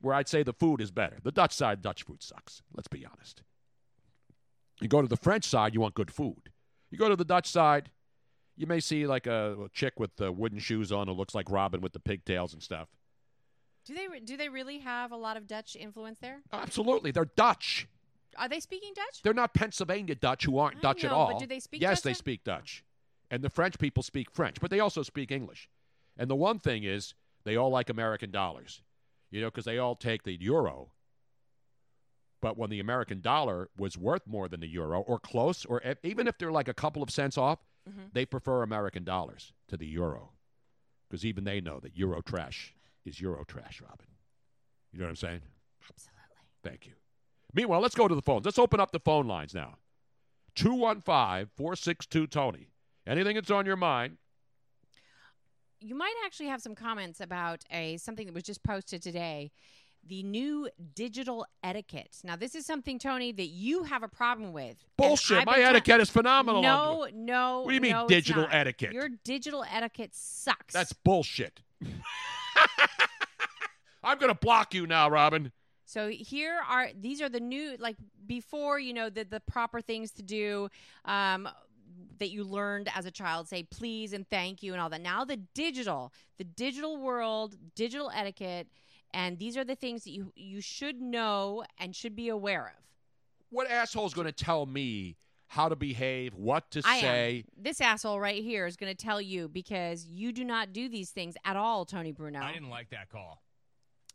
[0.00, 1.16] where I'd say the food is better.
[1.20, 2.62] The Dutch side, Dutch food sucks.
[2.72, 3.42] Let's be honest.
[4.80, 6.52] You go to the French side, you want good food.
[6.92, 7.90] You go to the Dutch side,
[8.56, 11.50] you may see like a, a chick with uh, wooden shoes on who looks like
[11.50, 12.86] Robin with the pigtails and stuff.
[13.86, 16.42] Do they do they really have a lot of Dutch influence there?
[16.52, 17.88] Absolutely, they're Dutch.
[18.38, 19.22] Are they speaking Dutch?
[19.22, 21.32] They're not Pennsylvania Dutch who aren't I Dutch at know, all.
[21.32, 21.88] but do they speak Dutch?
[21.90, 22.14] yes, Dutch they then?
[22.16, 22.84] speak Dutch.
[23.30, 25.68] And the French people speak French, but they also speak English.
[26.16, 28.82] And the one thing is, they all like American dollars,
[29.30, 30.90] you know, because they all take the euro.
[32.40, 36.26] But when the American dollar was worth more than the euro, or close, or even
[36.28, 37.58] if they're like a couple of cents off,
[37.88, 38.12] Mhm.
[38.12, 40.32] they prefer American dollars to the euro,
[41.08, 42.74] because even they know that euro trash
[43.04, 44.06] is euro trash, Robin.
[44.92, 45.42] You know what I'm saying?
[45.88, 46.22] Absolutely.
[46.62, 46.94] Thank you.
[47.54, 48.44] Meanwhile, let's go to the phones.
[48.44, 49.76] Let's open up the phone lines now.
[50.54, 52.68] 215 462 Tony.
[53.06, 54.18] Anything that's on your mind?
[55.80, 59.52] You might actually have some comments about a something that was just posted today.
[60.06, 62.18] The new digital etiquette.
[62.24, 64.76] Now, this is something, Tony, that you have a problem with.
[64.96, 65.44] Bullshit.
[65.44, 66.62] My tell- etiquette is phenomenal.
[66.62, 67.60] No, no.
[67.60, 68.92] What do you mean no, digital etiquette?
[68.92, 70.74] Your digital etiquette sucks.
[70.74, 71.60] That's bullshit.
[74.02, 75.52] I'm going to block you now, Robin.
[75.88, 77.96] So here are these are the new like
[78.26, 80.68] before you know the the proper things to do
[81.06, 81.48] um,
[82.18, 85.00] that you learned as a child say please and thank you and all that.
[85.00, 88.68] Now the digital the digital world digital etiquette
[89.14, 92.84] and these are the things that you you should know and should be aware of.
[93.48, 95.16] What asshole is going to tell me
[95.46, 97.36] how to behave, what to I say?
[97.38, 97.62] am.
[97.64, 101.08] This asshole right here is going to tell you because you do not do these
[101.12, 102.40] things at all, Tony Bruno.
[102.40, 103.42] I didn't like that call.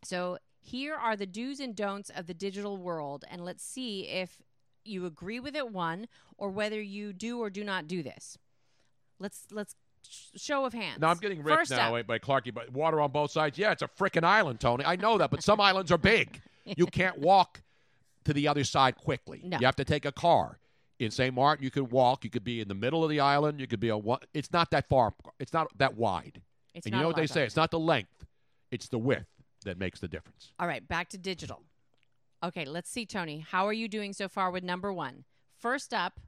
[0.03, 4.41] So here are the do's and don'ts of the digital world, and let's see if
[4.85, 6.07] you agree with it, one,
[6.37, 8.37] or whether you do or do not do this.
[9.19, 9.75] Let's let's
[10.35, 11.01] show of hands.
[11.01, 13.57] Now I'm getting ripped First now up, eh, by Clarky, but water on both sides.
[13.57, 14.85] Yeah, it's a freaking island, Tony.
[14.85, 16.41] I know that, but some islands are big.
[16.65, 17.61] You can't walk
[18.23, 19.41] to the other side quickly.
[19.43, 19.59] No.
[19.59, 20.59] You have to take a car.
[20.99, 21.33] In St.
[21.33, 22.23] Martin, you could walk.
[22.23, 23.59] You could be in the middle of the island.
[23.59, 24.19] You could be on one.
[24.33, 25.13] It's not that far.
[25.39, 26.41] It's not that wide.
[26.73, 27.43] It's and you know what they say?
[27.43, 28.25] It's not the length.
[28.71, 29.25] It's the width
[29.63, 30.51] that makes the difference.
[30.59, 31.63] All right, back to digital.
[32.43, 33.39] Okay, let's see, Tony.
[33.39, 35.23] How are you doing so far with number one?
[35.57, 36.19] First up,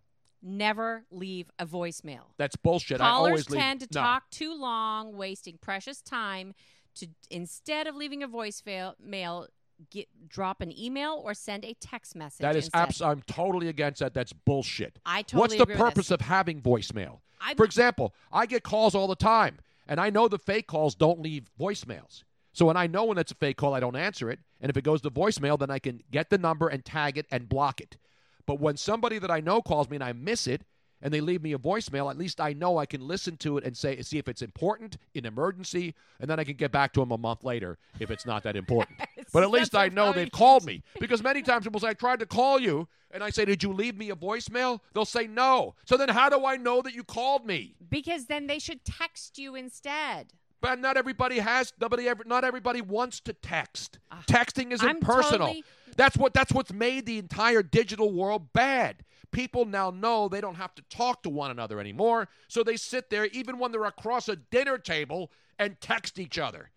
[0.41, 2.21] never leave a voicemail.
[2.37, 3.01] That's bullshit.
[3.01, 3.59] I Callers always leave.
[3.59, 4.01] tend to no.
[4.01, 6.53] talk too long, wasting precious time.
[6.95, 9.47] To instead of leaving a voicemail, mail,
[9.91, 12.39] get drop an email or send a text message.
[12.39, 12.79] That is instead.
[12.79, 14.13] abs- I'm totally against that.
[14.13, 14.99] That's bullshit.
[15.05, 17.19] I totally What's the purpose of having voicemail?
[17.41, 20.95] I'm- For example, I get calls all the time, and I know the fake calls
[20.95, 22.23] don't leave voicemails.
[22.55, 24.39] So when I know when it's a fake call, I don't answer it.
[24.61, 27.25] And if it goes to voicemail, then I can get the number and tag it
[27.29, 27.97] and block it.
[28.45, 30.61] But when somebody that I know calls me and I miss it,
[31.01, 33.65] and they leave me a voicemail, at least I know I can listen to it
[33.65, 37.01] and say, see if it's important, an emergency, and then I can get back to
[37.01, 39.01] them a month later if it's not that important.
[39.33, 40.81] but at least I know they've called me.
[40.97, 43.73] Because many times people say, I tried to call you, and I say, Did you
[43.73, 44.79] leave me a voicemail?
[44.93, 45.75] They'll say no.
[45.83, 47.75] So then how do I know that you called me?
[47.89, 50.33] because then they should text you instead.
[50.65, 53.99] But not everybody has nobody ever not everybody wants to text.
[54.27, 54.89] Texting isn't Ah.
[54.89, 55.47] I'm personal.
[55.47, 55.63] totally-
[55.95, 59.05] That's what that's what's made the entire digital world bad.
[59.31, 63.09] People now know they don't have to talk to one another anymore, so they sit
[63.09, 66.71] there even when they're across a dinner table and text each other.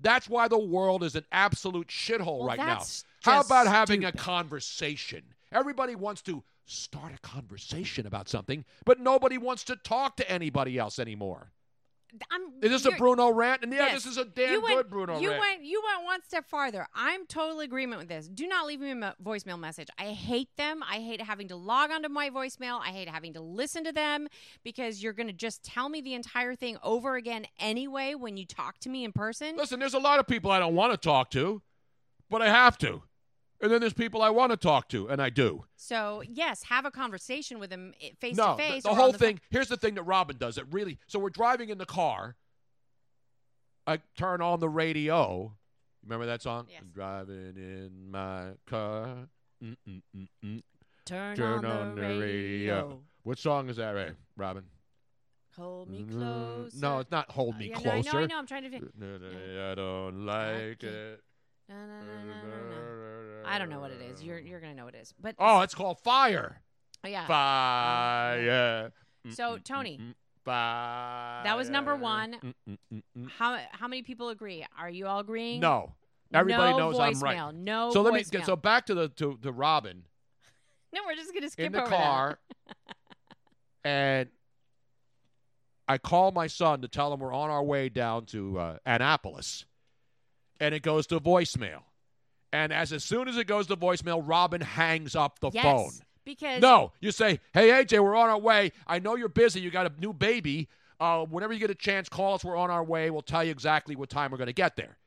[0.00, 2.82] That's why the world is an absolute shithole Well, right now.
[3.22, 5.34] How about having a conversation?
[5.52, 10.78] Everybody wants to start a conversation about something, but nobody wants to talk to anybody
[10.78, 11.52] else anymore.
[12.30, 13.62] I'm, Is this a Bruno rant?
[13.62, 14.04] And yeah, Yes.
[14.04, 15.40] this is a damn you went, good Bruno you rant.
[15.40, 16.86] Went, you went one step farther.
[16.94, 18.28] I'm total agreement with this.
[18.28, 19.88] Do not leave me a voicemail message.
[19.98, 20.82] I hate them.
[20.82, 22.80] I hate having to log onto my voicemail.
[22.80, 24.28] I hate having to listen to them
[24.64, 28.46] because you're going to just tell me the entire thing over again anyway when you
[28.46, 29.56] talk to me in person.
[29.56, 31.62] Listen, there's a lot of people I don't want to talk to,
[32.28, 33.02] but I have to.
[33.62, 35.64] And then there's people I want to talk to, and I do.
[35.76, 38.82] So yes, have a conversation with him eh, face no, to face.
[38.82, 39.40] the, the whole the thing.
[39.50, 40.56] Here's the thing that Robin does.
[40.56, 40.98] It really.
[41.06, 42.36] So we're driving in the car.
[43.86, 45.52] I turn on the radio.
[46.02, 46.66] You remember that song?
[46.70, 46.80] Yes.
[46.82, 49.28] I'm driving in my car.
[49.62, 50.62] Mm-mm-mm-mm.
[51.04, 53.00] Turn on the radio.
[53.24, 54.12] What song is that, Ray?
[54.36, 54.64] Robin?
[55.56, 56.74] Hold me Mm, close.
[56.80, 58.70] No, it's not "Hold Me uh, yeah, no, I know, I know, I'm trying to
[58.70, 61.20] fi- No, no, I don't like it.
[61.68, 62.76] No, no, no, no, no.
[63.44, 64.22] I don't know what it is.
[64.22, 65.14] You're you're gonna know what it is.
[65.20, 66.60] But Oh, it's called Fire.
[67.04, 67.26] Oh, yeah.
[67.26, 68.92] Fire.
[69.30, 70.00] So Tony,
[70.44, 71.44] Fire.
[71.44, 72.54] that was number one.
[73.38, 74.66] How how many people agree?
[74.78, 75.60] Are you all agreeing?
[75.60, 75.94] No.
[76.32, 77.54] Everybody no knows I'm right.
[77.54, 77.90] No.
[77.92, 80.04] So let me get so back to the to, to Robin
[80.92, 82.38] No, we're just gonna skip in the car,
[83.84, 84.28] and
[85.86, 89.66] I call my son to tell him we're on our way down to uh, Annapolis,
[90.58, 91.82] and it goes to voicemail.
[92.52, 95.50] And as as soon as it goes to voicemail, Robin hangs up the.
[95.52, 95.92] Yes, phone.
[96.24, 98.72] because No, you say, "Hey AJ, we're on our way.
[98.86, 99.60] I know you're busy.
[99.60, 100.68] You got a new baby.
[100.98, 102.44] Uh, whenever you get a chance, call us.
[102.44, 103.10] We're on our way.
[103.10, 104.98] We'll tell you exactly what time we're going to get there."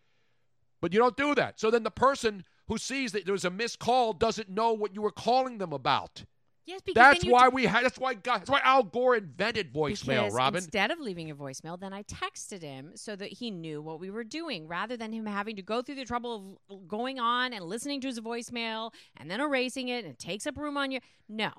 [0.81, 1.59] But you don't do that.
[1.59, 5.01] So then the person who sees that there's a missed call doesn't know what you
[5.01, 6.25] were calling them about.
[6.65, 7.83] Yes, because That's you why t- we had.
[7.83, 8.13] That's why.
[8.13, 10.31] God, that's why Al Gore invented voicemail.
[10.31, 10.63] Robin.
[10.63, 14.09] Instead of leaving a voicemail, then I texted him so that he knew what we
[14.09, 17.65] were doing, rather than him having to go through the trouble of going on and
[17.65, 21.01] listening to his voicemail and then erasing it and it takes up room on your.
[21.27, 21.51] No,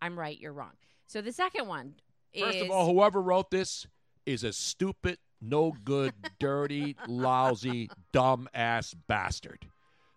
[0.00, 0.38] I'm right.
[0.38, 0.72] You're wrong.
[1.06, 1.94] So the second one
[2.38, 3.86] First is of all, whoever wrote this
[4.24, 9.66] is a stupid, no good, dirty, lousy, dumb ass bastard.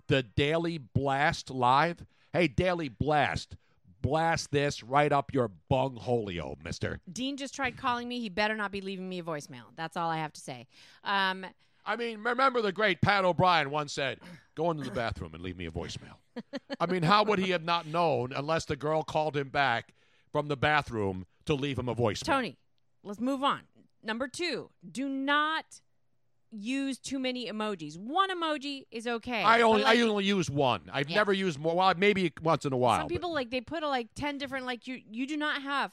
[0.07, 2.05] The Daily Blast Live.
[2.34, 3.57] Hey, Daily Blast,
[4.02, 6.99] blast this right up your bung bungholio, mister.
[7.11, 8.19] Dean just tried calling me.
[8.19, 9.65] He better not be leaving me a voicemail.
[9.76, 10.68] That's all I have to say.
[11.03, 11.45] Um,
[11.86, 14.19] I mean, remember the great Pat O'Brien once said,
[14.56, 16.18] "Go into the bathroom and leave me a voicemail."
[16.80, 19.94] I mean, how would he have not known unless the girl called him back
[20.32, 22.26] from the bathroom to leave him a voicemail?
[22.26, 22.57] Tony,
[23.03, 23.61] let's move on.
[24.03, 25.82] Number two, do not
[26.52, 27.98] use too many emojis.
[27.98, 29.41] One emoji is okay.
[29.44, 30.82] I only like, I only use one.
[30.91, 31.15] I've Yeah.
[31.18, 31.76] never used more.
[31.76, 32.99] Well, maybe once in a while.
[32.99, 35.61] Some but- people like they put a, like ten different like you you do not
[35.61, 35.91] have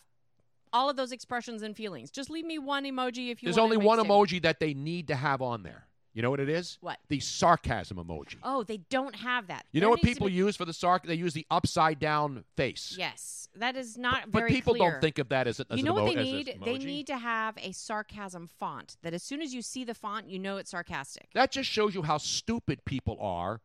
[0.72, 2.10] all of those expressions and feelings.
[2.10, 3.46] Just leave me one emoji if you.
[3.46, 5.86] There's only one emoji that they need to have on there.
[6.14, 6.78] You know what it is?
[6.80, 6.98] What?
[7.08, 8.36] The sarcasm emoji.
[8.42, 9.64] Oh, they don't have that.
[9.70, 11.04] You There know what people be- use for the sarc?
[11.04, 12.96] They use the upside down face.
[12.98, 14.90] Yes, that is not But very But people clear.
[14.92, 16.58] don't think of that as, a, as you know an what emo- they need?
[16.64, 20.28] They need to have a sarcasm font that as soon as you see the font,
[20.28, 21.28] you know it's sarcastic.
[21.34, 23.60] That just shows you how stupid people are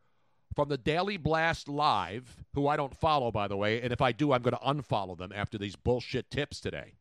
[0.54, 3.80] from the Daily Blast Live, who I don't follow, by the way.
[3.82, 6.92] And if I do, I'm going to unfollow them after these bullshit tips today.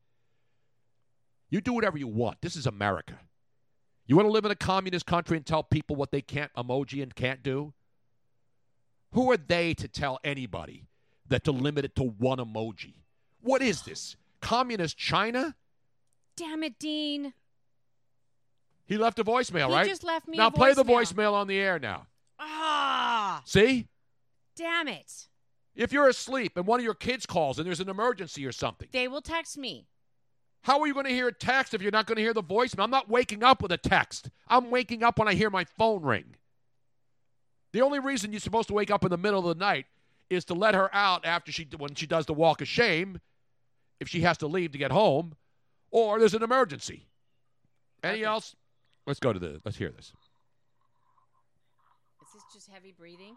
[1.52, 2.42] You do whatever you want.
[2.42, 3.20] This is America.
[4.06, 7.02] You want to live in a communist country and tell people what they can't emoji
[7.02, 7.74] and can't do?
[9.14, 10.88] Who are they to tell anybody
[11.30, 12.96] that to limit it to one emoji?
[13.42, 14.16] What is this?
[14.42, 15.56] Communist China?
[16.36, 17.34] Damn it, Dean.
[18.86, 19.88] He left a voicemail, He right?
[19.88, 21.14] just left me a now play the voicemail.
[21.14, 22.08] voicemail on the air now.
[22.40, 23.88] Ah, See?
[24.56, 25.28] damn it.
[25.76, 28.90] If you're asleep and one of your kids calls and there's an emergency or something,
[28.92, 29.88] They will text me.
[30.64, 32.42] How are you going to hear a text if you're not going to hear the
[32.42, 32.86] voicemail?
[32.86, 34.30] I'm not waking up with a text.
[34.48, 36.36] I'm waking up when I hear my phone ring.
[37.74, 39.88] The only reason you're supposed to wake up in the middle of the night
[40.30, 43.20] is to let her out after she when she does the walk of shame,
[44.00, 45.36] if she has to leave to get home,
[45.92, 47.08] or there's an emergency.
[48.02, 48.56] Any else?
[49.06, 49.62] Let's go to the.
[49.66, 50.14] Let's hear this.
[52.22, 53.36] Is this just heavy breathing?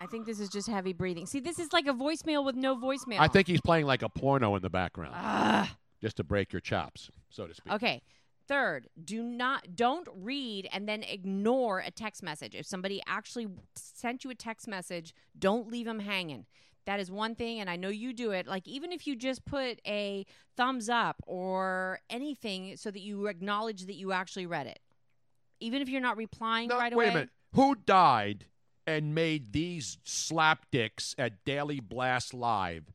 [0.00, 1.26] I think this is just heavy breathing.
[1.26, 3.18] See, this is like a voicemail with no voicemail.
[3.20, 5.76] I think he's playing like a porno in the background, Ah.
[6.02, 7.72] just to break your chops, so to speak.
[7.72, 8.02] Okay.
[8.46, 12.54] Third, do not don't read and then ignore a text message.
[12.54, 16.44] If somebody actually sent you a text message, don't leave them hanging.
[16.84, 18.46] That is one thing and I know you do it.
[18.46, 20.26] Like even if you just put a
[20.58, 24.80] thumbs up or anything so that you acknowledge that you actually read it.
[25.60, 27.08] Even if you're not replying right Wait away.
[27.08, 27.30] a minute.
[27.54, 28.44] Who died
[28.86, 32.92] and made these slapdicks at Daily Blast Live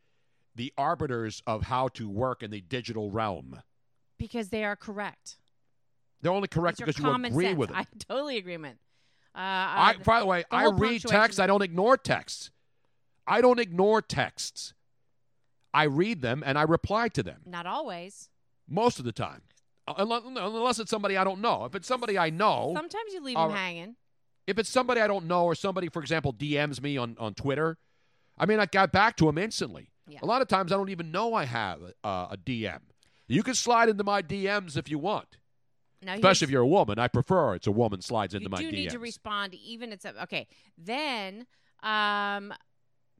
[0.55, 3.61] the arbiters of how to work in the digital realm?
[4.17, 5.37] Because they are correct.
[6.21, 7.57] They're only correct because you agree sense.
[7.57, 7.77] with them.
[7.79, 8.55] I totally agree.
[8.55, 8.67] Uh,
[9.35, 11.39] I, uh, by the way, the I read texts.
[11.39, 12.51] I don't ignore texts.
[13.25, 14.73] I don't ignore texts.
[15.73, 18.29] I read them and I reply to them Not always.
[18.67, 19.43] most of the time,
[19.87, 21.65] unless, unless it's somebody I don't know.
[21.65, 23.95] If it's somebody I know, Sometimes you leave all them hanging.
[24.49, 27.77] If it's somebody I don't know or somebody, for example, DMs me on, on Twitter,
[28.35, 29.91] I mean, I got back to them instantly.
[30.07, 30.19] Yeah.
[30.23, 32.79] A lot of times I don't even know I have uh, a DM.
[33.27, 35.37] You can slide into my DMs if you want.
[36.01, 36.97] Now, Especially if you're a woman.
[36.97, 38.71] I prefer it's a woman slides into you my do DMs.
[38.71, 40.47] need to respond even it's a, okay
[40.77, 41.45] then
[41.83, 42.53] um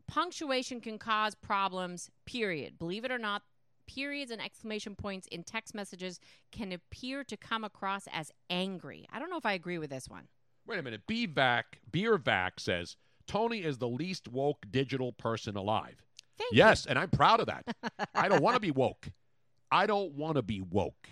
[0.07, 3.41] punctuation can cause problems period believe it or not
[3.85, 6.19] periods and exclamation points in text messages
[6.51, 10.07] can appear to come across as angry i don't know if i agree with this
[10.07, 10.27] one
[10.69, 11.01] Wait a minute.
[11.09, 16.03] BVAC, BeerVac says Tony is the least woke digital person alive.
[16.37, 17.65] Thank yes, and I'm proud of that.
[18.13, 19.09] I don't want to be woke.
[19.71, 21.09] I don't want to be woke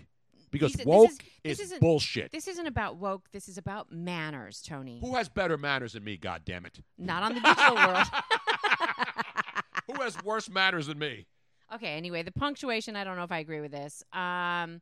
[0.52, 2.32] because These- this woke is- this is isn't- bullshit.
[2.32, 6.18] this isn't about woke this is about manners tony Who has better manners than me?
[6.18, 6.80] God damn it!
[6.98, 8.06] not on the digital world
[9.88, 11.26] Who has worse manners than me?
[11.74, 14.04] Okay, anyway, the punctuation, I don't know if I agree with this.
[14.14, 14.82] Um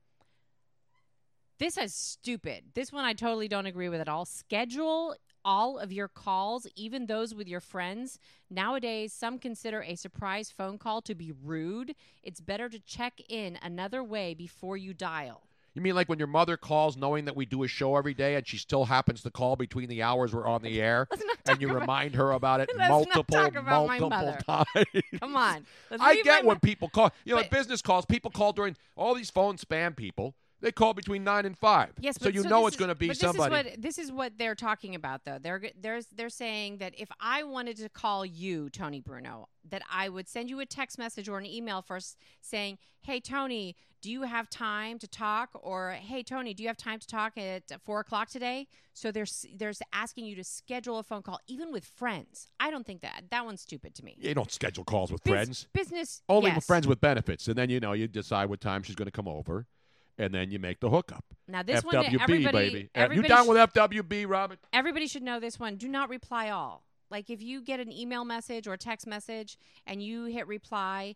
[1.60, 2.64] this is stupid.
[2.74, 4.26] This one I totally don't agree with at all.
[4.26, 8.20] Schedule all of your calls, even those with your friends.
[8.50, 11.96] Nowadays, some consider a surprise phone call to be rude.
[12.24, 15.44] It's better to check in another way before you dial.
[15.76, 18.36] You mean like when your mother calls knowing that we do a show every day
[18.36, 21.06] and she still happens to call between the hours we're on the air
[21.46, 25.04] and you remind her about it multiple, about multiple times?
[25.20, 25.66] Come on.
[26.00, 27.12] I get when people call.
[27.26, 30.34] You know, business calls, people call during all these phone spam people.
[30.62, 31.92] They call between nine and five.
[32.00, 33.52] Yes, so you so know it's going to be but somebody.
[33.52, 35.38] This is what this is what they're talking about, though.
[35.40, 40.10] They're they're they're saying that if I wanted to call you, Tony Bruno, that I
[40.10, 44.24] would send you a text message or an email first saying, "Hey, Tony, do you
[44.24, 48.00] have time to talk?" or "Hey, Tony, do you have time to talk at four
[48.00, 51.84] o'clock today?" So they're s- they're asking you to schedule a phone call, even with
[51.86, 52.48] friends.
[52.62, 54.16] I don't think that that one's stupid to me.
[54.20, 55.68] you don't schedule calls with Bus- friends.
[55.74, 56.56] business, Only yes.
[56.56, 59.12] with friends with benefits, and then you know you decide what time she's going to
[59.12, 59.68] come over,
[60.18, 61.26] and then you make the hookup.
[61.48, 62.90] Now, this one, FWB everybody- baby.
[62.96, 64.58] Uh, you down sh- with FWB, Robin?
[64.74, 65.76] everybody should know this one.
[65.76, 66.84] Do not reply all.
[67.12, 71.16] Like if you get an email message or text message and you hit reply,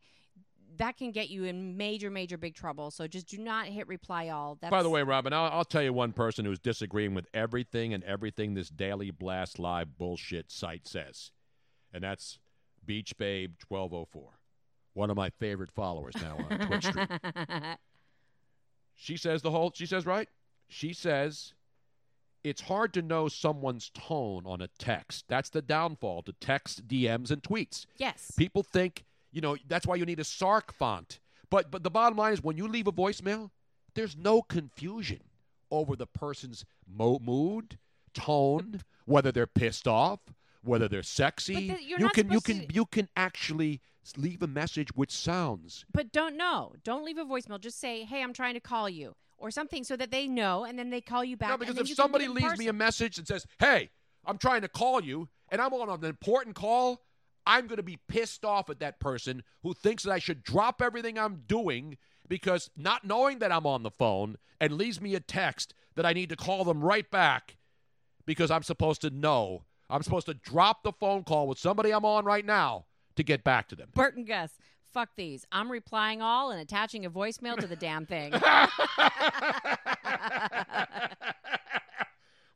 [0.78, 2.92] that can get you in major, major big trouble.
[2.92, 4.58] So just do not hit reply all.
[4.62, 7.94] That's, By the way, Robin, I'll, I'll tell you one person who's disagreeing with everything
[7.94, 11.32] and everything this Daily Blast Live bullshit site says,
[11.92, 12.38] and that's
[12.86, 14.40] Beach Babe 1204,
[14.94, 16.86] one of my favorite followers now on Twitch.
[19.02, 19.72] She says the whole.
[19.74, 20.28] She says right.
[20.68, 21.54] She says
[22.44, 25.26] it's hard to know someone's tone on a text.
[25.30, 27.86] That's the downfall to text, DMs, and tweets.
[27.98, 28.32] Yes.
[28.38, 31.20] People think you know that's why you need a Sark font.
[31.50, 33.52] But but the bottom line is when you leave a voicemail,
[33.96, 35.22] there's no confusion
[35.72, 37.78] over the person's mo- mood,
[38.14, 40.20] tone, whether they're pissed off,
[40.70, 41.54] whether they're sexy.
[41.70, 43.82] But the- you're you can you can you can actually
[44.18, 46.74] leave a message which sounds But don't know.
[46.84, 47.60] Don't leave a voicemail.
[47.60, 50.78] Just say, "Hey, I'm trying to call you." Or something so that they know, and
[50.78, 51.50] then they call you back.
[51.50, 53.90] No, because if somebody do it in leaves me a message and says, "Hey,
[54.26, 57.02] I'm trying to call you," and I'm on an important call,
[57.46, 60.82] I'm going to be pissed off at that person who thinks that I should drop
[60.82, 61.98] everything I'm doing
[62.28, 66.14] because not knowing that I'm on the phone and leaves me a text that I
[66.14, 67.58] need to call them right back
[68.26, 69.64] because I'm supposed to know.
[69.90, 72.86] I'm supposed to drop the phone call with somebody I'm on right now
[73.16, 73.90] to get back to them.
[73.96, 74.52] Bert and Gus,
[74.94, 75.46] fuck these.
[75.52, 78.32] I'm replying all and attaching a voicemail to the damn thing.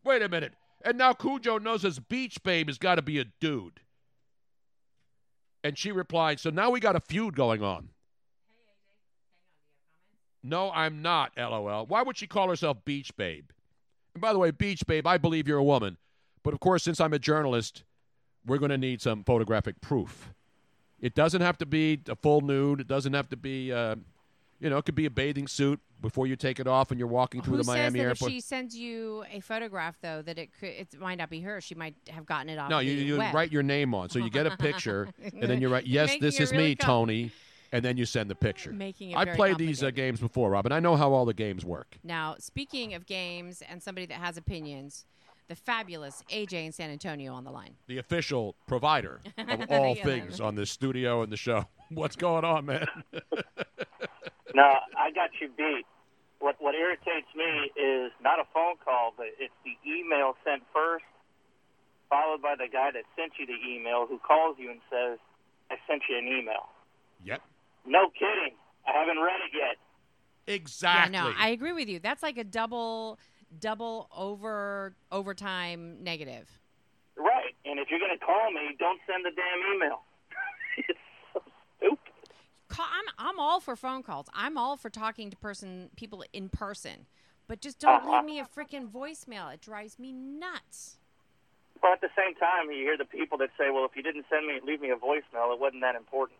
[0.03, 0.53] Wait a minute.
[0.85, 3.80] And now Cujo knows his beach babe has got to be a dude.
[5.64, 7.89] And she replied, So now we got a feud going on.
[10.43, 11.85] No, I'm not, lol.
[11.85, 13.49] Why would she call herself Beach Babe?
[14.14, 15.97] And by the way, Beach Babe, I believe you're a woman.
[16.43, 17.83] But of course, since I'm a journalist,
[18.45, 20.33] we're going to need some photographic proof.
[20.99, 22.81] It doesn't have to be a full nude.
[22.81, 23.95] It doesn't have to be, uh,
[24.59, 27.07] you know, it could be a bathing suit before you take it off and you're
[27.07, 28.31] walking through Who the Miami says that airport.
[28.31, 31.59] if she sends you a photograph, though, that it could it might not be her?
[31.61, 32.69] She might have gotten it off.
[32.69, 33.33] No, you, you web.
[33.33, 34.09] write your name on.
[34.09, 36.87] So you get a picture, and then you write, yes, this is really me, com-
[36.87, 37.31] Tony.
[37.71, 38.71] And then you send the picture.
[38.71, 40.71] Making it I played these uh, games before, Robin.
[40.71, 41.97] I know how all the games work.
[42.03, 45.05] Now, speaking of games and somebody that has opinions,
[45.47, 47.75] the fabulous AJ in San Antonio on the line.
[47.87, 50.03] The official provider of all Yeah.
[50.03, 51.67] things on this studio and the show.
[51.89, 52.87] What's going on, man?
[54.55, 54.61] No,
[54.95, 55.83] I got you beat.
[56.37, 61.05] What what irritates me is not a phone call, but it's the email sent first,
[62.07, 65.17] followed by the guy that sent you the email who calls you and says,
[65.71, 66.69] "I sent you an email."
[67.23, 67.41] Yep.
[67.87, 68.53] No kidding.
[68.87, 69.77] I haven't read it yet.
[70.45, 71.15] Exactly.
[71.15, 71.97] Yeah, no, I agree with you.
[71.99, 73.17] That's like a double,
[73.59, 76.49] double over overtime negative.
[77.17, 77.55] Right.
[77.65, 80.01] And if you're going to call me, don't send the damn email.
[82.69, 84.25] Call, I'm I'm all for phone calls.
[84.34, 87.05] I'm all for talking to person people in person,
[87.47, 88.15] but just don't uh-huh.
[88.15, 89.53] leave me a freaking voicemail.
[89.53, 90.97] It drives me nuts.
[91.80, 94.25] But at the same time, you hear the people that say, "Well, if you didn't
[94.27, 95.53] send me, leave me a voicemail.
[95.53, 96.39] It wasn't that important."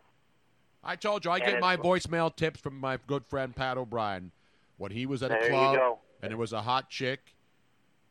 [0.82, 4.32] I told you, I And get my voicemail tips from my good friend Pat O'Brien
[4.76, 5.98] when he was at a There you club go.
[6.24, 7.20] And it was a hot chick,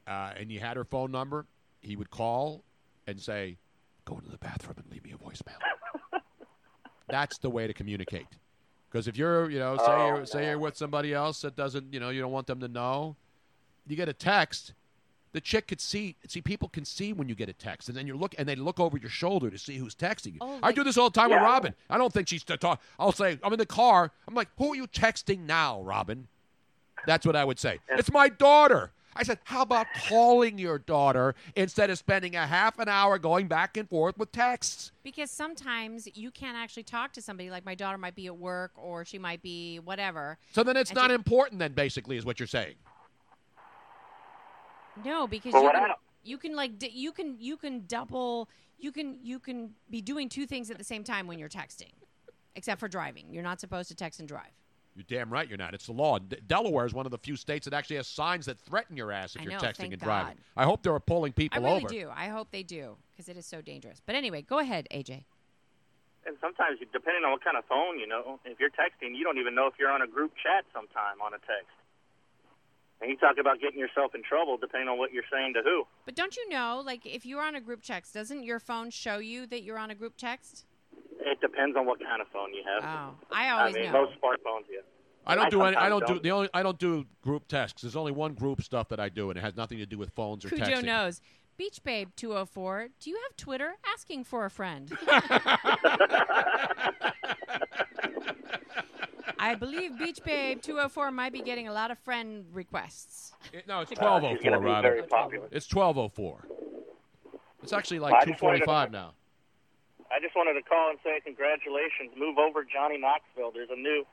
[0.07, 1.45] uh, and you had her phone number,
[1.81, 2.63] he would call
[3.07, 3.57] and say,
[4.05, 5.57] "Go into the bathroom and leave me a voicemail."
[7.07, 8.27] That's the way to communicate.
[8.89, 11.91] Because if you're, you know, say Oh, you're, say you're with somebody else that doesn't,
[11.93, 13.15] you know, you don't want them to know,
[13.87, 14.73] you get a text.
[15.31, 16.15] The chick could see.
[16.27, 18.55] See, people can see when you get a text, and then you look, and they
[18.55, 20.39] look over your shoulder to see who's texting you.
[20.41, 21.73] Oh, I do this all the time with Robin.
[21.89, 22.79] I don't think she's to talk.
[22.99, 24.11] I'll say, I'm in the car.
[24.27, 26.27] I'm like, who are you texting now, Robin?
[27.05, 27.79] That's what I would say.
[27.89, 28.91] It's my daughter.
[29.15, 33.47] I said, how about calling your daughter instead of spending a half an hour going
[33.47, 34.91] back and forth with texts?
[35.03, 37.51] Because sometimes you can't actually talk to somebody.
[37.51, 40.39] Like my daughter might be at work, or she might be whatever.
[40.53, 41.59] So then it's And not she- important.
[41.59, 42.73] Then basically is what you're saying.
[45.05, 45.89] No, because Well, you can,
[46.23, 48.49] you can like d- you can you can double
[48.79, 51.91] you can you can be doing two things at the same time when you're texting,
[52.55, 53.25] except for driving.
[53.31, 54.51] You're not supposed to text and drive.
[54.95, 55.73] You're damn right you're not.
[55.73, 56.19] It's the law.
[56.19, 59.11] D- Delaware is one of the few states that actually has signs that threaten your
[59.11, 60.35] ass if I you're know, texting thank and driving.
[60.35, 60.61] God.
[60.61, 61.87] I hope they're pulling people I really over.
[61.87, 62.09] do.
[62.13, 64.01] I hope they do because it is so dangerous.
[64.05, 65.23] But anyway, go ahead, AJ.
[66.25, 69.39] And sometimes, depending on what kind of phone, you know, if you're texting, you don't
[69.39, 71.73] even know if you're on a group chat sometime on a text.
[73.01, 75.83] And you talk about getting yourself in trouble depending on what you're saying to who.
[76.05, 79.17] But don't you know, like if you're on a group text, doesn't your phone show
[79.17, 80.65] you that you're on a group text?
[81.25, 82.83] It depends on what kind of phone you have.
[82.83, 84.03] Oh, I always I mean, know.
[84.05, 84.79] most smartphones, yeah.
[85.25, 85.75] I don't I do any.
[85.77, 86.23] I don't do don't.
[86.23, 86.49] the only.
[86.53, 87.81] I don't do group texts.
[87.81, 90.09] There's only one group stuff that I do, and it has nothing to do with
[90.11, 90.83] phones or Cujo texting.
[90.85, 91.21] knows.
[91.55, 93.75] Beach Babe 204, do you have Twitter?
[93.93, 94.91] Asking for a friend.
[99.39, 103.33] I believe Beach Babe 204 might be getting a lot of friend requests.
[103.51, 105.41] It- no, it's Uh, twelve oh she's four, gonna be Robin.
[105.51, 106.47] It's twelve oh four.
[107.61, 109.13] It's actually like I two to- now.
[110.13, 112.11] I just wanted to call and say congratulations.
[112.17, 113.51] Move over Johnny Knoxville.
[113.51, 114.05] There's a new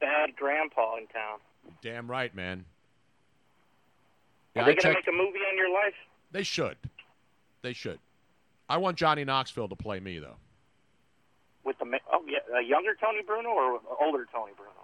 [0.00, 1.38] bad grandpa in town.
[1.82, 2.64] Damn right, man.
[4.56, 5.94] Are Yeah, they going to make a movie on your life?
[6.32, 6.76] They should.
[7.62, 7.98] They should.
[8.68, 10.36] I want Johnny Knoxville to play me though.
[11.64, 14.83] With the oh yeah, a younger Tony Bruno or older Tony Bruno?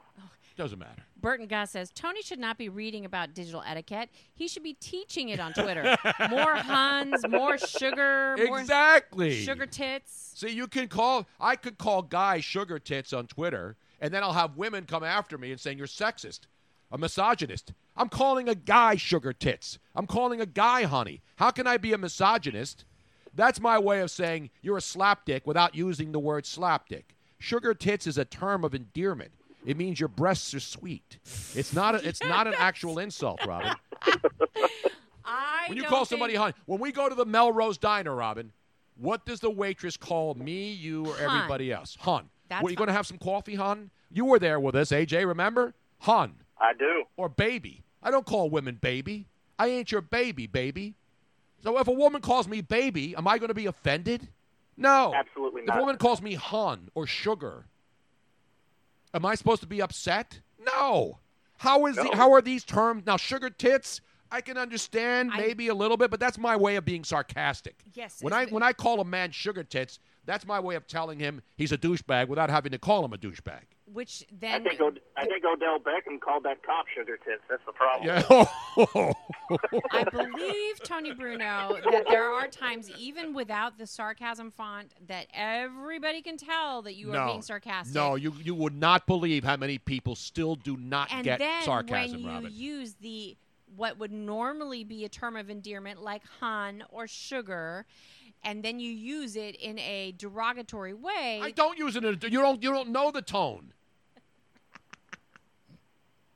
[0.60, 1.02] Doesn't matter.
[1.18, 4.10] Burton Gus says Tony should not be reading about digital etiquette.
[4.34, 5.96] He should be teaching it on Twitter.
[6.28, 9.36] more Huns, more sugar, more Exactly.
[9.42, 10.32] sugar tits.
[10.34, 11.26] See, you can call.
[11.40, 15.38] I could call guys sugar tits on Twitter, and then I'll have women come after
[15.38, 16.40] me and saying you're sexist,
[16.92, 17.72] a misogynist.
[17.96, 19.78] I'm calling a guy sugar tits.
[19.96, 21.22] I'm calling a guy honey.
[21.36, 22.84] How can I be a misogynist?
[23.34, 27.04] That's my way of saying you're a slapdick without using the word slapdick.
[27.38, 29.32] Sugar tits is a term of endearment.
[29.66, 31.18] It means your breasts are sweet.
[31.54, 31.94] It's not.
[31.94, 33.74] A, it's not an actual insult, Robin.
[35.24, 38.14] I When you don't call somebody think- honey, when we go to the Melrose Diner,
[38.14, 38.52] Robin,
[38.96, 41.36] what does the waitress call me, you, or Hun.
[41.36, 41.96] everybody else?
[42.00, 42.28] Hun.
[42.48, 43.90] That's what, you going to have some coffee, hun?
[44.10, 45.24] You were there with us, AJ.
[45.26, 47.04] Remember, hun I do.
[47.16, 47.84] or baby.
[48.02, 49.28] I don't call women baby.
[49.58, 50.94] I ain't your baby, baby.
[51.62, 54.26] So if a woman calls me baby, am I going to be offended?
[54.76, 55.12] No.
[55.14, 55.74] Absolutely not.
[55.76, 57.66] If a woman calls me hun or sugar,
[59.14, 60.40] am I supposed to be upset?
[60.58, 61.18] No.
[61.58, 63.16] How is the, how are these terms now?
[63.16, 64.00] Sugar tits,
[64.32, 67.82] I can understand maybe a little bit, but that's my way of being sarcastic.
[67.94, 70.86] Yes, When I the- when I call a man sugar tits, that's my way of
[70.86, 73.62] telling him he's a douchebag without having to call him a douchebag.
[73.92, 77.42] Which I then think Od- I think Odell Beckham called that cop sugar tits.
[77.48, 78.06] That's the problem.
[78.06, 79.12] Yeah.
[79.90, 86.22] I believe Tony Bruno that there are times, even without the sarcasm font, that everybody
[86.22, 87.94] can tell that you are being sarcastic.
[87.94, 91.64] No, you you would not believe how many people still do not and get then
[91.64, 92.52] sarcasm, when you Robin.
[92.52, 93.36] use the
[93.76, 97.86] what would normally be a term of endearment like Han or sugar
[98.42, 102.04] and then you use it in a derogatory way I don't use it.
[102.04, 103.72] In a, you don't you don't know the tone.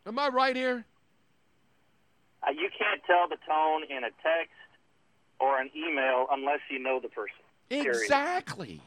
[0.06, 0.84] Am I right here?
[2.42, 4.52] Uh, you can't tell the tone in a text
[5.40, 7.34] or an email unless you know the person.
[7.70, 7.88] period.
[7.88, 8.82] Exactly.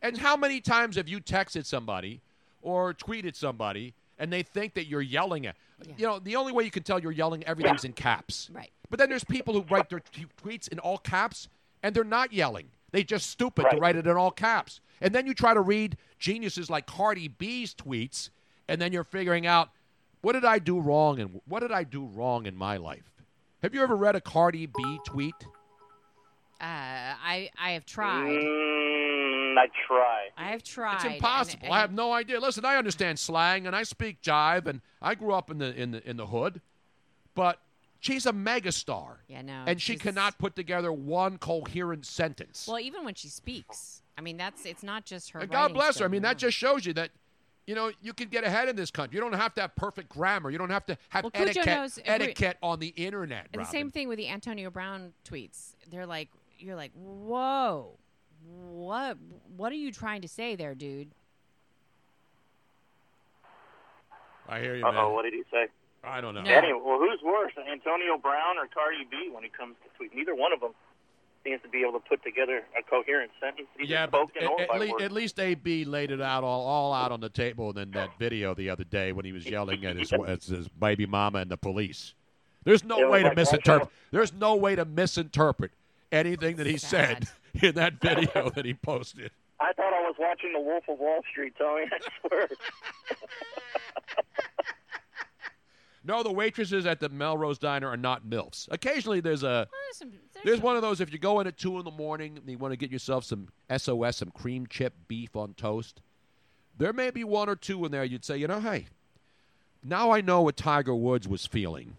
[0.00, 2.20] And how many times have you texted somebody
[2.62, 5.56] or tweeted somebody and they think that you're yelling at?
[5.96, 8.48] You know, the only way you can tell you're yelling, everything's in caps.
[8.52, 8.70] Right.
[8.90, 11.48] But then there's people who write their t- tweets in all caps
[11.82, 12.70] and they're not yelling.
[12.92, 14.80] They just stupid to write it in all caps.
[15.00, 18.30] And then you try to read geniuses like Cardi B's tweets
[18.68, 19.70] and then you're figuring out
[20.22, 23.10] what did I do wrong and what did I do wrong in my life?
[23.62, 25.34] Have you ever read a Cardi B tweet?
[26.60, 28.40] uh, I, I have tried
[29.58, 30.28] I try.
[30.36, 31.64] I have tried It's impossible.
[31.66, 32.40] and- I have no idea.
[32.40, 35.90] Listen, I understand slang and I speak jive and I grew up in the in
[35.92, 36.60] the in the hood,
[37.34, 37.60] but
[38.00, 39.16] she's a megastar.
[39.28, 42.66] Yeah, no, And she cannot put together one coherent sentence.
[42.68, 45.98] well even when she speaks i mean that's it's not just her and God bless
[45.98, 46.04] her.
[46.04, 47.10] I skill, mean, that just shows you that
[47.66, 49.16] You know, you can get ahead in this country.
[49.16, 50.50] You don't have to have perfect grammar.
[50.50, 53.48] You don't have to have Well, etiquette, knows etiquette on the internet.
[53.54, 55.74] And the same thing with the Antonio Brown tweets.
[55.90, 56.28] They're like,
[56.58, 57.96] you're like, whoa,
[58.48, 59.16] what,
[59.56, 61.10] what are you trying to say there, dude?
[64.48, 65.66] I hear you, Uh oh, what did he say?
[66.02, 66.42] I don't know.
[66.42, 70.14] Anyway, well, who's worse, Antonio Brown or Cardi B when it comes to tweet?
[70.14, 70.72] Neither one of them
[71.44, 74.68] seems to be able to put together a coherent sentence, either Yeah, but at, at,
[74.68, 75.02] by lea- word.
[75.02, 78.54] at least AB laid it out all, all out on the table in that video
[78.54, 81.56] the other day when he was yelling at his, at his baby mama and the
[81.56, 82.12] police.
[82.64, 83.88] There's no It way to like misinterpret.
[84.10, 85.70] There's no way to misinterpret
[86.12, 87.28] anything that he said
[87.62, 89.30] in that video that he posted.
[89.60, 91.86] I thought I was watching The Wolf of Wall Street, Tony.
[91.92, 92.48] I swear.
[96.06, 98.68] No, the waitresses at the Melrose Diner are not milfs.
[98.70, 99.66] Occasionally, there's a
[100.44, 101.00] there's one of those.
[101.00, 103.24] If you go in at two in the morning and you want to get yourself
[103.24, 106.02] some SOS, some cream chip beef on toast,
[106.76, 108.04] there may be one or two in there.
[108.04, 108.88] You'd say, you know, hey,
[109.82, 111.96] now I know what Tiger Woods was feeling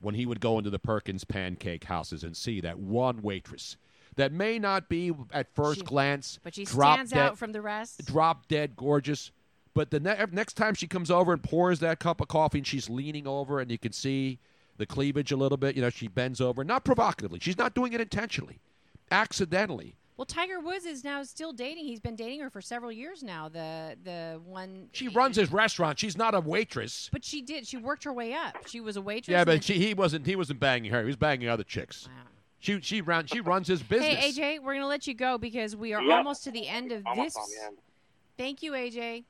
[0.00, 3.76] when he would go into the Perkins pancake houses and see that one waitress
[4.18, 7.62] that may not be at first She- glance, But she stands dead, out from the
[7.62, 8.04] rest.
[8.04, 9.30] drop dead gorgeous.
[9.74, 12.66] But the ne- next time she comes over and pours that cup of coffee and
[12.66, 14.38] she's leaning over and you can see
[14.76, 17.38] the cleavage a little bit, you know, she bends over, not provocatively.
[17.40, 18.58] She's not doing it intentionally,
[19.12, 19.94] accidentally.
[20.16, 21.84] Well, Tiger Woods is now still dating.
[21.84, 23.48] He's been dating her for several years now.
[23.48, 26.00] The the one, She runs his restaurant.
[26.00, 27.08] She's not a waitress.
[27.12, 27.68] but she did.
[27.68, 28.66] She worked her way up.
[28.66, 29.32] She was a waitress.
[29.32, 30.26] Yeah, but she, he wasn't.
[30.26, 31.00] He wasn't banging her.
[31.02, 32.08] He was banging other chicks.
[32.60, 33.26] She she ran.
[33.26, 34.14] She runs his business.
[34.14, 36.16] Hey AJ, we're gonna let you go because we are Yeah.
[36.16, 37.36] almost to the end of Almost this.
[37.36, 37.78] on the end.
[38.36, 39.24] Thank you, AJ.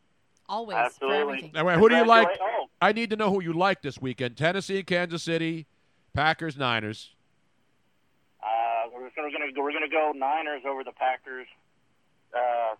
[0.48, 1.16] Always Absolutely.
[1.16, 1.50] for everything.
[1.52, 2.28] Now, wait, who do you like?
[2.40, 2.68] Oh.
[2.80, 4.36] I need to know who you like this weekend.
[4.36, 5.66] Tennessee, Kansas City,
[6.14, 7.10] Packers, Niners.
[8.42, 11.46] Uh, we're gonna, we're gonna we're gonna go Niners over the Packers.
[12.34, 12.74] Uh,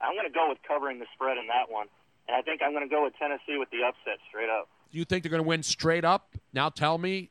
[0.00, 1.86] I'm gonna go with covering the spread in that one,
[2.28, 4.68] and I think I'm gonna go with Tennessee with the upset straight up.
[4.90, 6.34] Do you think they're going to win straight up?
[6.52, 7.30] Now tell me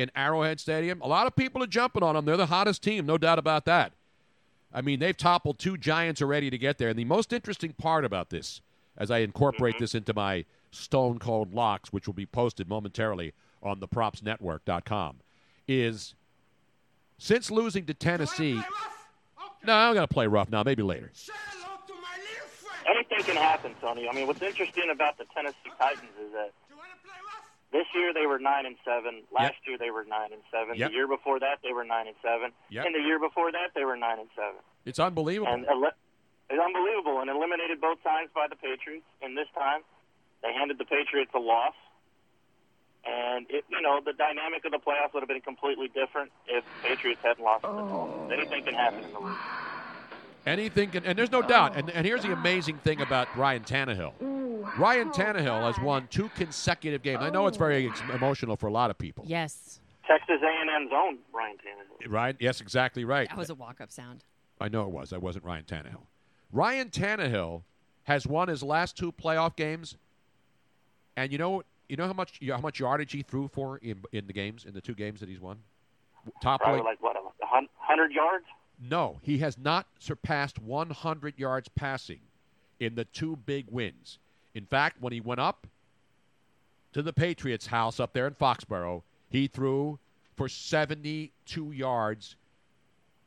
[0.00, 1.00] in Arrowhead Stadium.
[1.02, 2.24] A lot of people are jumping on them.
[2.24, 3.92] They're the hottest team, no doubt about that.
[4.72, 6.88] I mean, they've toppled two giants already to get there.
[6.88, 8.60] And the most interesting part about this,
[8.96, 9.84] as I incorporate mm-hmm.
[9.84, 13.32] this into my Stone Cold Locks, which will be posted momentarily
[13.62, 15.16] on the thepropsnetwork.com,
[15.66, 16.14] is
[17.18, 18.60] since losing to Tennessee.
[19.64, 20.62] No, I'm going to play rough now.
[20.62, 21.10] Maybe later.
[22.88, 24.08] Anything can happen, Tony.
[24.08, 26.52] I mean, what's interesting about the Tennessee Titans is that
[27.72, 29.22] this year they were nine and seven.
[29.32, 30.74] Last year they were nine and seven.
[30.76, 30.90] Yep.
[30.90, 32.52] The year before that they were nine and seven.
[32.70, 32.86] Yep.
[32.86, 34.60] And the year before that they were nine and seven.
[34.84, 35.52] It's unbelievable.
[35.52, 35.94] And ele-
[36.50, 39.06] it's unbelievable, and eliminated both times by the Patriots.
[39.22, 39.82] And this time,
[40.42, 41.74] they handed the Patriots a loss.
[43.06, 46.64] And it, you know, the dynamic of the playoffs would have been completely different if
[46.82, 47.64] the Patriots hadn't lost.
[47.64, 48.28] Oh.
[48.32, 49.36] Anything can happen in the league.
[50.50, 51.76] Anything can, and there's no doubt.
[51.76, 52.34] And, and here's the oh.
[52.34, 54.12] amazing thing about Ryan Tannehill.
[54.78, 57.20] Ryan oh, Tannehill has won two consecutive games.
[57.22, 57.90] I know it's very oh.
[57.90, 59.24] ex- emotional for a lot of people.
[59.26, 62.10] Yes, Texas A&M's own Ryan Tannehill.
[62.10, 62.36] Right?
[62.40, 63.28] Yes, exactly right.
[63.28, 64.24] that was a walk-up sound.
[64.60, 65.12] I know it was.
[65.12, 66.02] I wasn't Ryan Tannehill.
[66.52, 67.62] Ryan Tannehill
[68.04, 69.96] has won his last two playoff games,
[71.16, 74.26] and you know you know how much how much yardage he threw for in in
[74.26, 75.58] the games in the two games that he's won.
[76.42, 77.46] Top Probably like what, a
[77.78, 78.44] hundred yards?
[78.80, 82.20] No, he has not surpassed 100 yards passing
[82.78, 84.18] in the two big wins.
[84.54, 85.66] In fact, when he went up
[86.92, 89.98] to the Patriots' house up there in Foxborough, he threw
[90.34, 92.36] for 72 yards.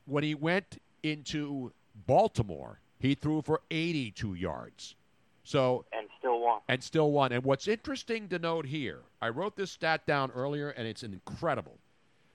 [0.06, 1.72] When he went into
[2.08, 4.96] Baltimore, he threw for 82 yards.
[5.44, 6.62] So and still won.
[6.68, 7.32] and still won.
[7.32, 11.78] And what's interesting to note here, I wrote this stat down earlier, and it's incredible.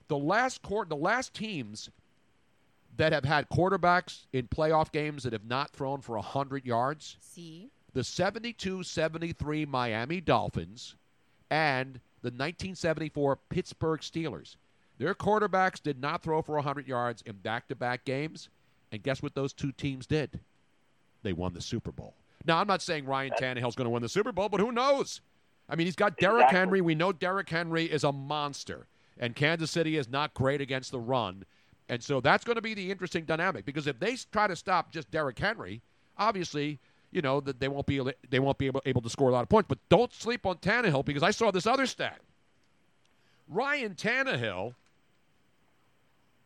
[0.07, 1.89] The last court, the last teams
[2.99, 7.69] that have had quarterbacks in playoff games that have not thrown for 100 yards, See,
[7.93, 10.95] the 72-73 Miami Dolphins
[11.49, 14.57] and the 1974 Pittsburgh Steelers.
[14.97, 18.49] Their quarterbacks did not throw for 100 yards in back-to-back games,
[18.91, 20.41] and guess what those two teams did?
[21.23, 22.15] They won the Super Bowl.
[22.45, 25.21] Now, I'm not saying Ryan Tannehill's going to win the Super Bowl, but who knows?
[25.69, 26.59] I mean, he's got Derrick Exactly.
[26.59, 26.81] Henry.
[26.81, 30.99] We know Derrick Henry is a monster, and Kansas City is not great against the
[30.99, 31.45] run.
[31.89, 34.91] And so that's going to be the interesting dynamic because if they try to stop
[34.91, 35.81] just Derrick Henry,
[36.17, 36.79] obviously,
[37.11, 37.99] you know that they won't be
[38.29, 39.67] they won't be able, able to score a lot of points.
[39.67, 42.19] But don't sleep on Tannehill because I saw this other stat.
[43.47, 44.75] Ryan Tannehill,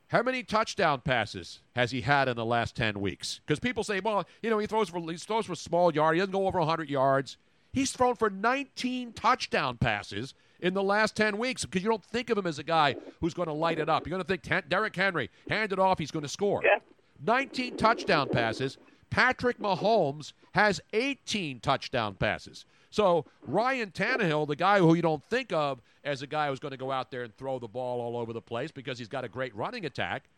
[0.08, 3.42] how many touchdown passes has he had in the last ten weeks?
[3.46, 6.16] Because people say, well, you know, he throws for he throws for small yard.
[6.16, 7.36] He doesn't go over 100 yards.
[7.74, 10.34] He's thrown for 19 touchdown passes
[10.64, 13.34] in the last 10 weeks because you don't think of him as a guy who's
[13.34, 14.08] going to light it up.
[14.08, 16.62] You're going to think Derrick Henry, hand it off, he's going to score.
[16.64, 16.80] Yeah.
[17.24, 18.78] 19 touchdown passes.
[19.10, 22.66] Patrick Mahomes has 18 touchdown passes.
[22.90, 26.72] So Ryan Tannehill, the guy who you don't think of as a guy who's going
[26.72, 29.24] to go out there and throw the ball all over the place because he's got
[29.24, 30.30] a great running attack,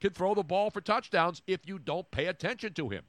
[0.00, 3.04] can throw the ball for touchdowns if you don't pay attention to him.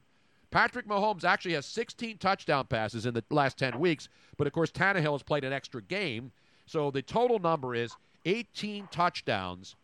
[0.52, 4.70] Patrick Mahomes actually has 16 touchdown passes in the last 10 weeks, but of course
[4.70, 6.32] Tannehill has played an extra game,
[6.72, 9.76] so the total number is 18 touchdowns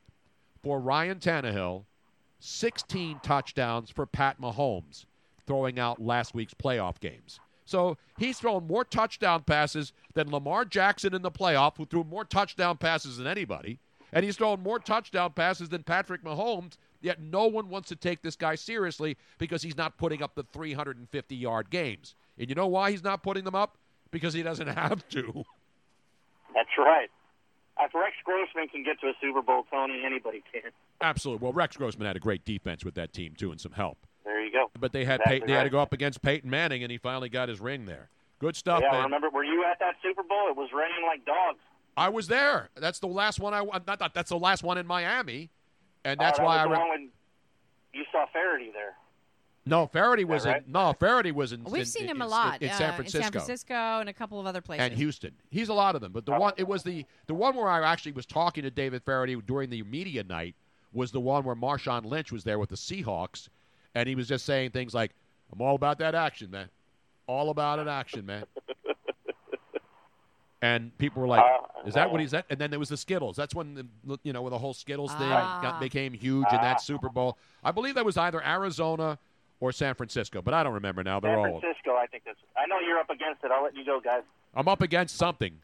[0.64, 1.84] for Ryan Tannehill,
[2.40, 5.04] 16 touchdowns for Pat Mahomes,
[5.46, 7.42] throwing out last week's playoff games.
[7.66, 12.24] So he's thrown more touchdown passes than Lamar Jackson in the playoff, who threw more
[12.24, 13.80] touchdown passes than anybody.
[14.14, 18.22] And he's thrown more touchdown passes than Patrick Mahomes, yet no one wants to take
[18.22, 22.16] this guy seriously because he's not putting up the 350 yard games.
[22.38, 23.78] And you know why he's not putting them up?
[24.10, 25.44] Because he doesn't have to.
[26.58, 27.10] That's right.
[27.80, 30.72] If Rex Grossman can get to a Super Bowl, Tony, anybody can.
[31.02, 31.44] Absolutely.
[31.46, 34.00] Well, Rex Grossman had a great defense with that team, too, and some help.
[34.26, 34.72] There you go.
[34.80, 36.98] But they had Exactly Pey- they had to go up against Peyton Manning, and he
[36.98, 38.10] finally got his ring there.
[38.40, 39.04] Good stuff, yeah, man.
[39.04, 40.48] remember, were you at that Super Bowl?
[40.50, 41.60] It was raining like dogs.
[41.96, 42.70] I was there.
[42.76, 45.50] That's the last one I not, not that's the last one in Miami,
[46.04, 46.66] and Uh, that's that why I.
[46.66, 47.10] Re-
[47.94, 48.96] you saw Faraday there.
[49.68, 50.64] No, Faraday was right?
[50.66, 50.72] in.
[50.72, 51.64] No, Faraday was in.
[51.64, 53.18] We've in- seen in- him a lot in, uh, San Francisco.
[53.18, 54.86] in San Francisco and a couple of other places.
[54.86, 55.32] and Houston.
[55.50, 57.82] He's a lot of them, but the one it was the the one where I
[57.90, 60.56] actually was talking to David Faraday during the media night
[60.94, 63.50] was the one where Marshawn Lynch was there with the Seahawks,
[63.96, 65.12] and he was just saying things like,
[65.52, 66.70] "I'm all about that action, man.
[67.28, 68.46] All about it, action, man."
[70.60, 71.46] And people were like,
[71.86, 73.36] "Is that what he's at?" And then there was the Skittles.
[73.36, 75.60] That's when the you know when the whole Skittles thing Ah.
[75.62, 77.38] got, became huge in that Super Bowl.
[77.64, 79.20] I believe that was either Arizona
[79.60, 81.20] or San Francisco, but I don't remember now.
[81.20, 81.46] They're all.
[81.46, 81.62] San old.
[81.62, 82.40] Francisco, I think that's.
[82.56, 83.52] I know you're up against it.
[83.52, 84.24] I'll let you go, guys.
[84.54, 85.60] I'm up against something.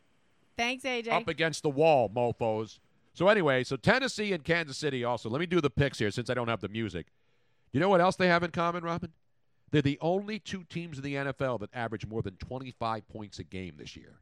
[0.58, 1.12] Thanks, AJ.
[1.12, 2.80] up against the wall, mofos.
[3.14, 5.30] So anyway, so Tennessee and Kansas City also.
[5.30, 7.08] Let me do the picks here since I don't have the music.
[7.72, 9.12] You know what else they have in common, Robin?
[9.72, 13.44] They're the only two teams in the NFL that average more than 25 points a
[13.44, 14.20] game this year.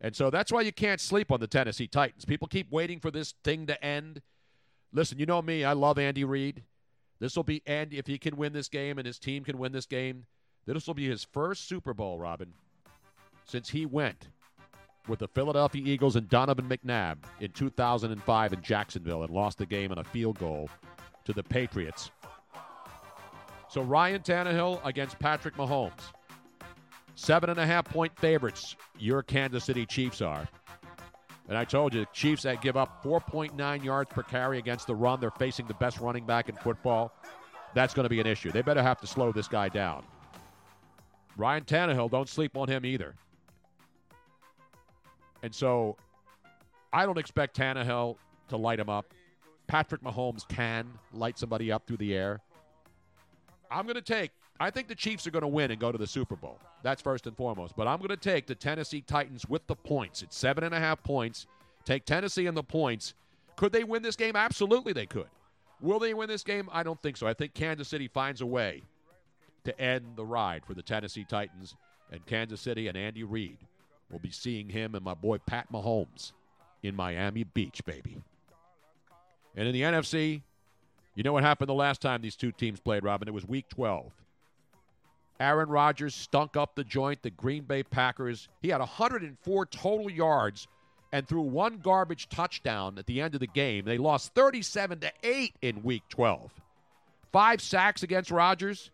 [0.00, 2.24] And so that's why you can't sleep on the Tennessee Titans.
[2.24, 4.20] People keep waiting for this thing to end.
[4.92, 6.64] Listen, you know me, I love Andy Reid.
[7.22, 9.70] This will be and if he can win this game and his team can win
[9.70, 10.26] this game.
[10.66, 12.52] This will be his first Super Bowl, Robin,
[13.44, 14.30] since he went
[15.06, 19.92] with the Philadelphia Eagles and Donovan McNabb in 2005 in Jacksonville and lost the game
[19.92, 20.68] on a field goal
[21.24, 22.10] to the Patriots.
[23.68, 25.92] So Ryan Tannehill against Patrick Mahomes.
[27.14, 30.48] Seven and a half point favorites, your Kansas City Chiefs are.
[31.52, 35.20] And I told you, Chiefs that give up 4.9 yards per carry against the run.
[35.20, 37.12] They're facing the best running back in football.
[37.74, 38.50] That's going to be an issue.
[38.50, 40.02] They better have to slow this guy down.
[41.36, 43.14] Ryan Tannehill, don't sleep on him either.
[45.42, 45.98] And so
[46.90, 48.16] I don't expect Tannehill
[48.48, 49.12] to light him up.
[49.66, 52.40] Patrick Mahomes can light somebody up through the air.
[53.70, 54.30] I'm going to take,
[54.62, 56.56] I think the Chiefs are going to win and go to the Super Bowl.
[56.84, 57.74] That's first and foremost.
[57.76, 60.22] But I'm going to take the Tennessee Titans with the points.
[60.22, 61.48] It's seven and a half points.
[61.84, 63.14] Take Tennessee and the points.
[63.56, 64.36] Could they win this game?
[64.36, 65.26] Absolutely, they could.
[65.80, 66.68] Will they win this game?
[66.70, 67.26] I don't think so.
[67.26, 68.82] I think Kansas City finds a way
[69.64, 71.74] to end the ride for the Tennessee Titans
[72.12, 73.58] and Kansas City and Andy Reid.
[74.10, 76.30] We'll be seeing him and my boy Pat Mahomes
[76.84, 78.22] in Miami Beach, baby.
[79.56, 80.42] And in the NFC,
[81.16, 83.26] you know what happened the last time these two teams played, Robin?
[83.26, 84.12] It was week 12.
[85.40, 87.22] Aaron Rodgers stunk up the joint.
[87.22, 90.68] The Green Bay Packers, he had 104 total yards
[91.12, 93.84] and threw one garbage touchdown at the end of the game.
[93.84, 96.50] They lost 37 to 8 in week 12.
[97.32, 98.90] Five sacks against Rodgers.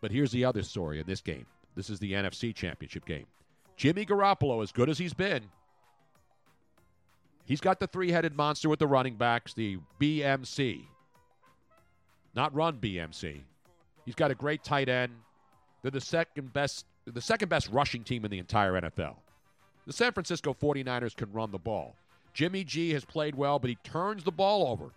[0.00, 1.46] But here's the other story in this game.
[1.74, 3.26] This is the NFC Championship game.
[3.76, 5.42] Jimmy Garoppolo, as good as he's been,
[7.44, 10.84] he's got the three headed monster with the running backs, the BMC.
[12.34, 13.40] Not run BMC.
[14.04, 15.12] He's got a great tight end.
[15.82, 19.16] They're the second best the second best rushing team in the entire NFL.
[19.86, 21.96] The San Francisco 49ers can run the ball.
[22.32, 24.90] Jimmy G has played well, but he turns the ball over.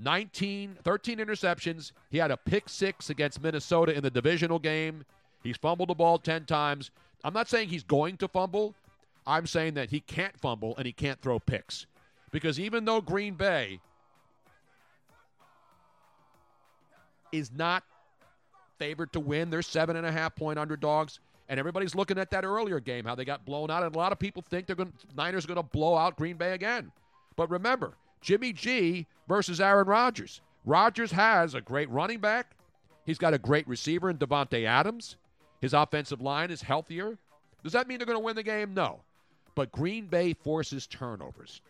[0.00, 1.92] 19, 13 interceptions.
[2.10, 5.04] He had a pick six against Minnesota in the divisional game.
[5.42, 6.90] He's fumbled the ball 10 times.
[7.24, 8.74] I'm not saying he's going to fumble.
[9.26, 11.86] I'm saying that he can't fumble and he can't throw picks.
[12.30, 13.80] Because even though Green Bay
[17.32, 17.84] is not
[18.78, 21.20] favored to win, they're seven and a half point underdogs.
[21.48, 23.82] And everybody's looking at that earlier game, how they got blown out.
[23.82, 26.36] And a lot of people think they're going Niners are going to blow out Green
[26.36, 26.92] Bay again.
[27.36, 30.42] But remember, Jimmy G versus Aaron Rodgers.
[30.66, 32.52] Rodgers has a great running back.
[33.06, 35.16] He's got a great receiver in Davante Adams.
[35.60, 37.16] His offensive line is healthier.
[37.62, 38.74] Does that mean they're going to win the game?
[38.74, 39.00] No.
[39.54, 41.62] But Green Bay forces turnovers.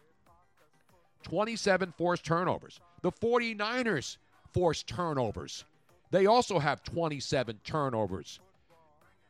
[1.23, 2.81] 27 forced turnovers.
[3.03, 4.17] The 49ers
[4.53, 5.65] forced turnovers.
[6.11, 8.41] They also have 27 turnovers.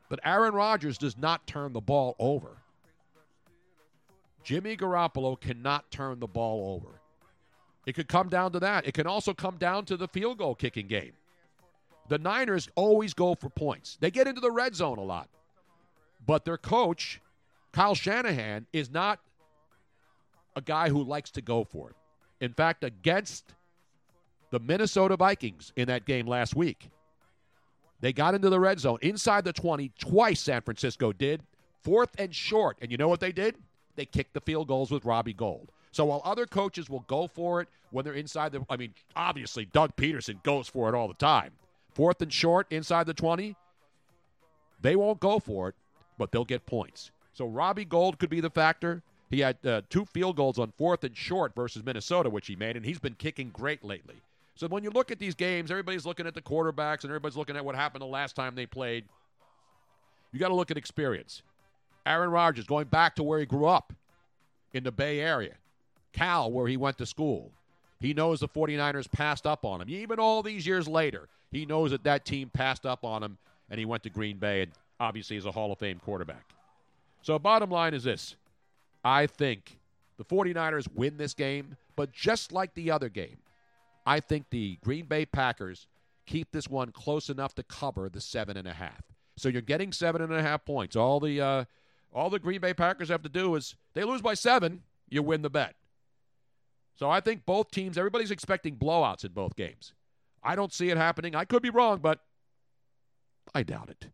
[0.09, 2.57] But Aaron Rodgers does not turn the ball over.
[4.45, 7.01] Jimmy Garoppolo cannot turn the ball over.
[7.85, 8.86] It could come down to that.
[8.86, 11.12] It can also come down to the field goal kicking game.
[12.09, 13.99] The Niners always go for points.
[14.01, 15.28] They get into the red zone a lot.
[16.27, 17.20] But their coach,
[17.73, 19.20] Kyle Shanahan, is not
[20.57, 21.97] a guy who likes to go for it.
[22.40, 23.53] In fact, against
[24.51, 26.91] the Minnesota Vikings in that game last week,
[28.01, 31.43] they got into the red zone inside the 20 twice, San Francisco did.
[31.83, 32.77] Fourth and short.
[32.81, 33.57] And you know what they did?
[33.97, 35.70] They kicked the field goals with Robbie Gould.
[35.91, 39.65] So while other coaches will go for it when they're inside the, I mean, obviously
[39.65, 41.53] Doug Pederson goes for it all the time.
[41.95, 43.57] Fourth and short inside the 20,
[44.81, 45.75] they won't go for it,
[46.16, 47.11] but they'll get points.
[47.33, 49.03] So Robbie Gould could be the factor.
[49.31, 52.77] He had uh, two field goals on fourth and short versus Minnesota, which he made,
[52.77, 54.16] and he's been kicking great lately.
[54.59, 57.56] So when you look at these games, everybody's looking at the quarterbacks and everybody's looking
[57.56, 59.05] at what happened the last time they played.
[60.32, 61.43] You got to look at experience.
[62.05, 63.93] Aaron Rodgers going back to where he grew up
[64.74, 65.55] in the Bay Area.
[66.12, 67.52] Cal, where he went to school.
[68.01, 69.89] He knows the 49ers passed up on him.
[69.89, 73.39] Even all these years later, he knows that that team passed up on him,
[73.70, 76.52] and he went to Green Bay and obviously is a Hall of Fame quarterback.
[77.22, 78.35] So, bottom line is this
[79.05, 79.78] I think
[80.16, 83.36] the 49ers win this game, but just like the other game,
[84.09, 85.86] I think the Green Bay Packers
[86.24, 89.02] keep this one close enough to cover the seven and a half.
[89.36, 90.97] So you're getting seven and a half points.
[90.97, 91.64] All the uh,
[92.10, 94.80] all the Green Bay Packers have to do is they lose by seven,
[95.10, 95.74] you win the bet.
[96.94, 99.93] So I think both teams, everybody's expecting blowouts in both games.
[100.43, 101.35] I don't see it happening.
[101.35, 102.20] I could be wrong, but
[103.55, 104.09] I doubt it.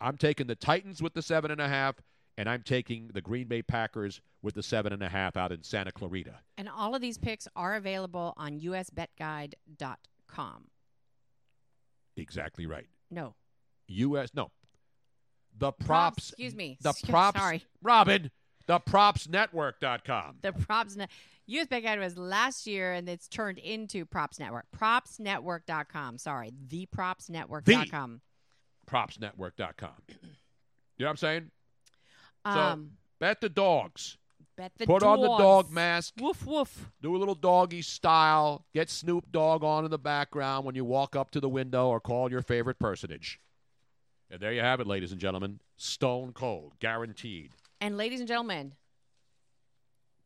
[0.00, 1.96] I'm taking the Titans with the seven and a half,
[2.36, 5.62] and I'm taking the Green Bay Packers with the seven and a half out in
[5.62, 6.34] Santa Clarita.
[6.58, 10.64] And all of these picks are available on usbetguide.com.
[12.16, 12.86] Exactly right.
[13.10, 13.34] No.
[13.88, 14.30] U.S.
[14.34, 14.50] No.
[15.58, 15.86] The props.
[15.86, 16.78] Props, excuse me.
[16.80, 17.40] The Excuse- props.
[17.40, 17.64] sorry.
[17.82, 18.30] Robin.
[18.66, 20.36] The propsnetwork.com.
[20.40, 21.10] The props net
[21.46, 24.64] US Bet Guide was last year and it's turned into Props Network.
[24.74, 26.16] Propsnetwork.com.
[26.16, 26.50] Sorry.
[26.68, 28.22] The propsnetwork.com.
[28.90, 29.90] Propsnetwork.com.
[30.08, 30.16] You
[31.00, 31.50] know what I'm saying?
[32.44, 34.16] Um, so bet the dogs.
[34.56, 36.14] bet the Put on the dog mask.
[36.20, 36.90] Woof woof.
[37.02, 38.64] Do a little doggy style.
[38.74, 42.00] Get Snoop Dogg on in the background when you walk up to the window or
[42.00, 43.40] call your favorite personage.
[44.30, 45.60] And there you have it, ladies and gentlemen.
[45.76, 47.50] Stone cold, guaranteed.
[47.80, 48.72] And ladies and gentlemen,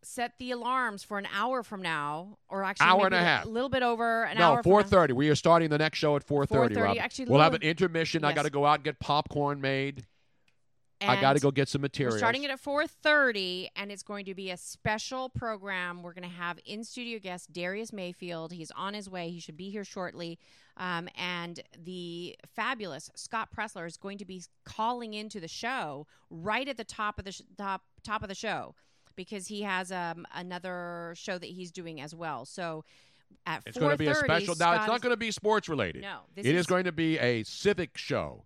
[0.02, 3.44] set the alarms for an hour from now, or actually Hour and a half.
[3.44, 4.56] a little bit over an no, hour.
[4.62, 4.86] from four now.
[4.88, 5.12] thirty.
[5.12, 6.74] We are starting the next show at four thirty.
[6.74, 8.24] 4:30, actually, we'll have an intermission.
[8.24, 10.06] I got to go out and get popcorn made.
[11.00, 12.14] I got to go get some materials.
[12.14, 16.02] We're starting it at 4:30 and it's going to be a special program.
[16.02, 18.52] We're going to have in studio guest Darius Mayfield.
[18.52, 19.30] He's on his way.
[19.30, 20.38] He should be here shortly.
[20.76, 26.68] Um, and the fabulous Scott Presler is going to be calling into the show right
[26.68, 28.74] at the top of the sh- top top of the show
[29.16, 32.44] because he has um, another show that he's doing as well.
[32.44, 32.84] So
[33.46, 34.54] at It's going to be a 4:30, special.
[34.58, 36.02] Now, it's not is- going to be sports related.
[36.02, 38.44] No, this it is is- going to be a civic show.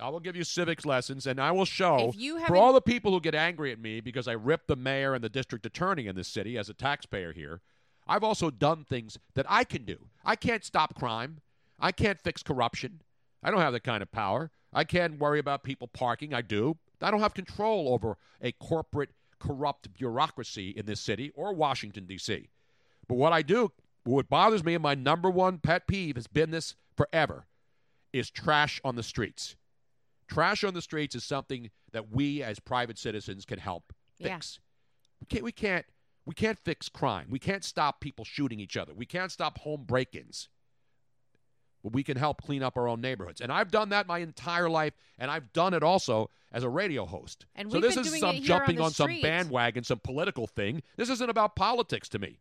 [0.00, 2.12] I will give you civics lessons, and I will show
[2.46, 5.22] for all the people who get angry at me because I ripped the mayor and
[5.22, 7.60] the district attorney in this city as a taxpayer here.
[8.06, 10.08] I've also done things that I can do.
[10.24, 11.38] I can't stop crime.
[11.78, 13.02] I can't fix corruption.
[13.42, 14.50] I don't have that kind of power.
[14.72, 16.32] I can't worry about people parking.
[16.32, 16.78] I do.
[17.00, 22.48] I don't have control over a corporate, corrupt bureaucracy in this city or Washington, D.C.
[23.08, 23.72] But what I do,
[24.04, 27.46] what bothers me, and my number one pet peeve has been this forever,
[28.12, 29.56] is trash on the streets.
[30.32, 34.34] Trash on the streets is something that we as private citizens can help Yeah.
[34.34, 34.60] fix.
[35.20, 35.86] We can't, we can't
[36.24, 37.26] we can't fix crime.
[37.30, 38.94] We can't stop people shooting each other.
[38.94, 40.48] We can't stop home break-ins.
[41.82, 43.40] But we can help clean up our own neighborhoods.
[43.40, 47.06] And I've done that my entire life, and I've done it also as a radio
[47.06, 47.46] host.
[47.56, 50.82] And so this is some jumping on on some bandwagon, some political thing.
[50.96, 52.38] This isn't about politics to me.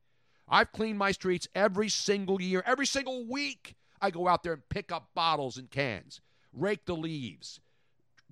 [0.47, 3.75] I've cleaned my streets every single year, every single week.
[3.99, 6.21] I go out there and pick up bottles and cans,
[6.53, 7.59] rake the leaves,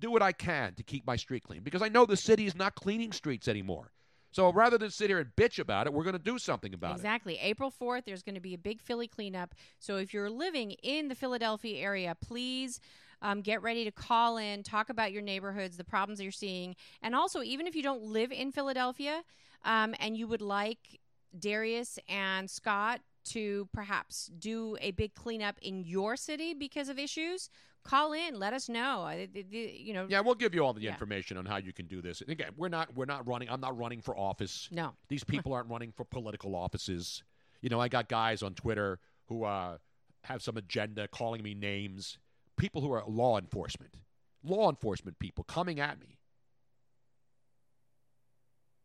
[0.00, 2.54] do what I can to keep my street clean because I know the city is
[2.54, 3.92] not cleaning streets anymore.
[4.32, 6.92] So rather than sit here and bitch about it, we're going to do something about
[6.92, 6.96] it.
[6.96, 7.38] Exactly.
[7.40, 9.54] April 4th, there's going to be a big Philly cleanup.
[9.80, 12.80] So if you're living in the Philadelphia area, please
[13.22, 16.76] um, get ready to call in, talk about your neighborhoods, the problems you're seeing.
[17.02, 19.22] And also, even if you don't live in Philadelphia
[19.64, 21.00] um, and you would like
[21.38, 27.50] Darius and Scott to perhaps do a big cleanup in your city because of issues,
[27.82, 28.38] call in.
[28.38, 29.08] Let us know.
[29.08, 30.90] You know, Yeah, we'll give you all the Yeah.
[30.92, 32.20] information on how you can do this.
[32.20, 33.48] And again, we're not we're not running.
[33.50, 34.68] I'm not running for office.
[34.70, 34.94] No.
[35.08, 37.22] these people aren't running for political offices.
[37.62, 39.78] You know, I got guys on Twitter who uh,
[40.24, 42.18] have some agenda, calling me names.
[42.56, 43.96] People who are law enforcement,
[44.42, 46.18] law enforcement people coming at me,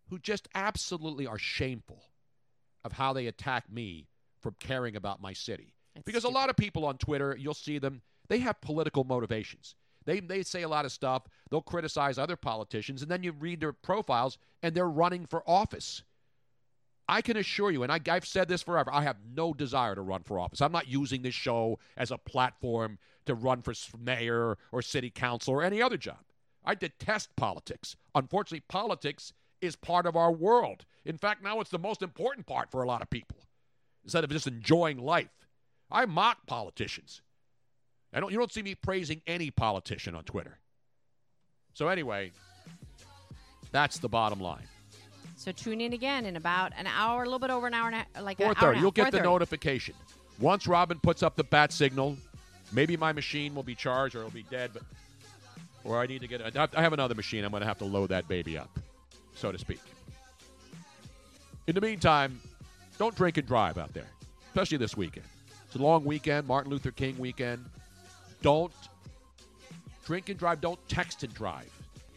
[0.09, 2.03] who just absolutely are shameful
[2.84, 4.07] of how they attack me
[4.41, 5.73] for caring about my city.
[6.05, 9.76] because a lot of people on Twitter, you'll see them, they have political motivations.
[10.06, 11.23] They, they say a lot of stuff.
[11.49, 16.03] They'll criticize other politicians, and then you read their profiles, and they're running for office.
[17.07, 20.02] I can assure you, and I, I've said this forever, I have no desire to
[20.02, 20.61] run for office.
[20.61, 25.53] I'm not using this show as a platform to run for mayor or city council
[25.53, 26.18] or any other job.
[26.64, 27.95] I detest politics.
[28.15, 30.85] Unfortunately, politics is part of our world.
[31.06, 33.38] In fact, now it's the most important part for a lot of people
[34.03, 35.47] instead of just enjoying life.
[35.91, 37.22] I mock politicians.
[38.15, 40.57] I don't, you don't see me praising any politician on Twitter.
[41.73, 42.31] So, anyway,
[43.71, 44.63] that's the bottom line.
[45.35, 48.05] So tune in again in about an hour, a little bit over an hour and
[48.15, 48.79] a, like an hour 4:30.
[48.79, 49.93] You'll get the notification
[50.39, 52.17] once Robin puts up the bat signal.
[52.71, 54.83] Maybe my machine will be charged or it'll be dead, but
[55.83, 56.57] or I need to get.
[56.57, 57.43] I have another machine.
[57.43, 58.79] I'm going to have to load that baby up,
[59.35, 59.81] so to speak.
[61.67, 62.39] In the meantime,
[62.97, 64.07] don't drink and drive out there,
[64.47, 65.25] especially this weekend.
[65.65, 67.65] It's a long weekend, Martin Luther King weekend.
[68.45, 68.72] Don't
[70.05, 70.61] drink and drive.
[70.61, 71.72] Don't text and drive.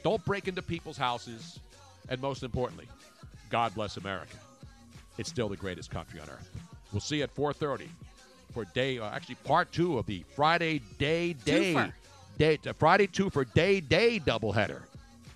[0.05, 1.59] Don't break into people's houses.
[2.11, 2.87] And most importantly,
[3.49, 4.37] God bless America.
[5.17, 6.51] It's still the greatest country on earth.
[6.93, 7.89] We'll see you at 4:30
[8.53, 11.93] for day, uh, actually part two of the Friday Day Day Twofer.
[12.37, 14.83] day uh, Friday two for Day Day doubleheader,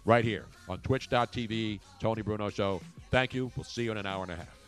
[0.04, 1.80] right here on Twitch.tv.
[2.00, 2.82] Tony Bruno Show.
[3.10, 3.50] Thank you.
[3.56, 4.62] We'll see you in an hour and a half.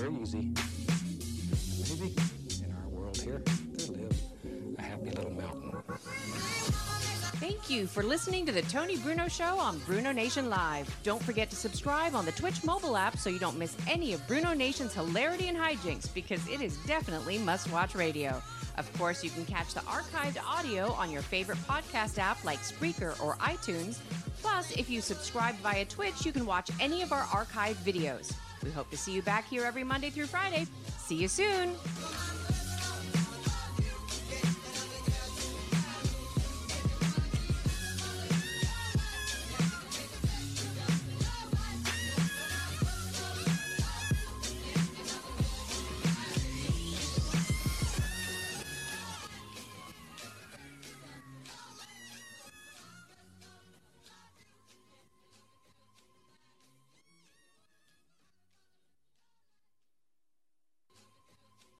[0.00, 0.52] On it, so it's very easy.
[1.88, 2.14] Maybe
[2.64, 4.20] in our world here, there live
[4.78, 5.72] a happy little mountain.
[7.38, 10.94] Thank you for listening to the Tony Bruno Show on Bruno Nation Live.
[11.02, 14.26] Don't forget to subscribe on the Twitch mobile app so you don't miss any of
[14.26, 18.42] Bruno Nation's hilarity and hijinks because it is definitely must watch radio.
[18.78, 23.22] Of course, you can catch the archived audio on your favorite podcast app like Spreaker
[23.22, 23.98] or iTunes.
[24.40, 28.34] Plus, if you subscribe via Twitch, you can watch any of our archived videos.
[28.64, 30.66] We hope to see you back here every Monday through Friday.
[30.98, 31.74] See you soon.